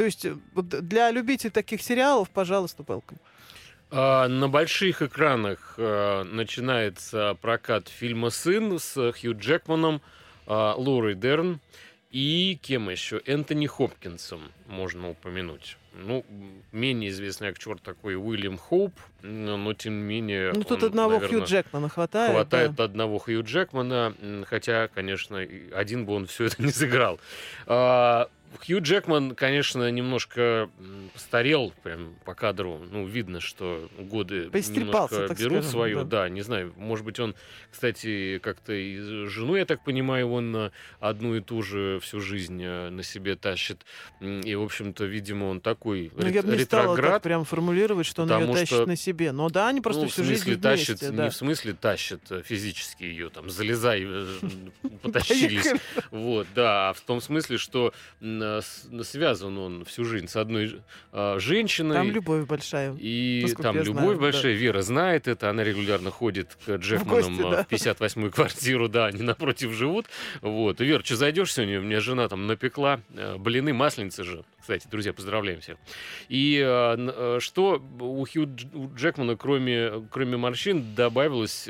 То 0.00 0.06
есть 0.06 0.26
для 0.54 1.10
любителей 1.10 1.50
таких 1.50 1.82
сериалов, 1.82 2.30
пожалуйста, 2.30 2.82
welcome. 2.84 3.18
А, 3.90 4.28
на 4.28 4.48
больших 4.48 5.02
экранах 5.02 5.74
а, 5.76 6.24
начинается 6.24 7.36
прокат 7.42 7.88
фильма 7.88 8.30
«Сын» 8.30 8.78
с 8.78 9.12
Хью 9.12 9.36
Джекманом, 9.38 10.00
а, 10.46 10.74
Лорой 10.74 11.16
Дерн 11.16 11.60
и 12.10 12.58
кем 12.62 12.88
еще? 12.88 13.20
Энтони 13.26 13.66
Хопкинсом 13.66 14.40
можно 14.68 15.10
упомянуть. 15.10 15.76
Ну, 15.92 16.24
менее 16.72 17.10
известный 17.10 17.48
актер 17.48 17.78
такой 17.78 18.16
Уильям 18.16 18.56
Хоуп, 18.56 18.94
но, 19.20 19.58
но 19.58 19.74
тем 19.74 19.98
не 19.98 20.02
менее... 20.02 20.52
Ну, 20.54 20.62
тут 20.62 20.82
он, 20.82 20.88
одного 20.88 21.14
наверное, 21.14 21.40
Хью 21.40 21.46
Джекмана 21.46 21.88
хватает. 21.90 22.32
Хватает 22.32 22.74
да. 22.74 22.84
одного 22.84 23.18
Хью 23.18 23.42
Джекмана, 23.42 24.14
хотя, 24.46 24.88
конечно, 24.88 25.46
один 25.74 26.06
бы 26.06 26.14
он 26.14 26.26
все 26.26 26.46
это 26.46 26.62
не 26.62 26.70
сыграл. 26.70 27.20
А, 28.52 28.64
Хью 28.64 28.80
Джекман, 28.80 29.34
конечно, 29.34 29.90
немножко 29.90 30.70
постарел 31.12 31.72
прям 31.82 32.14
по 32.24 32.34
кадру. 32.34 32.80
Ну, 32.90 33.06
видно, 33.06 33.40
что 33.40 33.88
годы 33.98 34.50
немножко 34.52 35.26
берут 35.34 35.38
скажем, 35.38 35.62
свое. 35.62 35.96
Да. 35.98 36.22
да, 36.22 36.28
не 36.28 36.42
знаю. 36.42 36.72
Может 36.76 37.04
быть, 37.04 37.20
он, 37.20 37.34
кстати, 37.70 38.38
как-то 38.42 38.72
и 38.72 38.98
жену, 39.26 39.56
я 39.56 39.64
так 39.64 39.84
понимаю, 39.84 40.30
он 40.30 40.72
одну 40.98 41.36
и 41.36 41.40
ту 41.40 41.62
же 41.62 42.00
всю 42.02 42.20
жизнь 42.20 42.62
на 42.64 43.02
себе 43.02 43.36
тащит. 43.36 43.84
И, 44.20 44.54
в 44.54 44.62
общем-то, 44.62 45.04
видимо, 45.04 45.46
он 45.46 45.60
такой 45.60 46.10
ну, 46.16 46.26
рет- 46.26 46.34
я 46.34 46.42
бы 46.42 46.48
не 46.48 46.58
ретроград. 46.58 46.94
стала 46.94 46.96
так 46.96 47.22
прям 47.22 47.44
формулировать, 47.44 48.06
что 48.06 48.22
он 48.22 48.30
ее 48.30 48.52
тащит 48.52 48.68
что... 48.68 48.86
на 48.86 48.96
себе. 48.96 49.32
Но 49.32 49.48
да, 49.48 49.68
они 49.68 49.80
просто 49.80 50.02
ну, 50.02 50.08
всю 50.08 50.24
жизнь 50.24 50.60
тащит, 50.60 50.88
вместе. 50.88 51.10
не 51.10 51.16
Да. 51.16 51.30
в 51.30 51.36
смысле 51.36 51.74
тащит 51.74 52.20
физически 52.44 53.04
ее, 53.04 53.30
там, 53.30 53.50
залезай, 53.50 54.06
потащились. 55.02 55.72
Вот, 56.10 56.46
да, 56.54 56.90
а 56.90 56.92
в 56.92 57.00
том 57.00 57.20
смысле, 57.20 57.58
что 57.58 57.92
связан 59.02 59.58
он 59.58 59.84
всю 59.84 60.04
жизнь 60.04 60.28
с 60.28 60.36
одной 60.36 60.80
э, 61.12 61.36
женщиной. 61.38 61.94
Там 61.94 62.10
любовь 62.10 62.46
большая. 62.46 62.94
И 62.98 63.46
там 63.60 63.76
любовь 63.76 64.02
знаю, 64.02 64.20
большая. 64.20 64.54
Да. 64.54 64.60
Вера 64.60 64.82
знает 64.82 65.28
это. 65.28 65.50
Она 65.50 65.64
регулярно 65.64 66.10
ходит 66.10 66.56
к 66.66 66.76
Джекманам 66.76 67.34
в, 67.34 67.38
гости, 67.38 67.50
да. 67.50 67.64
в 67.64 67.72
58-ю 67.72 68.30
квартиру. 68.30 68.88
Да, 68.88 69.06
они 69.06 69.22
напротив 69.22 69.72
живут. 69.72 70.06
Вот. 70.40 70.80
И, 70.80 70.84
Вер, 70.84 71.04
что 71.04 71.16
зайдешь 71.16 71.52
сегодня? 71.52 71.80
У 71.80 71.82
меня 71.82 72.00
жена 72.00 72.28
там 72.28 72.46
напекла 72.46 73.00
э, 73.14 73.36
блины, 73.36 73.72
масленицы 73.72 74.24
же. 74.24 74.44
Кстати, 74.60 74.86
друзья, 74.90 75.12
поздравляем 75.12 75.60
всех. 75.60 75.78
И 76.28 76.58
что 77.40 77.82
у 77.98 78.26
Хью 78.26 78.46
Джекмана, 78.94 79.34
кроме, 79.36 80.06
кроме 80.10 80.36
морщин, 80.36 80.94
добавилось 80.94 81.68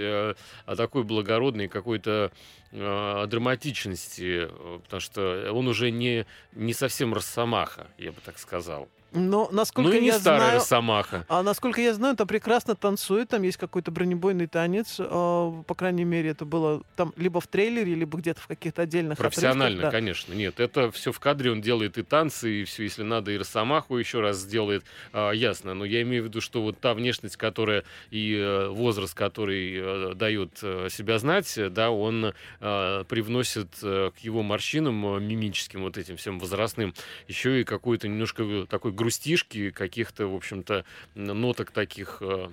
такой 0.66 1.04
благородный 1.04 1.68
какой-то 1.68 2.32
э, 2.72 3.26
драматичности, 3.26 4.48
потому 4.84 5.00
что 5.00 5.52
он 5.52 5.68
уже 5.68 5.90
не, 5.90 6.26
не 6.52 6.72
совсем 6.72 7.14
росомаха, 7.14 7.88
я 7.98 8.12
бы 8.12 8.20
так 8.24 8.38
сказал. 8.38 8.88
Но 9.12 9.48
насколько 9.50 9.90
ну 9.90 9.96
и 9.96 10.00
не 10.00 10.06
я 10.08 10.18
старая 10.18 10.40
знаю, 10.40 10.54
Росомаха. 10.60 11.26
А 11.28 11.42
насколько 11.42 11.80
я 11.80 11.94
знаю, 11.94 12.16
там 12.16 12.26
прекрасно 12.26 12.76
танцует, 12.76 13.28
там 13.30 13.42
есть 13.42 13.56
какой-то 13.56 13.90
бронебойный 13.90 14.46
танец, 14.46 14.96
э, 14.98 15.04
по 15.04 15.74
крайней 15.74 16.04
мере, 16.04 16.30
это 16.30 16.44
было 16.44 16.82
там 16.96 17.12
либо 17.16 17.40
в 17.40 17.46
трейлере, 17.46 17.94
либо 17.94 18.18
где-то 18.18 18.40
в 18.40 18.46
каких-то 18.46 18.82
отдельных 18.82 19.18
Профессионально, 19.18 19.82
да. 19.82 19.90
конечно. 19.90 20.32
Нет, 20.32 20.60
это 20.60 20.90
все 20.92 21.10
в 21.12 21.18
кадре, 21.18 21.50
он 21.50 21.60
делает 21.60 21.98
и 21.98 22.02
танцы, 22.02 22.62
и 22.62 22.64
все, 22.64 22.84
если 22.84 23.02
надо, 23.02 23.32
и 23.32 23.38
Росомаху 23.38 23.96
еще 23.96 24.20
раз 24.20 24.38
сделает, 24.38 24.84
э, 25.12 25.32
ясно. 25.34 25.74
Но 25.74 25.84
я 25.84 26.02
имею 26.02 26.22
в 26.22 26.26
виду, 26.26 26.40
что 26.40 26.62
вот 26.62 26.78
та 26.78 26.94
внешность, 26.94 27.36
которая 27.36 27.84
и 28.10 28.34
э, 28.36 28.68
возраст, 28.68 29.14
который 29.14 29.76
э, 29.76 30.14
дает 30.14 30.58
э, 30.62 30.88
себя 30.90 31.18
знать, 31.18 31.58
да, 31.70 31.90
он 31.90 32.32
э, 32.60 33.04
привносит 33.08 33.68
э, 33.82 34.10
к 34.16 34.18
его 34.20 34.42
морщинам 34.42 35.16
э, 35.16 35.20
мимическим 35.20 35.82
вот 35.82 35.98
этим 35.98 36.16
всем 36.16 36.38
возрастным 36.38 36.94
еще 37.26 37.60
и 37.60 37.64
какой-то 37.64 38.08
немножко 38.08 38.66
такой 38.68 38.92
грустишки, 39.00 39.70
каких-то, 39.70 40.26
в 40.26 40.34
общем-то, 40.34 40.84
ноток 41.14 41.70
таких 41.70 42.18
э, 42.20 42.48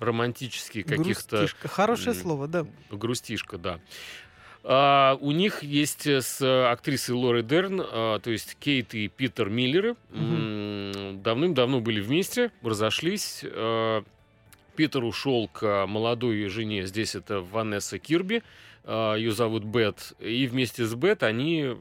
романтических, 0.00 0.86
каких-то... 0.86 1.38
Грустишка. 1.38 1.68
Хорошее 1.68 2.14
слово, 2.14 2.48
да. 2.48 2.66
Грустишка, 2.90 3.58
да. 3.58 3.80
А, 4.66 5.18
у 5.20 5.30
них 5.30 5.62
есть 5.62 6.06
с 6.06 6.40
актрисой 6.70 7.14
Лорой 7.14 7.42
Дерн, 7.42 7.82
а, 7.84 8.18
то 8.18 8.30
есть 8.30 8.56
Кейт 8.58 8.94
и 8.94 9.08
Питер 9.08 9.50
Миллеры, 9.50 9.92
угу. 10.10 11.18
давным-давно 11.22 11.80
были 11.80 12.00
вместе, 12.00 12.50
разошлись. 12.62 13.44
А, 13.44 14.02
Питер 14.74 15.04
ушел 15.04 15.48
к 15.48 15.86
молодой 15.86 16.48
жене, 16.48 16.86
здесь 16.86 17.14
это 17.14 17.40
Ванесса 17.40 18.00
Кирби, 18.00 18.42
ее 18.84 19.30
зовут 19.30 19.62
Бет, 19.62 20.14
и 20.18 20.46
вместе 20.48 20.84
с 20.84 20.94
Бет 20.94 21.22
они 21.22 21.76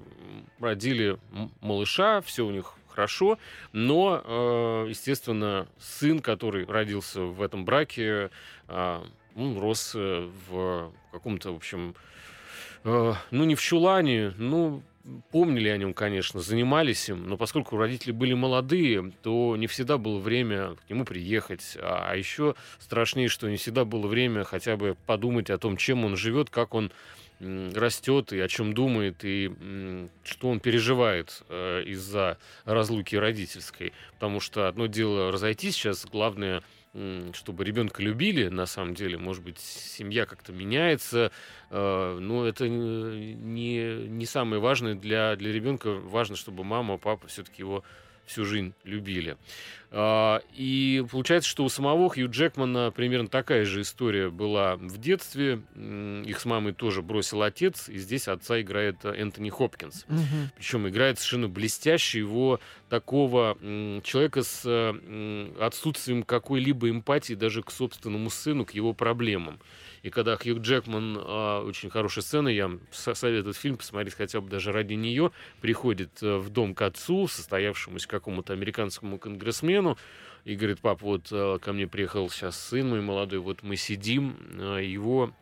родили 0.60 1.18
малыша, 1.60 2.22
все 2.22 2.46
у 2.46 2.52
них 2.52 2.76
хорошо, 2.94 3.38
но, 3.72 4.22
э, 4.24 4.90
естественно, 4.90 5.68
сын, 5.80 6.20
который 6.20 6.66
родился 6.66 7.22
в 7.22 7.42
этом 7.42 7.66
браке, 7.66 8.30
а, 8.68 9.06
он 9.36 9.58
рос 9.58 9.94
э, 9.96 10.30
в 10.50 10.92
каком-то, 11.12 11.52
в 11.52 11.56
общем, 11.56 11.96
э, 12.84 13.14
ну, 13.32 13.44
не 13.44 13.56
в 13.56 13.62
чулане, 13.62 14.34
ну, 14.38 14.84
помнили 15.32 15.70
о 15.70 15.78
нем, 15.78 15.94
конечно, 15.94 16.40
занимались 16.40 17.10
им, 17.10 17.28
но 17.28 17.38
поскольку 17.38 17.78
родители 17.78 18.12
были 18.12 18.34
молодые, 18.34 19.12
то 19.22 19.56
не 19.58 19.68
всегда 19.68 19.98
было 19.98 20.20
время 20.20 20.76
к 20.76 20.90
нему 20.90 21.04
приехать. 21.04 21.78
А, 21.80 22.12
а 22.12 22.16
еще 22.16 22.56
страшнее, 22.80 23.28
что 23.28 23.50
не 23.50 23.58
всегда 23.58 23.86
было 23.86 24.08
время 24.08 24.44
хотя 24.44 24.78
бы 24.78 24.96
подумать 25.06 25.50
о 25.50 25.58
том, 25.58 25.78
чем 25.78 26.06
он 26.06 26.16
живет, 26.16 26.50
как 26.50 26.74
он 26.74 26.92
растет 27.74 28.34
и 28.34 28.40
о 28.40 28.48
чем 28.48 28.74
думает, 28.74 29.24
и 29.24 29.52
что 30.24 30.50
он 30.50 30.60
переживает 30.60 31.44
э, 31.50 31.84
из-за 31.86 32.38
разлуки 32.66 33.16
родительской. 33.16 33.94
Потому 34.14 34.40
что 34.40 34.68
одно 34.68 34.88
дело 34.88 35.32
разойтись 35.32 35.76
сейчас, 35.76 36.06
главное 36.06 36.64
чтобы 37.34 37.64
ребенка 37.64 38.04
любили, 38.04 38.50
на 38.50 38.68
самом 38.68 38.94
деле, 38.94 39.18
может 39.18 39.44
быть, 39.44 39.58
семья 39.58 40.28
как-то 40.28 40.52
меняется, 40.54 41.32
э, 41.72 42.18
но 42.22 42.46
это 42.46 42.70
не, 42.70 44.08
не 44.08 44.26
самое 44.28 44.62
важное 44.62 44.94
для, 44.94 45.36
для 45.36 45.52
ребенка. 45.52 45.90
Важно, 45.90 46.36
чтобы 46.36 46.64
мама, 46.64 47.00
папа 47.00 47.28
все-таки 47.28 47.64
его 47.64 47.84
всю 48.26 48.46
жизнь 48.46 48.74
любили. 48.84 49.38
А, 49.96 50.42
и 50.54 51.06
получается, 51.12 51.48
что 51.48 51.64
у 51.64 51.70
самого 51.70 52.10
Хью 52.10 52.28
Джекмана 52.28 52.92
примерно 52.92 53.28
такая 53.28 53.64
же 53.64 53.82
история 53.82 54.32
была 54.32 54.76
в 54.76 54.98
детстве. 54.98 55.62
Их 55.76 56.40
с 56.40 56.46
мамой 56.46 56.74
тоже 56.74 57.04
бросил 57.04 57.44
отец, 57.44 57.90
и 57.90 58.00
здесь 58.00 58.28
отца 58.28 58.60
играет 58.60 59.06
Энтони 59.06 59.52
Хопкинс. 59.52 60.06
Угу. 60.10 60.18
Причем 60.58 60.90
играет 60.90 61.20
совершенно 61.20 61.48
блестяще 61.48 62.18
его 62.18 62.60
такого 62.90 63.56
человека 64.04 64.42
с 64.42 64.96
отсутствием 65.60 66.24
какой-либо 66.24 66.90
эмпатии 66.90 67.36
даже 67.36 67.62
к 67.62 67.70
собственному 67.70 68.32
сыну, 68.32 68.66
к 68.66 68.72
его 68.72 68.94
проблемам. 68.94 69.60
И 70.04 70.10
когда 70.10 70.36
Хью 70.36 70.62
Джекман, 70.62 71.18
э, 71.18 71.64
очень 71.66 71.90
хорошая 71.90 72.24
сцена, 72.24 72.50
я 72.50 72.70
советую 72.92 73.40
этот 73.40 73.56
фильм 73.56 73.78
посмотреть 73.78 74.16
хотя 74.16 74.42
бы 74.42 74.50
даже 74.50 74.74
ради 74.74 74.96
нее, 74.96 75.32
приходит 75.62 76.22
э, 76.22 76.38
в 76.38 76.50
дом 76.50 76.76
к 76.76 76.82
отцу, 76.82 77.28
состоявшемуся 77.30 78.10
какому-то 78.10 78.52
американскому 78.52 79.18
конгрессмену, 79.18 79.83
и 80.46 80.56
говорит, 80.56 80.82
пап, 80.82 81.02
вот 81.02 81.28
э, 81.32 81.60
ко 81.62 81.74
мне 81.74 81.88
приехал 81.88 82.30
сейчас 82.30 82.60
сын 82.60 82.90
мой 82.90 83.02
молодой, 83.02 83.40
вот 83.40 83.64
мы 83.64 83.76
сидим, 83.78 84.38
э, 84.60 84.84
его 84.84 85.34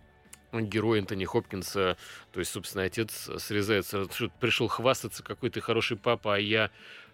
герой 0.53 0.99
Энтони 0.99 1.25
Хопкинса, 1.25 1.97
то 2.31 2.39
есть, 2.39 2.51
собственно, 2.51 2.83
отец 2.83 3.29
срезается, 3.37 4.11
что 4.11 4.29
пришел 4.39 4.67
хвастаться, 4.67 5.23
какой 5.23 5.49
ты 5.49 5.61
хороший 5.61 5.97
папа, 5.97 6.35
а 6.35 6.39
я 6.39 6.69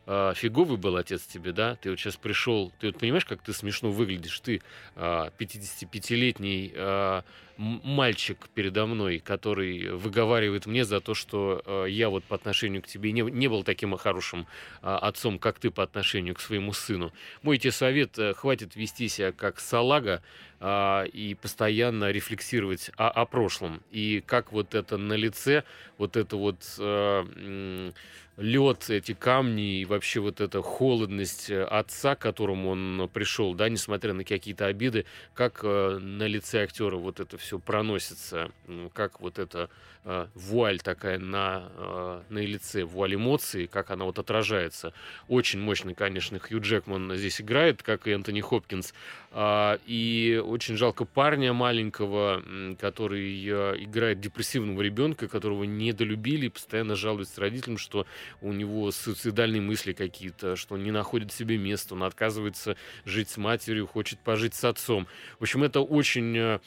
э, 0.06 0.34
фиговый 0.36 0.78
был 0.78 0.98
отец 0.98 1.24
тебе, 1.26 1.52
да, 1.52 1.76
ты 1.76 1.92
вот 1.92 2.00
сейчас 2.00 2.16
пришел, 2.16 2.74
ты 2.80 2.88
вот 2.88 3.00
понимаешь, 3.00 3.26
как 3.26 3.42
ты 3.42 3.54
смешно 3.54 3.92
выглядишь, 3.92 4.40
ты 4.40 4.62
э, 4.96 5.30
55-летний 5.38 6.74
э, 6.74 7.22
мальчик 7.58 8.50
передо 8.54 8.86
мной, 8.86 9.20
который 9.20 9.92
выговаривает 9.92 10.66
мне 10.66 10.86
за 10.86 11.02
то, 11.02 11.14
что 11.14 11.62
э, 11.66 11.86
я 11.90 12.10
вот 12.10 12.24
по 12.24 12.36
отношению 12.36 12.82
к 12.82 12.88
тебе 12.88 13.12
не, 13.12 13.22
не 13.22 13.48
был 13.48 13.64
таким 13.64 13.96
хорошим 13.98 14.48
э, 14.82 14.88
отцом, 14.88 15.40
как 15.40 15.60
ты 15.60 15.72
по 15.72 15.84
отношению 15.84 16.36
к 16.36 16.40
своему 16.40 16.74
сыну. 16.74 17.12
Мой 17.42 17.58
тебе 17.58 17.72
совет, 17.72 18.18
э, 18.20 18.34
хватит 18.34 18.76
вести 18.76 19.08
себя 19.08 19.32
как 19.32 19.60
салага 19.60 20.22
э, 20.60 21.08
и 21.08 21.36
постоянно 21.36 22.12
рефлексировать 22.12 22.92
о, 22.98 23.10
о 23.10 23.26
прошлом. 23.26 23.82
И 23.92 24.24
как 24.26 24.52
вот 24.52 24.76
это 24.76 24.98
на 24.98 25.14
лице, 25.14 25.64
вот 25.98 26.16
это 26.16 26.38
вот... 26.38 26.58
Э, 26.80 27.92
лед, 28.38 28.90
эти 28.90 29.14
камни 29.14 29.82
и 29.82 29.86
вообще 29.86 30.20
вот 30.20 30.42
эта 30.42 30.62
холодность 30.62 31.50
э, 31.50 31.64
отца, 31.64 32.16
к 32.16 32.20
которому 32.20 32.70
он 32.70 33.10
пришел, 33.12 33.56
да, 33.56 33.68
несмотря 33.68 34.14
на 34.14 34.24
какие-то 34.24 34.68
обиды, 34.68 35.06
как 35.34 35.62
э, 35.64 35.98
на 36.00 36.28
лице 36.28 36.64
актера 36.64 36.98
вот 36.98 37.20
это 37.20 37.38
все 37.38 37.47
проносится, 37.56 38.52
как 38.94 39.20
вот 39.20 39.40
эта 39.40 39.70
э, 40.08 40.28
вуаль 40.34 40.80
такая 40.80 41.20
на, 41.20 41.70
э, 41.76 42.22
на 42.30 42.40
лице, 42.40 42.84
вуаль 42.84 43.16
эмоций, 43.16 43.68
как 43.68 43.92
она 43.92 44.06
вот 44.06 44.18
отражается. 44.20 44.94
Очень 45.28 45.60
мощный, 45.60 45.94
конечно, 45.94 46.40
Хью 46.40 46.62
Джекман 46.62 47.16
здесь 47.16 47.42
играет, 47.42 47.84
как 47.84 48.08
и 48.08 48.12
Энтони 48.12 48.42
Хопкинс. 48.42 48.94
Э, 49.32 49.78
и 49.86 50.42
очень 50.44 50.78
жалко 50.78 51.06
парня 51.06 51.54
маленького, 51.54 52.42
который 52.80 53.46
э, 53.46 53.84
играет 53.84 54.22
депрессивного 54.22 54.82
ребенка, 54.82 55.28
которого 55.28 55.66
недолюбили 55.66 56.48
постоянно 56.48 56.96
жалуется 56.96 57.42
родителям, 57.42 57.78
что 57.78 58.08
у 58.42 58.54
него 58.54 58.92
суицидальные 58.92 59.62
мысли 59.62 59.92
какие-то, 59.92 60.56
что 60.56 60.76
он 60.76 60.84
не 60.84 60.92
находит 60.92 61.34
себе 61.34 61.58
места, 61.58 61.96
он 61.96 62.04
отказывается 62.04 62.78
жить 63.06 63.30
с 63.30 63.38
матерью, 63.38 63.88
хочет 63.88 64.20
пожить 64.20 64.54
с 64.54 64.64
отцом. 64.64 65.08
В 65.40 65.44
общем, 65.44 65.64
это 65.64 65.82
очень 65.82 66.60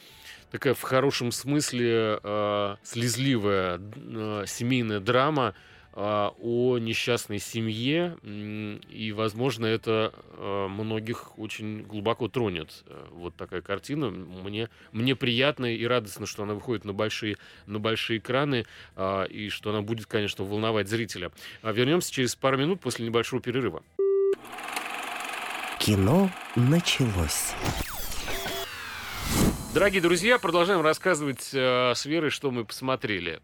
такая 0.50 0.74
в 0.74 0.82
хорошем 0.82 1.32
смысле 1.32 2.20
э, 2.22 2.76
слезливая 2.82 3.80
э, 3.80 4.44
семейная 4.46 5.00
драма, 5.00 5.54
а, 5.92 6.32
о 6.40 6.78
несчастной 6.78 7.40
семье, 7.40 8.16
и, 8.22 9.12
возможно, 9.14 9.66
это 9.66 10.12
а, 10.34 10.68
многих 10.68 11.36
очень 11.36 11.82
глубоко 11.82 12.28
тронет. 12.28 12.84
Э, 12.86 13.06
вот 13.10 13.34
такая 13.34 13.60
картина. 13.60 14.08
Мне, 14.10 14.68
мне 14.92 15.16
приятно 15.16 15.66
и 15.66 15.84
радостно, 15.84 16.26
что 16.26 16.44
она 16.44 16.54
выходит 16.54 16.84
на 16.84 16.92
большие, 16.92 17.38
на 17.66 17.80
большие 17.80 18.20
экраны, 18.20 18.66
а, 18.94 19.24
и 19.24 19.48
что 19.48 19.70
она 19.70 19.82
будет, 19.82 20.06
конечно, 20.06 20.44
волновать 20.44 20.88
зрителя. 20.88 21.32
Вернемся 21.64 22.12
через 22.12 22.36
пару 22.36 22.56
минут 22.56 22.80
после 22.80 23.04
небольшого 23.04 23.42
перерыва. 23.42 23.82
Кино 25.80 26.30
началось. 26.54 27.52
Дорогие 29.72 30.02
друзья, 30.02 30.40
продолжаем 30.40 30.80
рассказывать 30.80 31.50
э, 31.52 31.92
с 31.94 32.04
Верой, 32.04 32.30
что 32.30 32.50
мы 32.50 32.64
посмотрели. 32.64 33.40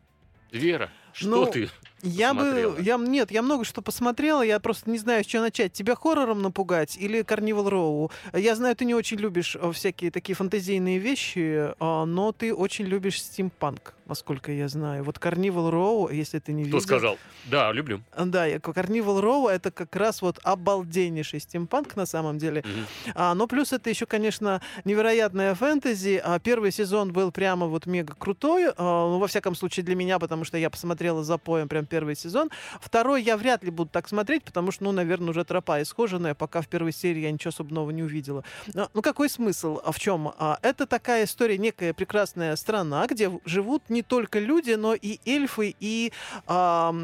Вера, 0.51 0.91
что 1.13 1.29
ну, 1.29 1.47
ты 1.47 1.71
я 2.03 2.35
бы, 2.35 2.77
я 2.81 2.97
нет, 2.99 3.31
я 3.31 3.43
много 3.43 3.65
что 3.65 3.81
посмотрела, 3.81 4.43
я 4.43 4.61
просто 4.61 4.91
не 4.91 4.99
знаю, 4.99 5.25
с 5.25 5.27
чего 5.27 5.43
начать. 5.43 5.73
Тебя 5.73 5.95
хоррором 5.95 6.43
напугать 6.43 6.97
или 6.97 7.23
Карнивал 7.23 7.69
Роу? 7.71 8.11
Я 8.35 8.55
знаю, 8.55 8.77
ты 8.77 8.85
не 8.85 8.95
очень 8.95 9.17
любишь 9.17 9.57
э, 9.59 9.73
всякие 9.73 10.11
такие 10.11 10.37
фантазийные 10.37 10.99
вещи, 10.99 11.73
а, 11.81 12.05
но 12.05 12.33
ты 12.33 12.55
очень 12.55 12.85
любишь 12.85 13.23
стимпанк, 13.23 13.95
насколько 14.07 14.53
я 14.53 14.69
знаю. 14.69 15.05
Вот 15.05 15.19
Карнивал 15.19 15.71
Роу, 15.71 16.11
если 16.11 16.39
ты 16.39 16.53
не 16.53 16.65
видел... 16.65 16.79
Кто 16.79 16.87
сказал? 16.87 17.19
Да, 17.47 17.73
люблю. 17.73 18.03
Да, 18.17 18.47
Карнивал 18.61 19.21
Роу 19.21 19.49
это 19.49 19.71
как 19.71 19.95
раз 19.97 20.21
вот 20.21 20.39
обалденнейший 20.43 21.41
стимпанк 21.41 21.97
на 21.97 22.05
самом 22.05 22.39
деле. 22.39 22.61
Mm-hmm. 22.61 23.13
А, 23.15 23.35
но 23.35 23.47
плюс 23.47 23.73
это 23.73 23.89
еще, 23.89 24.05
конечно, 24.05 24.61
невероятная 24.85 25.55
фэнтези. 25.55 26.21
А, 26.23 26.39
первый 26.39 26.73
сезон 26.73 27.13
был 27.13 27.33
прямо 27.33 27.67
вот 27.67 27.87
мега 27.87 28.15
крутой, 28.15 28.71
а, 28.77 29.11
ну, 29.11 29.19
во 29.19 29.27
всяком 29.29 29.55
случае 29.55 29.85
для 29.85 29.95
меня, 29.95 30.19
потому 30.19 30.45
что 30.45 30.59
я 30.59 30.69
посмотрела 30.69 31.25
за 31.25 31.39
поем 31.39 31.69
прям 31.69 31.86
первый 31.87 32.17
сезон. 32.17 32.51
Второй 32.81 33.23
я 33.23 33.37
вряд 33.37 33.65
ли 33.65 33.71
буду 33.71 33.91
так 33.91 34.09
смотреть, 34.09 34.45
потому 34.45 34.73
что, 34.73 34.85
ну, 34.85 34.93
наверное, 34.93 35.31
уже 35.31 35.45
тропа 35.45 35.81
исхоженная, 35.83 36.35
пока 36.35 36.61
в 36.61 36.69
первой 36.69 36.93
серии 36.93 37.21
я 37.21 37.31
ничего 37.31 37.51
особенного 37.51 37.91
не 37.91 38.03
увидела. 38.03 38.45
Но, 38.75 38.91
ну, 38.93 39.03
какой 39.03 39.29
смысл? 39.29 39.81
А 39.85 39.93
в 39.93 39.99
чем? 39.99 40.33
А, 40.39 40.59
это 40.63 40.87
такая 40.87 41.25
история, 41.25 41.59
некая 41.59 41.95
прекрасная 41.95 42.57
страна, 42.57 43.07
где 43.07 43.31
живут 43.45 43.89
не 43.89 44.03
только 44.03 44.39
люди, 44.39 44.73
но 44.73 44.95
и 44.95 45.19
эльфы, 45.25 45.75
и... 45.79 46.13
А, 46.47 46.95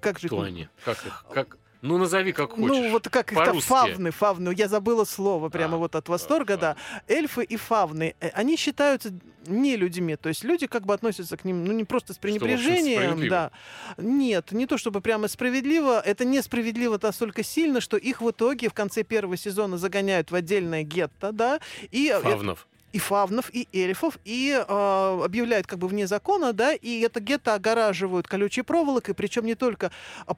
как 0.00 0.18
же... 0.18 0.28
Кто 0.28 0.42
они? 0.42 0.68
Как 0.84 1.06
их? 1.06 1.24
Как... 1.32 1.58
Ну, 1.82 1.98
назови 1.98 2.32
как 2.32 2.56
ну, 2.56 2.68
хочешь. 2.68 2.84
Ну, 2.84 2.90
вот 2.92 3.08
как 3.08 3.32
их 3.32 3.64
фавны, 3.64 4.12
фавны. 4.12 4.54
Я 4.56 4.68
забыла 4.68 5.04
слово 5.04 5.48
прямо 5.48 5.74
а, 5.74 5.78
вот 5.78 5.96
от 5.96 6.08
восторга, 6.08 6.56
да. 6.56 6.76
Эльфы 7.08 7.42
и 7.42 7.56
фавны, 7.56 8.14
э, 8.20 8.28
они 8.34 8.56
считаются 8.56 9.12
не 9.46 9.76
людьми. 9.76 10.16
То 10.16 10.28
есть 10.28 10.44
люди 10.44 10.66
как 10.66 10.86
бы 10.86 10.94
относятся 10.94 11.36
к 11.36 11.44
ним, 11.44 11.64
ну, 11.64 11.72
не 11.72 11.84
просто 11.84 12.14
с 12.14 12.18
пренебрежением. 12.18 13.28
да. 13.28 13.50
Нет, 13.96 14.52
не 14.52 14.66
то 14.66 14.78
чтобы 14.78 15.00
прямо 15.00 15.28
справедливо. 15.28 16.00
Это 16.00 16.24
несправедливо 16.24 16.98
настолько 17.02 17.42
сильно, 17.42 17.80
что 17.80 17.96
их 17.96 18.20
в 18.20 18.30
итоге 18.30 18.68
в 18.68 18.74
конце 18.74 19.02
первого 19.02 19.36
сезона 19.36 19.78
загоняют 19.78 20.30
в 20.30 20.34
отдельное 20.34 20.82
гетто, 20.82 21.32
да. 21.32 21.60
И 21.90 22.14
Фавнов 22.22 22.66
и 22.92 22.98
фавнов, 22.98 23.50
и 23.52 23.68
эльфов, 23.72 24.18
и 24.24 24.52
э, 24.52 25.20
объявляют 25.24 25.66
как 25.66 25.78
бы 25.78 25.88
вне 25.88 26.06
закона, 26.06 26.52
да, 26.52 26.74
и 26.74 27.00
это 27.00 27.20
гетто 27.20 27.54
огораживают 27.54 28.28
колючей 28.28 28.62
проволокой, 28.62 29.14
причем 29.14 29.46
не 29.46 29.54
только 29.54 29.90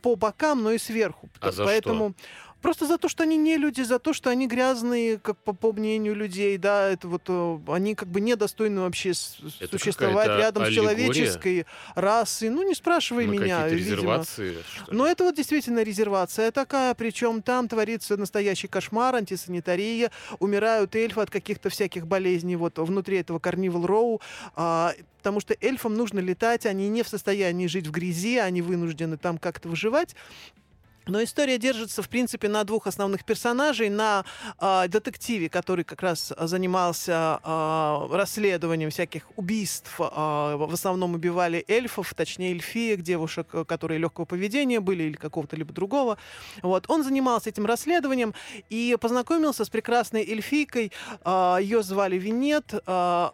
по 0.03 0.15
бокам, 0.15 0.63
но 0.63 0.73
и 0.73 0.79
сверху. 0.79 1.29
А 1.41 1.51
за 1.51 1.65
Поэтому 1.65 2.15
что? 2.17 2.27
Просто 2.65 2.87
за 2.87 2.97
то, 2.97 3.11
что 3.11 3.25
они 3.25 3.37
не 3.37 3.59
люди, 3.59 3.83
за 3.83 3.99
то, 3.99 4.15
что 4.15 4.31
они 4.31 4.47
грязные, 4.47 5.19
как 5.19 5.37
по, 5.37 5.53
по 5.53 5.71
мнению 5.71 6.15
людей, 6.15 6.57
да, 6.57 6.89
это 6.89 7.09
вот 7.09 7.21
э, 7.29 7.59
они 7.69 7.95
как 7.95 8.09
бы 8.09 8.23
недостойны 8.23 8.81
вообще 8.81 9.13
с- 9.13 9.37
Это 9.61 9.77
существовать 9.77 10.29
рядом 10.29 10.65
с 10.65 10.69
аллегория? 10.69 10.97
человеческой 10.97 11.67
расой. 11.95 12.49
Ну, 12.49 12.63
не 12.67 12.75
спрашивай 12.75 13.27
На 13.27 13.33
меня, 13.33 13.65
какие-то 13.65 13.75
видимо. 13.91 14.25
Но 14.89 15.07
это 15.07 15.25
вот 15.25 15.37
действительно 15.37 15.83
резервация 15.83 16.51
такая, 16.53 16.95
причем 16.95 17.43
там 17.43 17.69
творится 17.69 18.17
настоящий 18.17 18.67
кошмар, 18.67 19.15
антисанитария, 19.15 20.11
умирают 20.39 20.97
эльфы 20.97 21.21
от 21.21 21.29
каких-то 21.29 21.69
всяких 21.69 22.07
болезней 22.07 22.57
вот 22.57 22.79
внутри 22.79 23.19
этого 23.19 23.41
Карнивал 23.41 23.85
Роу, 23.85 24.23
а, 24.57 24.95
потому 25.19 25.41
что 25.41 25.55
эльфам 25.61 25.97
нужно 25.97 26.19
летать, 26.21 26.65
они 26.65 26.89
не 26.89 27.03
в 27.03 27.09
состоянии 27.09 27.67
жить 27.67 27.87
в 27.87 27.91
грязи, 27.91 28.39
они 28.39 28.63
вынуждены 28.63 29.19
там 29.19 29.37
как-то 29.37 29.69
выживать. 29.69 30.17
Но 31.07 31.23
история 31.23 31.59
держится, 31.59 32.03
в 32.03 32.09
принципе, 32.09 32.49
на 32.49 32.65
двух 32.65 32.87
основных 32.87 33.25
персонажей. 33.25 33.91
На 33.91 34.25
а, 34.59 34.89
детективе, 34.89 35.49
который 35.49 35.85
как 35.85 36.03
раз 36.03 36.33
занимался 36.39 37.41
а, 37.43 38.09
расследованием 38.11 38.91
всяких 38.91 39.25
убийств. 39.37 39.95
а, 39.99 40.57
в 40.57 40.73
основном 40.73 41.15
убивали 41.15 41.65
эльфов, 41.69 42.15
точнее 42.15 42.53
эльфиек, 42.53 43.03
девушек, 43.03 43.49
э, 43.53 43.65
которые 43.65 43.99
легкого 43.99 44.25
поведения 44.25 44.81
были 44.81 45.05
или 45.05 45.17
какого-то 45.17 45.57
либо 45.57 45.73
другого. 45.73 46.19
Вот. 46.63 46.87
Он 46.89 47.05
занимался 47.05 47.51
этим 47.51 47.67
расследованием 47.67 48.35
и 48.71 48.97
познакомился 49.01 49.65
с 49.65 49.71
прекрасной 49.71 50.25
эльфийкой. 50.25 50.93
А, 51.23 51.59
ее 51.59 51.83
звали 51.83 52.17
Винет. 52.17 52.75
А, 52.87 53.33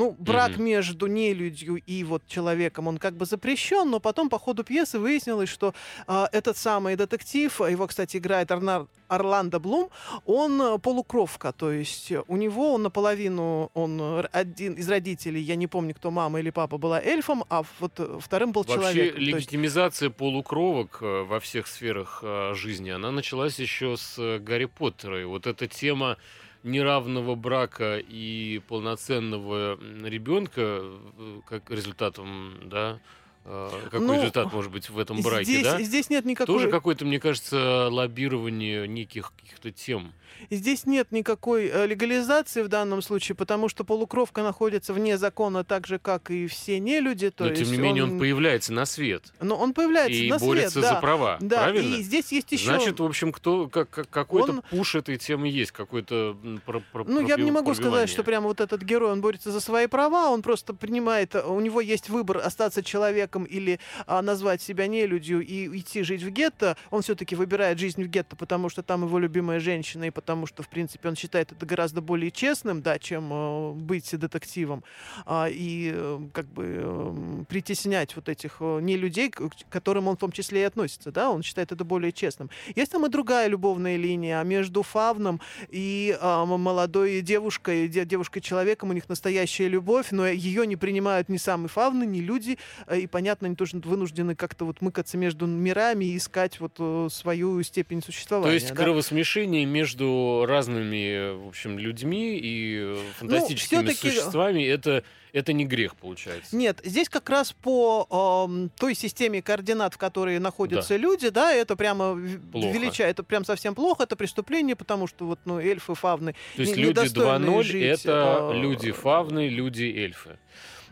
ну, 0.00 0.16
брак 0.18 0.52
Мгм. 0.52 0.64
между 0.64 1.06
нелюдью 1.06 1.74
и 1.76 2.04
вот 2.04 2.22
человеком, 2.26 2.88
он 2.88 2.96
как 2.98 3.14
бы 3.16 3.26
запрещен, 3.26 3.90
но 3.90 4.00
потом 4.00 4.28
по 4.30 4.38
ходу 4.38 4.64
пьесы 4.64 4.98
выяснилось, 4.98 5.50
что 5.50 5.74
а, 6.06 6.28
этот 6.32 6.56
самый 6.56 6.96
детектив, 6.96 7.60
его, 7.60 7.86
кстати, 7.86 8.16
играет 8.18 8.50
Арнар- 8.50 8.86
Орландо 9.08 9.58
Блум, 9.60 9.90
он 10.24 10.62
э, 10.62 10.78
полукровка, 10.78 11.52
то 11.52 11.70
есть 11.72 12.12
э, 12.12 12.22
у 12.28 12.36
него 12.36 12.74
он 12.74 12.82
наполовину, 12.82 13.70
он 13.74 14.00
э, 14.00 14.28
один 14.32 14.72
из 14.74 14.88
родителей, 14.88 15.42
я 15.42 15.56
не 15.56 15.66
помню, 15.66 15.94
кто 15.94 16.10
мама 16.10 16.38
или 16.40 16.50
папа 16.50 16.78
была 16.78 17.00
эльфом, 17.02 17.44
а 17.50 17.62
вот 17.80 17.92
э, 18.00 18.18
вторым 18.20 18.52
был 18.52 18.62
Вообще 18.62 18.74
человеком. 18.80 19.14
То 19.16 19.20
есть- 19.20 19.36
легитимизация 19.36 20.10
полукровок 20.10 20.98
э, 21.02 21.22
во 21.28 21.38
всех 21.40 21.66
сферах 21.66 22.20
э, 22.22 22.54
жизни, 22.54 22.90
она 22.90 23.10
началась 23.10 23.58
еще 23.60 23.96
с 23.96 24.18
э, 24.18 24.38
Гарри 24.38 24.66
Поттера. 24.66 25.20
И 25.20 25.24
вот 25.24 25.46
эта 25.46 25.66
тема 25.66 26.16
неравного 26.62 27.34
брака 27.34 27.98
и 27.98 28.60
полноценного 28.68 29.78
ребенка, 30.04 30.82
э, 30.82 31.40
как 31.46 31.70
результатом, 31.70 32.54
да, 32.64 33.00
какой 33.44 34.00
Ну, 34.06 34.14
результат 34.14 34.52
может 34.52 34.70
быть 34.70 34.88
в 34.90 34.98
этом 34.98 35.20
браке, 35.22 35.44
здесь, 35.44 35.62
да? 35.64 35.80
здесь 35.82 36.10
нет 36.10 36.24
никакой... 36.24 36.54
Тоже 36.54 36.68
какое-то, 36.70 37.04
мне 37.04 37.18
кажется, 37.18 37.88
лоббирование 37.90 38.86
неких 38.86 39.32
каких-то 39.36 39.70
тем. 39.72 40.12
И 40.48 40.56
Здесь 40.56 40.86
нет 40.86 41.10
никакой 41.12 41.66
э, 41.66 41.86
легализации 41.86 42.62
в 42.62 42.68
данном 42.68 43.02
случае, 43.02 43.34
потому 43.36 43.68
что 43.68 43.84
полукровка 43.84 44.42
находится 44.42 44.94
вне 44.94 45.18
закона 45.18 45.64
так 45.64 45.86
же, 45.86 45.98
как 45.98 46.30
и 46.30 46.46
все 46.46 46.78
нелюди. 46.78 47.30
То 47.30 47.44
Но 47.44 47.50
есть 47.50 47.62
тем 47.62 47.72
не 47.72 47.78
менее 47.78 48.04
он 48.04 48.18
появляется 48.18 48.72
на 48.72 48.86
свет 48.86 49.32
Но 49.40 49.56
он 49.56 49.74
появляется 49.74 50.18
и 50.18 50.30
на 50.30 50.38
свет, 50.38 50.48
борется 50.48 50.80
да. 50.80 50.94
за 50.94 51.00
права, 51.00 51.36
Да, 51.40 51.64
правильно? 51.64 51.96
и 51.96 52.02
здесь 52.02 52.30
есть 52.32 52.52
еще... 52.52 52.64
Значит, 52.66 53.00
в 53.00 53.04
общем, 53.04 53.32
кто, 53.32 53.68
как, 53.68 53.90
как- 53.90 54.08
какой-то 54.08 54.52
Он- 54.52 54.62
пуш 54.70 54.94
этой 54.94 55.16
темы 55.18 55.48
есть, 55.48 55.72
какой-то 55.72 56.36
про- 56.64 56.80
про- 56.92 57.04
Ну, 57.04 57.26
я 57.26 57.36
не 57.36 57.50
могу 57.50 57.74
сказать, 57.74 58.08
что 58.08 58.22
прямо 58.22 58.48
вот 58.48 58.60
этот 58.60 58.82
герой, 58.82 59.12
он 59.12 59.20
борется 59.20 59.50
за 59.50 59.60
свои 59.60 59.88
права, 59.88 60.30
он 60.30 60.42
просто 60.42 60.72
принимает, 60.74 61.34
э, 61.34 61.42
у 61.42 61.60
него 61.60 61.80
есть 61.80 62.08
выбор 62.08 62.38
остаться 62.38 62.82
человеком 62.82 63.29
или 63.44 63.78
а, 64.06 64.22
назвать 64.22 64.62
себя 64.62 64.86
нелюдью 64.86 65.40
и 65.40 65.78
идти 65.78 66.02
жить 66.02 66.22
в 66.22 66.30
гетто. 66.30 66.76
Он 66.90 67.02
все-таки 67.02 67.34
выбирает 67.36 67.78
жизнь 67.78 68.02
в 68.02 68.08
гетто, 68.08 68.36
потому 68.36 68.68
что 68.68 68.82
там 68.82 69.04
его 69.04 69.18
любимая 69.18 69.60
женщина, 69.60 70.04
и 70.04 70.10
потому 70.10 70.46
что, 70.46 70.62
в 70.62 70.68
принципе, 70.68 71.08
он 71.08 71.16
считает 71.16 71.52
это 71.52 71.66
гораздо 71.66 72.00
более 72.00 72.30
честным, 72.30 72.82
да, 72.82 72.98
чем 72.98 73.30
э, 73.32 73.72
быть 73.72 74.18
детективом. 74.18 74.84
А, 75.26 75.48
и 75.50 75.92
э, 75.94 76.20
как 76.32 76.46
бы 76.46 76.64
э, 76.82 77.44
притеснять 77.48 78.16
вот 78.16 78.28
этих 78.28 78.56
э, 78.60 78.80
не 78.80 79.00
к 79.30 79.50
которым 79.70 80.08
он 80.08 80.16
в 80.16 80.20
том 80.20 80.32
числе 80.32 80.62
и 80.62 80.64
относится, 80.64 81.10
да, 81.10 81.30
он 81.30 81.42
считает 81.42 81.72
это 81.72 81.84
более 81.84 82.12
честным. 82.12 82.50
Есть 82.76 82.92
там 82.92 83.06
и 83.06 83.08
другая 83.08 83.48
любовная 83.48 83.96
линия 83.96 84.42
между 84.42 84.82
Фавном 84.82 85.40
и 85.68 86.16
а, 86.20 86.42
м- 86.42 86.60
молодой 86.60 87.20
девушкой, 87.20 87.88
де- 87.88 88.04
девушкой-человеком, 88.04 88.90
у 88.90 88.92
них 88.92 89.08
настоящая 89.08 89.68
любовь, 89.68 90.08
но 90.10 90.26
ее 90.26 90.66
не 90.66 90.76
принимают 90.76 91.28
ни 91.28 91.36
сам 91.36 91.66
Фавны, 91.68 92.04
ни 92.04 92.20
люди, 92.20 92.58
э, 92.86 93.00
и, 93.00 93.06
понятно, 93.06 93.19
они 93.28 93.54
тоже 93.54 93.78
вынуждены 93.78 94.34
как-то 94.34 94.64
вот 94.64 94.80
мыкаться 94.80 95.16
между 95.16 95.46
мирами 95.46 96.04
и 96.06 96.16
искать 96.16 96.60
вот 96.60 96.72
э, 96.78 97.08
свою 97.10 97.62
степень 97.62 98.02
существования. 98.02 98.50
То 98.50 98.54
есть 98.54 98.68
да. 98.68 98.74
кровосмешение 98.74 99.64
между 99.64 100.44
разными, 100.48 101.36
в 101.44 101.48
общем, 101.48 101.78
людьми 101.78 102.38
и 102.38 102.78
э, 102.80 102.96
фантастическими 103.18 103.82
Ну, 103.82 103.92
существами 103.92 104.62
это, 104.64 105.04
это 105.32 105.52
не 105.52 105.64
грех, 105.64 105.96
получается. 105.96 106.54
Нет, 106.56 106.80
здесь 106.84 107.08
как 107.08 107.28
раз 107.30 107.52
по 107.52 108.06
ам, 108.10 108.70
той 108.78 108.94
системе 108.94 109.42
координат, 109.42 109.94
в 109.94 109.98
которой 109.98 110.38
находятся 110.38 110.96
люди, 110.96 111.28
да, 111.28 111.52
это 111.52 111.76
прямо 111.76 112.18
Плохо. 112.52 112.68
величает, 112.76 113.14
это 113.16 113.22
прям 113.22 113.44
совсем 113.44 113.74
плохо, 113.74 114.04
это 114.04 114.16
преступление, 114.16 114.76
потому 114.76 115.06
что 115.06 115.26
вот, 115.26 115.40
ну, 115.44 115.58
эльфы, 115.58 115.94
фавны, 115.94 116.34
То 116.56 116.62
есть 116.62 116.76
не- 116.76 116.82
люди 116.82 116.98
недостойные 116.98 117.50
2.0 117.50 117.62
жить, 117.62 118.00
это 118.00 118.50
а, 118.50 118.52
люди 118.54 118.90
фавны, 118.92 119.48
люди 119.48 119.84
эльфы. 119.84 120.38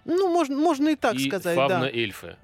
Ну, 0.05 0.29
можно, 0.33 0.57
можно 0.57 0.89
и 0.89 0.97
так 0.97 1.15
и 1.15 1.29
сказать, 1.29 1.57
да. 1.57 1.69
фавна-эльфы. 1.69 2.37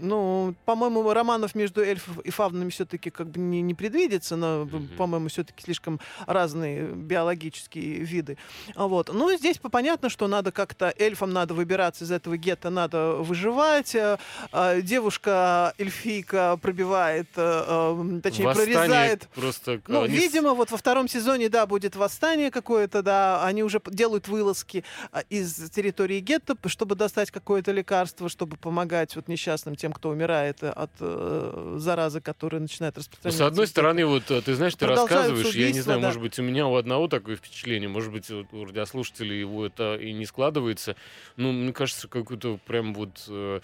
Ну, 0.00 0.54
по-моему, 0.64 1.12
романов 1.12 1.54
между 1.54 1.80
эльфов 1.82 2.18
и 2.20 2.30
фавнами 2.30 2.70
все-таки 2.70 3.10
как 3.10 3.28
бы 3.30 3.40
не, 3.40 3.62
не 3.62 3.74
предвидится, 3.74 4.36
но, 4.36 4.64
Мгм. 4.64 4.88
по-моему, 4.96 5.28
все-таки 5.28 5.62
слишком 5.62 6.00
разные 6.26 6.84
биологические 6.86 7.98
виды. 8.00 8.36
Вот. 8.74 9.10
Ну, 9.12 9.36
здесь 9.36 9.58
по- 9.58 9.68
понятно, 9.68 10.08
что 10.10 10.28
надо 10.28 10.52
как-то 10.52 10.92
эльфам 10.98 11.32
надо 11.32 11.54
выбираться 11.54 12.04
из 12.04 12.10
этого 12.10 12.36
гетто, 12.36 12.70
надо 12.70 13.12
выживать. 13.16 13.94
Э, 13.94 14.18
а, 14.52 14.80
Девушка 14.80 15.74
эльфийка 15.78 16.58
пробивает, 16.60 17.28
э, 17.36 17.64
э, 17.66 18.20
точнее, 18.22 18.46
Восстание 18.46 18.74
прорезает 18.76 19.28
просто... 19.34 19.80
ну, 19.88 20.02
они 20.02 20.16
видимо, 20.16 20.54
вот 20.54 20.70
во 20.70 20.76
втором 20.76 21.08
сезоне, 21.08 21.48
да, 21.48 21.66
будет 21.66 21.96
восстание 21.96 22.50
какое-то, 22.50 23.02
да, 23.02 23.44
они 23.44 23.62
уже 23.62 23.80
делают 23.86 24.28
вылазки 24.28 24.84
из 25.30 25.70
территории 25.70 26.20
гетто, 26.20 26.56
чтобы 26.66 26.94
достать 26.94 27.30
какое-то 27.30 27.72
лекарство, 27.72 28.28
чтобы 28.28 28.56
помогать 28.56 29.16
вот 29.16 29.28
несчастным 29.28 29.74
тем, 29.76 29.85
кто 29.92 30.10
умирает 30.10 30.62
э, 30.62 30.68
от 30.70 30.90
э, 31.00 31.74
заразы, 31.78 32.20
которая 32.20 32.60
начинает 32.60 32.96
Ну, 32.96 33.00
распространяться. 33.00 33.38
с 33.44 33.46
одной 33.46 33.66
стороны, 33.66 34.06
вот 34.06 34.30
э, 34.30 34.40
ты 34.42 34.54
знаешь, 34.54 34.74
ты 34.74 34.86
рассказываешь, 34.86 35.54
я 35.54 35.64
не 35.66 35.70
убийства, 35.72 35.82
знаю, 35.84 36.00
да. 36.00 36.06
может 36.08 36.20
быть, 36.20 36.38
у 36.38 36.42
меня 36.42 36.66
у 36.66 36.76
одного 36.76 37.08
такое 37.08 37.36
впечатление, 37.36 37.88
может 37.88 38.12
быть, 38.12 38.30
у 38.30 38.64
радиослушателей 38.64 39.38
его 39.40 39.66
это 39.66 39.96
и 39.96 40.12
не 40.12 40.26
складывается. 40.26 40.96
Ну, 41.36 41.52
мне 41.52 41.72
кажется, 41.72 42.08
какой-то 42.08 42.58
прям 42.66 42.94
вот 42.94 43.24
э, 43.28 43.60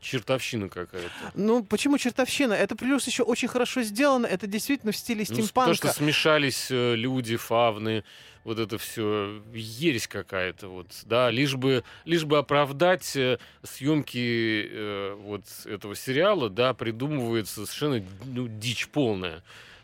чертовщина 0.00 0.68
какая-то. 0.68 1.10
Ну, 1.34 1.62
почему 1.64 1.96
чертовщина? 1.98 2.52
Это 2.54 2.74
плюс 2.76 3.06
еще 3.06 3.22
очень 3.22 3.48
хорошо 3.48 3.82
сделано, 3.82 4.26
это 4.26 4.46
действительно 4.46 4.92
в 4.92 4.96
стиле 4.96 5.24
Ну, 5.28 5.34
стимпанка. 5.36 5.70
то, 5.70 5.76
что 5.76 5.92
смешались 5.92 6.68
э, 6.70 6.94
люди, 6.96 7.36
фавны, 7.36 8.04
вот 8.44 8.58
это 8.58 8.78
все 8.78 9.42
ересь 9.52 10.08
какая-то, 10.08 10.68
вот, 10.68 10.86
да, 11.04 11.30
лишь 11.30 11.54
бы, 11.54 11.84
лишь 12.04 12.24
бы 12.24 12.38
оправдать 12.38 13.16
э, 13.16 13.38
съемки 13.62 14.68
э, 14.70 15.14
вот 15.18 15.44
этого 15.64 15.94
сериала, 15.94 16.48
да, 16.50 16.74
придумывается 16.74 17.66
совершенно 17.66 18.04
ну, 18.24 18.48
дичь 18.48 18.88
полная. 18.88 19.42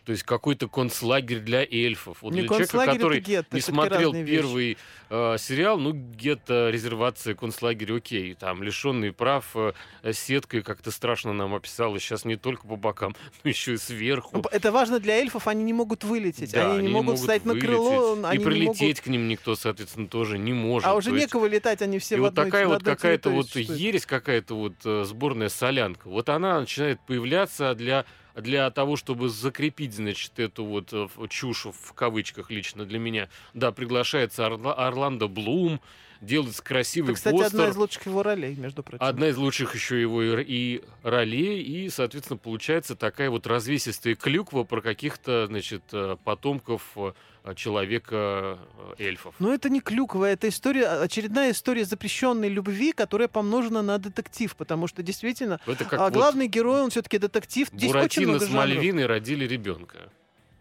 То 0.09 0.12
есть 0.12 0.22
какой-то 0.22 0.68
концлагерь 0.68 1.40
для 1.40 1.62
эльфов. 1.62 2.22
Вот 2.22 2.32
Не 2.32 2.40
для 2.40 2.48
человека, 2.48 2.94
который 2.94 3.20
гетто, 3.20 3.54
не 3.54 3.61
смотрел 3.61 4.14
первый 4.14 4.78
э, 5.11 5.36
сериал, 5.38 5.78
ну, 5.78 5.92
где-то 5.92 6.70
резервация, 6.70 7.34
концлагерь, 7.34 7.94
окей. 7.94 8.32
Там 8.32 8.62
лишенный 8.62 9.12
прав, 9.12 9.54
э, 9.54 9.74
сеткой 10.14 10.62
как-то 10.62 10.92
страшно 10.92 11.34
нам 11.34 11.54
описалось. 11.54 12.00
Сейчас 12.02 12.24
не 12.24 12.36
только 12.36 12.66
по 12.66 12.76
бокам, 12.76 13.14
но 13.44 13.50
еще 13.50 13.74
и 13.74 13.76
сверху. 13.76 14.30
Ну, 14.32 14.44
Это 14.50 14.72
важно 14.72 14.98
для 14.98 15.16
эльфов, 15.16 15.46
они 15.46 15.62
не 15.62 15.74
могут 15.74 16.04
вылететь, 16.04 16.52
Да, 16.52 16.72
они, 16.72 16.86
не 16.86 16.88
могут 16.88 17.18
встать 17.18 17.44
на 17.44 17.54
крыло, 17.54 18.14
они 18.24 18.36
и 18.36 18.38
не 18.38 18.44
прилететь 18.46 18.80
могут... 18.80 19.00
к 19.00 19.06
ним 19.09 19.28
никто, 19.28 19.56
соответственно, 19.56 20.09
тоже 20.09 20.38
не 20.38 20.54
может. 20.54 20.88
А 20.88 20.94
уже 20.94 21.11
есть- 21.11 21.26
некого 21.26 21.44
летать, 21.44 21.82
они 21.82 21.98
все 21.98 22.14
и 22.16 22.18
в 22.18 22.22
вот 22.22 22.28
одной 22.28 22.46
такая 22.46 22.66
вот 22.66 22.82
какая-то 22.82 23.28
вот 23.28 23.54
ересь, 23.56 24.06
какая-то 24.06 24.54
вот 24.54 24.72
э, 24.86 25.04
сборная 25.04 25.50
солянка. 25.50 26.09
Вот 26.09 26.30
она 26.30 26.61
начинает 26.61 26.98
появляться 27.00 27.74
для 27.74 28.06
для 28.35 28.70
того, 28.70 28.97
чтобы 28.97 29.29
закрепить, 29.29 29.95
значит, 29.95 30.39
эту 30.39 30.64
вот 30.64 30.93
э, 30.93 31.09
чушь 31.29 31.66
в 31.66 31.93
кавычках 31.95 32.51
лично 32.51 32.85
для 32.85 32.99
меня. 32.99 33.29
Да, 33.55 33.72
приглашается 33.72 34.47
Орла- 34.47 34.74
Орландо 34.74 35.29
Блум, 35.29 35.81
делается 36.21 36.62
красивый 36.62 37.11
Это, 37.11 37.16
кстати, 37.16 37.37
постер. 37.37 37.61
одна 37.61 37.69
из 37.71 37.77
лучших 37.77 38.07
его 38.07 38.23
ролей, 38.23 38.55
между 38.57 38.83
прочим. 38.83 39.05
Одна 39.05 39.29
из 39.29 39.37
лучших 39.37 39.75
еще 39.75 40.01
его 40.01 40.23
и, 40.23 40.83
ролей, 41.03 41.62
и, 41.62 41.89
соответственно, 41.91 42.39
получается 42.39 42.97
такая 42.97 43.31
вот 43.31 43.47
развесистая 43.47 44.14
клюква 44.14 44.64
про 44.64 44.81
каких-то, 44.81 45.47
значит, 45.47 45.83
э, 45.93 46.16
потомков 46.25 46.83
э, 46.97 47.55
человека 47.55 48.59
э, 48.99 49.05
эльфов. 49.05 49.35
Но 49.39 49.53
это 49.53 49.69
не 49.69 49.81
клюква, 49.81 50.27
это 50.27 50.49
история, 50.49 50.87
очередная 50.87 51.53
история 51.53 51.85
запрещенной 51.85 52.49
любви, 52.49 52.93
которая 52.93 53.29
помножена 53.29 53.83
на 53.83 53.99
детектив, 53.99 54.55
потому 54.57 54.87
что 54.87 55.03
действительно 55.03 55.61
Это 55.66 55.85
как 55.85 56.01
а 56.01 56.05
вот 56.05 56.12
главный 56.12 56.49
герой, 56.49 56.83
он 56.83 56.91
все-таки 56.91 57.19
детектив. 57.19 57.69
Здесь 57.73 57.93
Буратино 57.93 58.39
с. 58.39 58.49
Мальвиной 58.49 59.07
родили 59.07 59.47
ребенка. 59.47 60.11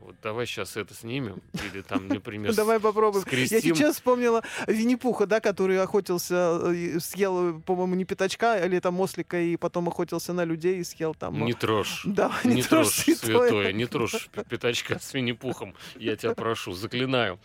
Вот 0.07 0.15
давай 0.23 0.45
сейчас 0.45 0.77
это 0.77 0.93
снимем. 0.93 1.41
Или 1.69 1.81
там, 1.81 2.07
например, 2.07 2.55
Давай 2.55 2.79
попробуем. 2.79 3.25
Я 3.29 3.59
сейчас 3.59 3.95
вспомнила 3.95 4.41
Винни-Пуха, 4.65 5.25
да, 5.25 5.41
который 5.41 5.81
охотился, 5.81 6.61
э, 6.63 6.97
съел, 7.01 7.59
по-моему, 7.59 7.95
не 7.95 8.05
пятачка, 8.05 8.57
или 8.65 8.79
там 8.79 8.97
ослика, 9.01 9.37
и 9.37 9.57
потом 9.57 9.89
охотился 9.89 10.31
на 10.31 10.45
людей 10.45 10.77
и 10.77 10.85
съел 10.85 11.13
там... 11.13 11.43
Не 11.43 11.51
трожь. 11.53 12.03
Да, 12.05 12.31
Не, 12.45 12.63
трожь, 12.63 12.87
святое. 12.87 13.73
не 13.73 13.85
трожь 13.85 14.29
пятачка 14.49 14.97
с 14.97 15.13
Винни-Пухом. 15.13 15.75
Я 15.97 16.15
тебя 16.15 16.33
прошу, 16.33 16.71
заклинаю. 16.71 17.37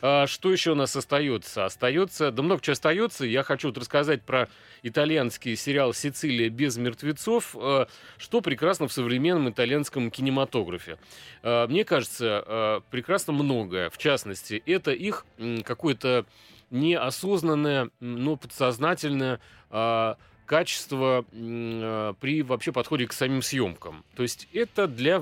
А, 0.00 0.28
что 0.28 0.52
еще 0.52 0.70
у 0.70 0.76
нас 0.76 0.94
остается? 0.94 1.64
Остается, 1.64 2.30
да 2.30 2.44
много 2.44 2.62
чего 2.62 2.74
остается. 2.74 3.24
Я 3.24 3.42
хочу 3.42 3.68
вот 3.68 3.78
рассказать 3.78 4.22
про 4.22 4.48
итальянский 4.84 5.56
сериал 5.56 5.92
«Сицилия 5.92 6.48
без 6.48 6.76
мертвецов», 6.76 7.56
э, 7.58 7.86
что 8.18 8.40
прекрасно 8.40 8.86
в 8.86 8.92
современном 8.92 9.50
итальянском 9.50 10.12
кинематографе. 10.12 10.96
Э, 11.42 11.66
Мне 11.66 11.84
кажется, 11.84 12.03
э, 12.46 12.80
прекрасно 12.90 13.32
многое. 13.32 13.90
В 13.90 13.98
частности, 13.98 14.62
это 14.66 14.92
их 14.92 15.26
какое-то 15.64 16.26
неосознанное, 16.70 17.90
но 18.00 18.36
подсознательное 18.36 19.40
а, 19.70 20.16
качество 20.46 21.24
э, 21.32 22.14
при 22.20 22.42
вообще 22.42 22.72
подходе 22.72 23.06
к 23.06 23.12
самим 23.12 23.42
съемкам. 23.42 24.04
То 24.14 24.22
есть 24.22 24.48
это 24.52 24.86
для. 24.86 25.20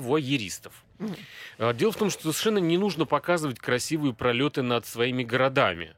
А, 1.59 1.73
Дело 1.73 1.91
в 1.91 1.97
том, 1.97 2.09
что 2.09 2.21
совершенно 2.31 2.59
не 2.59 2.77
нужно 2.77 3.05
показывать 3.05 3.59
красивые 3.59 4.13
пролеты 4.13 4.61
над 4.61 4.85
своими 4.85 5.23
городами. 5.23 5.95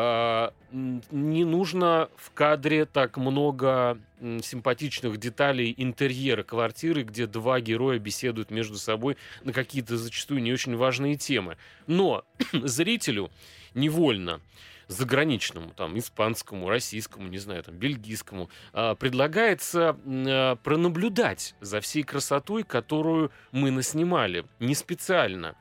А, 0.00 0.52
Не 0.70 1.44
нужно 1.44 2.08
в 2.16 2.30
кадре 2.30 2.84
так 2.84 3.16
много 3.16 3.98
симпатичных 4.20 5.16
деталей 5.16 5.74
интерьера 5.76 6.44
квартиры, 6.44 7.02
где 7.02 7.26
два 7.26 7.58
героя 7.58 7.98
беседуют 7.98 8.52
между 8.52 8.76
собой 8.76 9.16
на 9.42 9.52
какие-то 9.52 9.96
зачастую 9.96 10.40
не 10.40 10.52
очень 10.52 10.76
важные 10.76 11.16
темы. 11.16 11.56
Но 11.88 12.24
зрителю 12.52 13.32
невольно 13.74 14.40
заграничному, 14.86 15.70
там, 15.70 15.98
испанскому, 15.98 16.68
российскому, 16.68 17.26
не 17.26 17.38
знаю, 17.38 17.64
там, 17.64 17.74
бельгийскому, 17.74 18.50
а, 18.72 18.94
предлагается 18.94 19.98
а, 20.06 20.54
пронаблюдать 20.54 21.56
за 21.60 21.80
всей 21.80 22.04
красотой, 22.04 22.62
которую 22.62 23.32
мы 23.50 23.72
наснимали, 23.72 24.44
не 24.60 24.76
специально. 24.76 25.56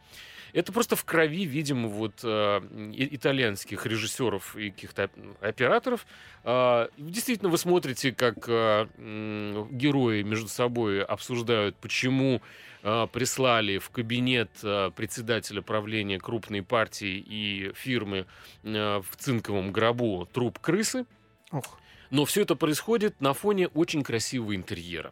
Это 0.54 0.72
просто 0.72 0.96
в 0.96 1.04
крови, 1.06 1.46
видимо, 1.46 1.88
вот 1.88 2.24
и- 2.24 3.16
итальянских 3.16 3.86
режиссеров 3.86 4.56
и 4.56 4.72
каких-то 4.72 5.06
оп- 5.06 5.12
операторов. 5.42 6.06
А, 6.44 6.90
Действительно, 6.98 7.50
вы 7.50 7.58
смотрите, 7.58 8.12
как 8.12 8.48
м, 8.48 9.68
герои 9.72 10.24
между 10.24 10.48
собой 10.48 11.04
обсуждают, 11.04 11.76
почему 11.78 12.42
а, 12.84 13.08
прислали 13.08 13.80
в 13.80 13.90
кабинет 13.90 14.50
а, 14.64 14.92
председателя 14.92 15.62
правления 15.62 16.20
крупной 16.20 16.62
партии 16.64 17.24
и 17.28 17.72
фирмы 17.76 18.26
а, 18.64 19.02
в 19.02 19.16
цинковом 19.18 19.72
гробу 19.72 20.28
труп 20.32 20.60
крысы. 20.60 21.06
Ох. 21.52 21.80
Но 22.12 22.24
все 22.26 22.44
это 22.44 22.56
происходит 22.56 23.20
на 23.20 23.34
фоне 23.34 23.68
очень 23.70 24.04
красивого 24.04 24.56
интерьера. 24.56 25.12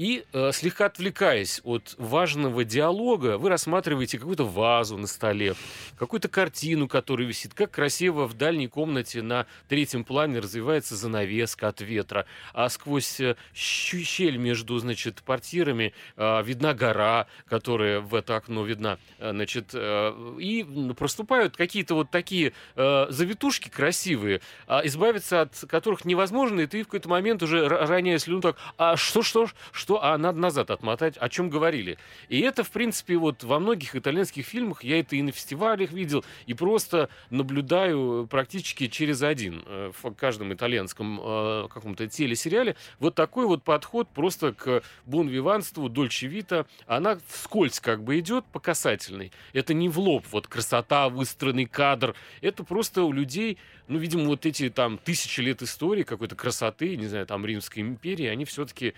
И 0.00 0.24
э, 0.32 0.50
слегка 0.54 0.86
отвлекаясь 0.86 1.60
от 1.62 1.94
важного 1.98 2.64
диалога, 2.64 3.36
вы 3.36 3.50
рассматриваете 3.50 4.18
какую-то 4.18 4.44
вазу 4.44 4.96
на 4.96 5.06
столе, 5.06 5.54
какую-то 5.98 6.28
картину, 6.28 6.88
которая 6.88 7.28
висит, 7.28 7.52
как 7.52 7.72
красиво 7.72 8.26
в 8.26 8.32
дальней 8.32 8.66
комнате 8.66 9.20
на 9.20 9.44
третьем 9.68 10.04
плане 10.04 10.38
развивается 10.38 10.96
занавеска 10.96 11.68
от 11.68 11.82
ветра, 11.82 12.24
а 12.54 12.70
сквозь 12.70 13.20
э, 13.20 13.36
щель 13.52 14.38
между, 14.38 14.78
значит, 14.78 15.20
портьерами 15.22 15.92
э, 16.16 16.42
видна 16.44 16.72
гора, 16.72 17.26
которая 17.46 18.00
в 18.00 18.14
это 18.14 18.36
окно 18.36 18.64
видна, 18.64 18.96
э, 19.18 19.32
значит, 19.32 19.72
э, 19.74 20.36
и 20.40 20.64
проступают 20.96 21.58
какие-то 21.58 21.94
вот 21.94 22.10
такие 22.10 22.54
э, 22.74 23.06
завитушки 23.10 23.68
красивые, 23.68 24.40
а 24.66 24.80
избавиться 24.82 25.42
от 25.42 25.62
которых 25.68 26.06
невозможно, 26.06 26.60
и 26.60 26.66
ты 26.66 26.84
в 26.84 26.86
какой-то 26.86 27.10
момент 27.10 27.42
уже 27.42 27.68
роняя 27.68 28.16
слюну 28.16 28.40
так, 28.40 28.56
а 28.78 28.96
что, 28.96 29.22
что, 29.22 29.50
что, 29.72 29.89
а 29.98 30.16
надо 30.18 30.38
назад 30.38 30.70
отмотать, 30.70 31.16
о 31.16 31.28
чем 31.28 31.50
говорили. 31.50 31.98
И 32.28 32.40
это, 32.40 32.62
в 32.64 32.70
принципе, 32.70 33.16
вот 33.16 33.42
во 33.44 33.58
многих 33.58 33.96
итальянских 33.96 34.46
фильмах, 34.46 34.84
я 34.84 35.00
это 35.00 35.16
и 35.16 35.22
на 35.22 35.32
фестивалях 35.32 35.92
видел, 35.92 36.24
и 36.46 36.54
просто 36.54 37.08
наблюдаю 37.30 38.26
практически 38.30 38.88
через 38.88 39.22
один 39.22 39.62
э, 39.66 39.92
в 39.94 40.14
каждом 40.14 40.52
итальянском 40.52 41.20
э, 41.20 41.68
каком-то 41.68 42.06
телесериале. 42.06 42.76
Вот 42.98 43.14
такой 43.14 43.46
вот 43.46 43.62
подход 43.62 44.08
просто 44.08 44.52
к 44.52 44.82
бонвиванству, 45.06 45.88
дольче 45.88 46.26
вита, 46.26 46.66
она 46.86 47.18
вскользь 47.26 47.80
как 47.80 48.02
бы 48.02 48.18
идет 48.18 48.44
по 48.46 48.60
касательной. 48.60 49.32
Это 49.52 49.74
не 49.74 49.88
в 49.88 49.98
лоб, 49.98 50.24
вот 50.30 50.46
красота, 50.46 51.08
выстроенный 51.08 51.66
кадр. 51.66 52.14
Это 52.40 52.64
просто 52.64 53.02
у 53.04 53.12
людей, 53.12 53.58
ну, 53.88 53.98
видимо, 53.98 54.24
вот 54.24 54.46
эти 54.46 54.68
там 54.68 54.98
тысячи 54.98 55.40
лет 55.40 55.62
истории, 55.62 56.02
какой-то 56.02 56.36
красоты, 56.36 56.96
не 56.96 57.06
знаю, 57.06 57.26
там 57.26 57.46
Римской 57.46 57.82
империи, 57.82 58.26
они 58.26 58.44
все-таки 58.44 58.94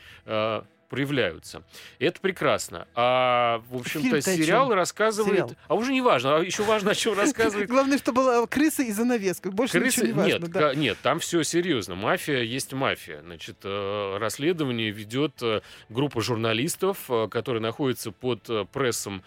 проявляются. 0.92 1.62
Это 1.98 2.20
прекрасно. 2.20 2.86
А, 2.94 3.62
в 3.70 3.76
общем-то, 3.76 4.20
сериал 4.20 4.74
рассказывает... 4.74 5.32
Сериал. 5.32 5.56
А 5.68 5.74
уже 5.74 5.90
не 5.90 6.02
важно. 6.02 6.36
А 6.36 6.40
еще 6.40 6.64
важно, 6.64 6.90
о 6.90 6.94
чем 6.94 7.16
рассказывает 7.16 7.66
Главное, 7.70 7.96
что 7.96 8.12
была 8.12 8.46
крыса 8.46 8.82
и 8.82 8.92
занавеска. 8.92 9.50
Больше 9.50 9.80
Крысы? 9.80 10.02
ничего 10.02 10.06
не 10.06 10.12
важно. 10.12 10.44
нет, 10.44 10.50
да. 10.50 10.74
нет, 10.74 10.98
там 11.02 11.18
все 11.20 11.42
серьезно. 11.44 11.94
Мафия 11.94 12.42
есть 12.42 12.74
мафия. 12.74 13.22
Значит, 13.22 13.56
э, 13.64 14.18
расследование 14.18 14.90
ведет 14.90 15.42
э, 15.42 15.62
группа 15.88 16.20
журналистов, 16.20 16.98
э, 17.08 17.26
которые 17.30 17.62
находятся 17.62 18.12
под 18.12 18.42
прессом 18.70 19.22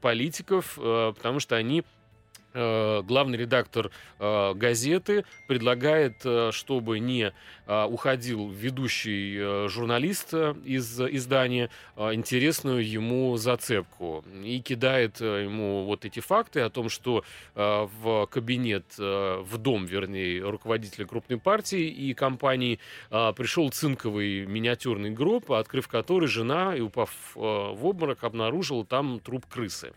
политиков, 0.00 0.72
потому 0.76 1.38
что 1.38 1.56
они 1.56 1.84
главный 3.06 3.38
редактор 3.38 3.90
э, 4.18 4.54
газеты 4.54 5.24
предлагает, 5.46 6.16
э, 6.24 6.50
чтобы 6.52 6.98
не 6.98 7.32
э, 7.66 7.84
уходил 7.84 8.50
ведущий 8.50 9.36
э, 9.38 9.68
журналист 9.68 10.32
э, 10.32 10.54
из 10.64 11.00
издания, 11.00 11.70
э, 11.96 12.14
интересную 12.14 12.88
ему 12.88 13.36
зацепку 13.36 14.24
и 14.42 14.60
кидает 14.60 15.20
э, 15.20 15.44
ему 15.44 15.84
вот 15.84 16.04
эти 16.04 16.20
факты 16.20 16.60
о 16.60 16.70
том, 16.70 16.88
что 16.88 17.24
э, 17.54 17.88
в 18.00 18.26
кабинет, 18.26 18.86
э, 18.98 19.42
в 19.42 19.58
дом, 19.58 19.84
вернее, 19.84 20.42
руководителя 20.48 21.06
крупной 21.06 21.38
партии 21.38 21.88
и 21.88 22.14
компании 22.14 22.78
э, 23.10 23.32
пришел 23.36 23.70
цинковый 23.70 24.46
миниатюрный 24.46 25.10
гроб, 25.10 25.52
открыв 25.52 25.88
который 25.88 26.28
жена, 26.28 26.74
и 26.76 26.80
упав 26.80 27.10
э, 27.34 27.38
в 27.38 27.86
обморок, 27.86 28.24
обнаружила 28.24 28.84
там 28.84 29.20
труп 29.20 29.46
крысы. 29.46 29.92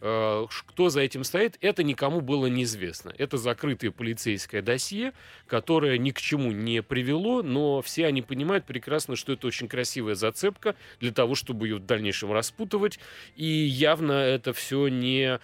Э, 0.00 0.46
Кто 0.66 0.88
за 0.90 1.00
этим 1.00 1.24
стоит, 1.24 1.58
это 1.60 1.82
никому 1.98 2.20
было 2.20 2.46
неизвестно. 2.46 3.12
Это 3.18 3.38
закрытое 3.38 3.90
полицейское 3.90 4.62
досье, 4.62 5.12
которое 5.48 5.98
ни 5.98 6.12
к 6.12 6.20
чему 6.20 6.52
не 6.52 6.80
привело, 6.80 7.42
но 7.42 7.82
все 7.82 8.06
они 8.06 8.22
понимают 8.22 8.66
прекрасно, 8.66 9.16
что 9.16 9.32
это 9.32 9.48
очень 9.48 9.66
красивая 9.66 10.14
зацепка 10.14 10.76
для 11.00 11.10
того, 11.10 11.34
чтобы 11.34 11.66
ее 11.66 11.76
в 11.76 11.86
дальнейшем 11.86 12.32
распутывать. 12.32 13.00
И 13.34 13.44
явно 13.44 14.12
это 14.12 14.52
все 14.52 14.86
не 14.86 15.40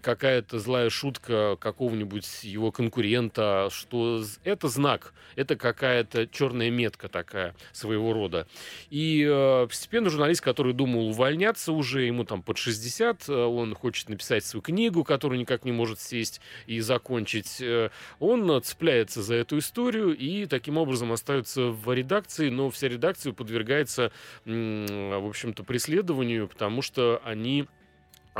какая-то 0.00 0.58
злая 0.58 0.88
шутка 0.88 1.56
какого-нибудь 1.60 2.44
его 2.44 2.72
конкурента, 2.72 3.68
что 3.70 4.24
это 4.42 4.68
знак, 4.68 5.12
это 5.36 5.54
какая-то 5.54 6.26
черная 6.26 6.70
метка 6.70 7.08
такая 7.08 7.54
своего 7.72 8.12
рода. 8.12 8.46
И 8.88 9.26
э, 9.28 9.66
постепенно 9.68 10.08
журналист, 10.10 10.40
который 10.40 10.72
думал 10.72 11.08
увольняться 11.08 11.72
уже, 11.72 12.02
ему 12.02 12.24
там 12.24 12.42
под 12.42 12.58
60, 12.58 13.28
э, 13.28 13.32
он 13.32 13.74
хочет 13.74 14.08
написать 14.08 14.44
свою 14.44 14.62
книгу, 14.62 15.04
которую 15.04 15.38
никак 15.38 15.64
не 15.64 15.72
может 15.72 15.89
сесть 15.98 16.40
и 16.66 16.80
закончить, 16.80 17.60
э, 17.60 17.90
он 18.18 18.62
цепляется 18.62 19.22
за 19.22 19.34
эту 19.34 19.58
историю 19.58 20.16
и 20.16 20.46
таким 20.46 20.76
образом 20.76 21.12
остается 21.12 21.70
в 21.70 21.92
редакции, 21.92 22.50
но 22.50 22.70
вся 22.70 22.88
редакция 22.88 23.32
подвергается, 23.32 24.12
в 24.44 25.28
общем-то, 25.28 25.64
преследованию, 25.64 26.48
потому 26.48 26.82
что 26.82 27.20
они 27.24 27.66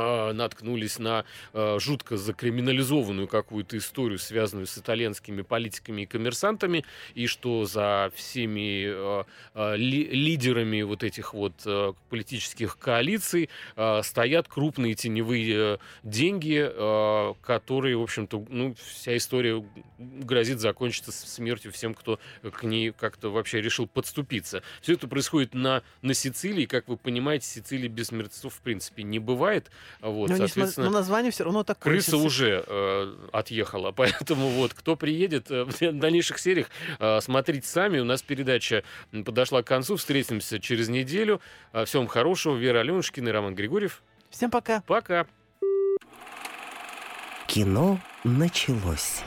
а, 0.01 0.33
наткнулись 0.33 0.99
на 0.99 1.25
а, 1.53 1.79
жутко 1.79 2.17
закриминализованную 2.17 3.27
какую-то 3.27 3.77
историю, 3.77 4.19
связанную 4.19 4.67
с 4.67 4.77
итальянскими 4.77 5.41
политиками 5.41 6.03
и 6.03 6.05
коммерсантами, 6.05 6.83
и 7.13 7.27
что 7.27 7.65
за 7.65 8.11
всеми 8.15 8.85
а, 8.87 9.25
ли- 9.75 10.09
лидерами 10.09 10.81
вот 10.81 11.03
этих 11.03 11.33
вот 11.33 11.53
политических 12.09 12.77
коалиций 12.77 13.49
стоят 14.01 14.47
крупные 14.47 14.95
теневые 14.95 15.79
деньги, 16.03 16.71
которые, 17.41 17.97
в 17.97 18.01
общем-то, 18.01 18.45
ну, 18.49 18.75
вся 18.75 19.15
история 19.17 19.63
грозит 19.97 20.59
закончиться 20.59 21.11
смертью 21.11 21.71
всем, 21.71 21.93
кто 21.93 22.19
к 22.41 22.63
ней 22.63 22.91
как-то 22.91 23.29
вообще 23.29 23.61
решил 23.61 23.87
подступиться. 23.87 24.63
Все 24.81 24.93
это 24.93 25.07
происходит 25.07 25.53
на, 25.53 25.83
на 26.01 26.13
Сицилии. 26.13 26.65
Как 26.65 26.87
вы 26.87 26.97
понимаете, 26.97 27.47
Сицилии 27.47 27.87
без 27.87 28.11
мертвецов 28.11 28.55
в 28.55 28.61
принципе 28.61 29.03
не 29.03 29.19
бывает. 29.19 29.69
Вот, 29.99 30.29
Но, 30.29 30.37
соответственно, 30.37 30.89
но 30.89 30.93
название 30.93 31.31
все 31.31 31.43
равно 31.43 31.63
такое. 31.63 31.93
Крыса 31.93 32.17
уже 32.17 32.63
э, 32.65 33.15
отъехала, 33.31 33.91
поэтому 33.95 34.49
вот 34.49 34.73
кто 34.73 34.95
приедет 34.95 35.51
э, 35.51 35.63
в 35.65 35.79
дальнейших 35.79 36.39
сериях, 36.39 36.67
э, 36.99 37.19
смотрите 37.21 37.67
сами. 37.67 37.99
У 37.99 38.05
нас 38.05 38.21
передача 38.21 38.83
подошла 39.11 39.63
к 39.63 39.67
концу. 39.67 39.95
Встретимся 39.95 40.59
через 40.59 40.89
неделю. 40.89 41.41
Э, 41.73 41.85
всем 41.85 42.07
хорошего. 42.07 42.55
Вера 42.55 42.79
Аленушкина 42.79 43.29
и 43.29 43.31
Роман 43.31 43.55
Григорьев. 43.55 44.03
Всем 44.29 44.49
пока. 44.49 44.81
Пока. 44.87 45.27
Кино 47.47 47.99
началось. 48.23 49.23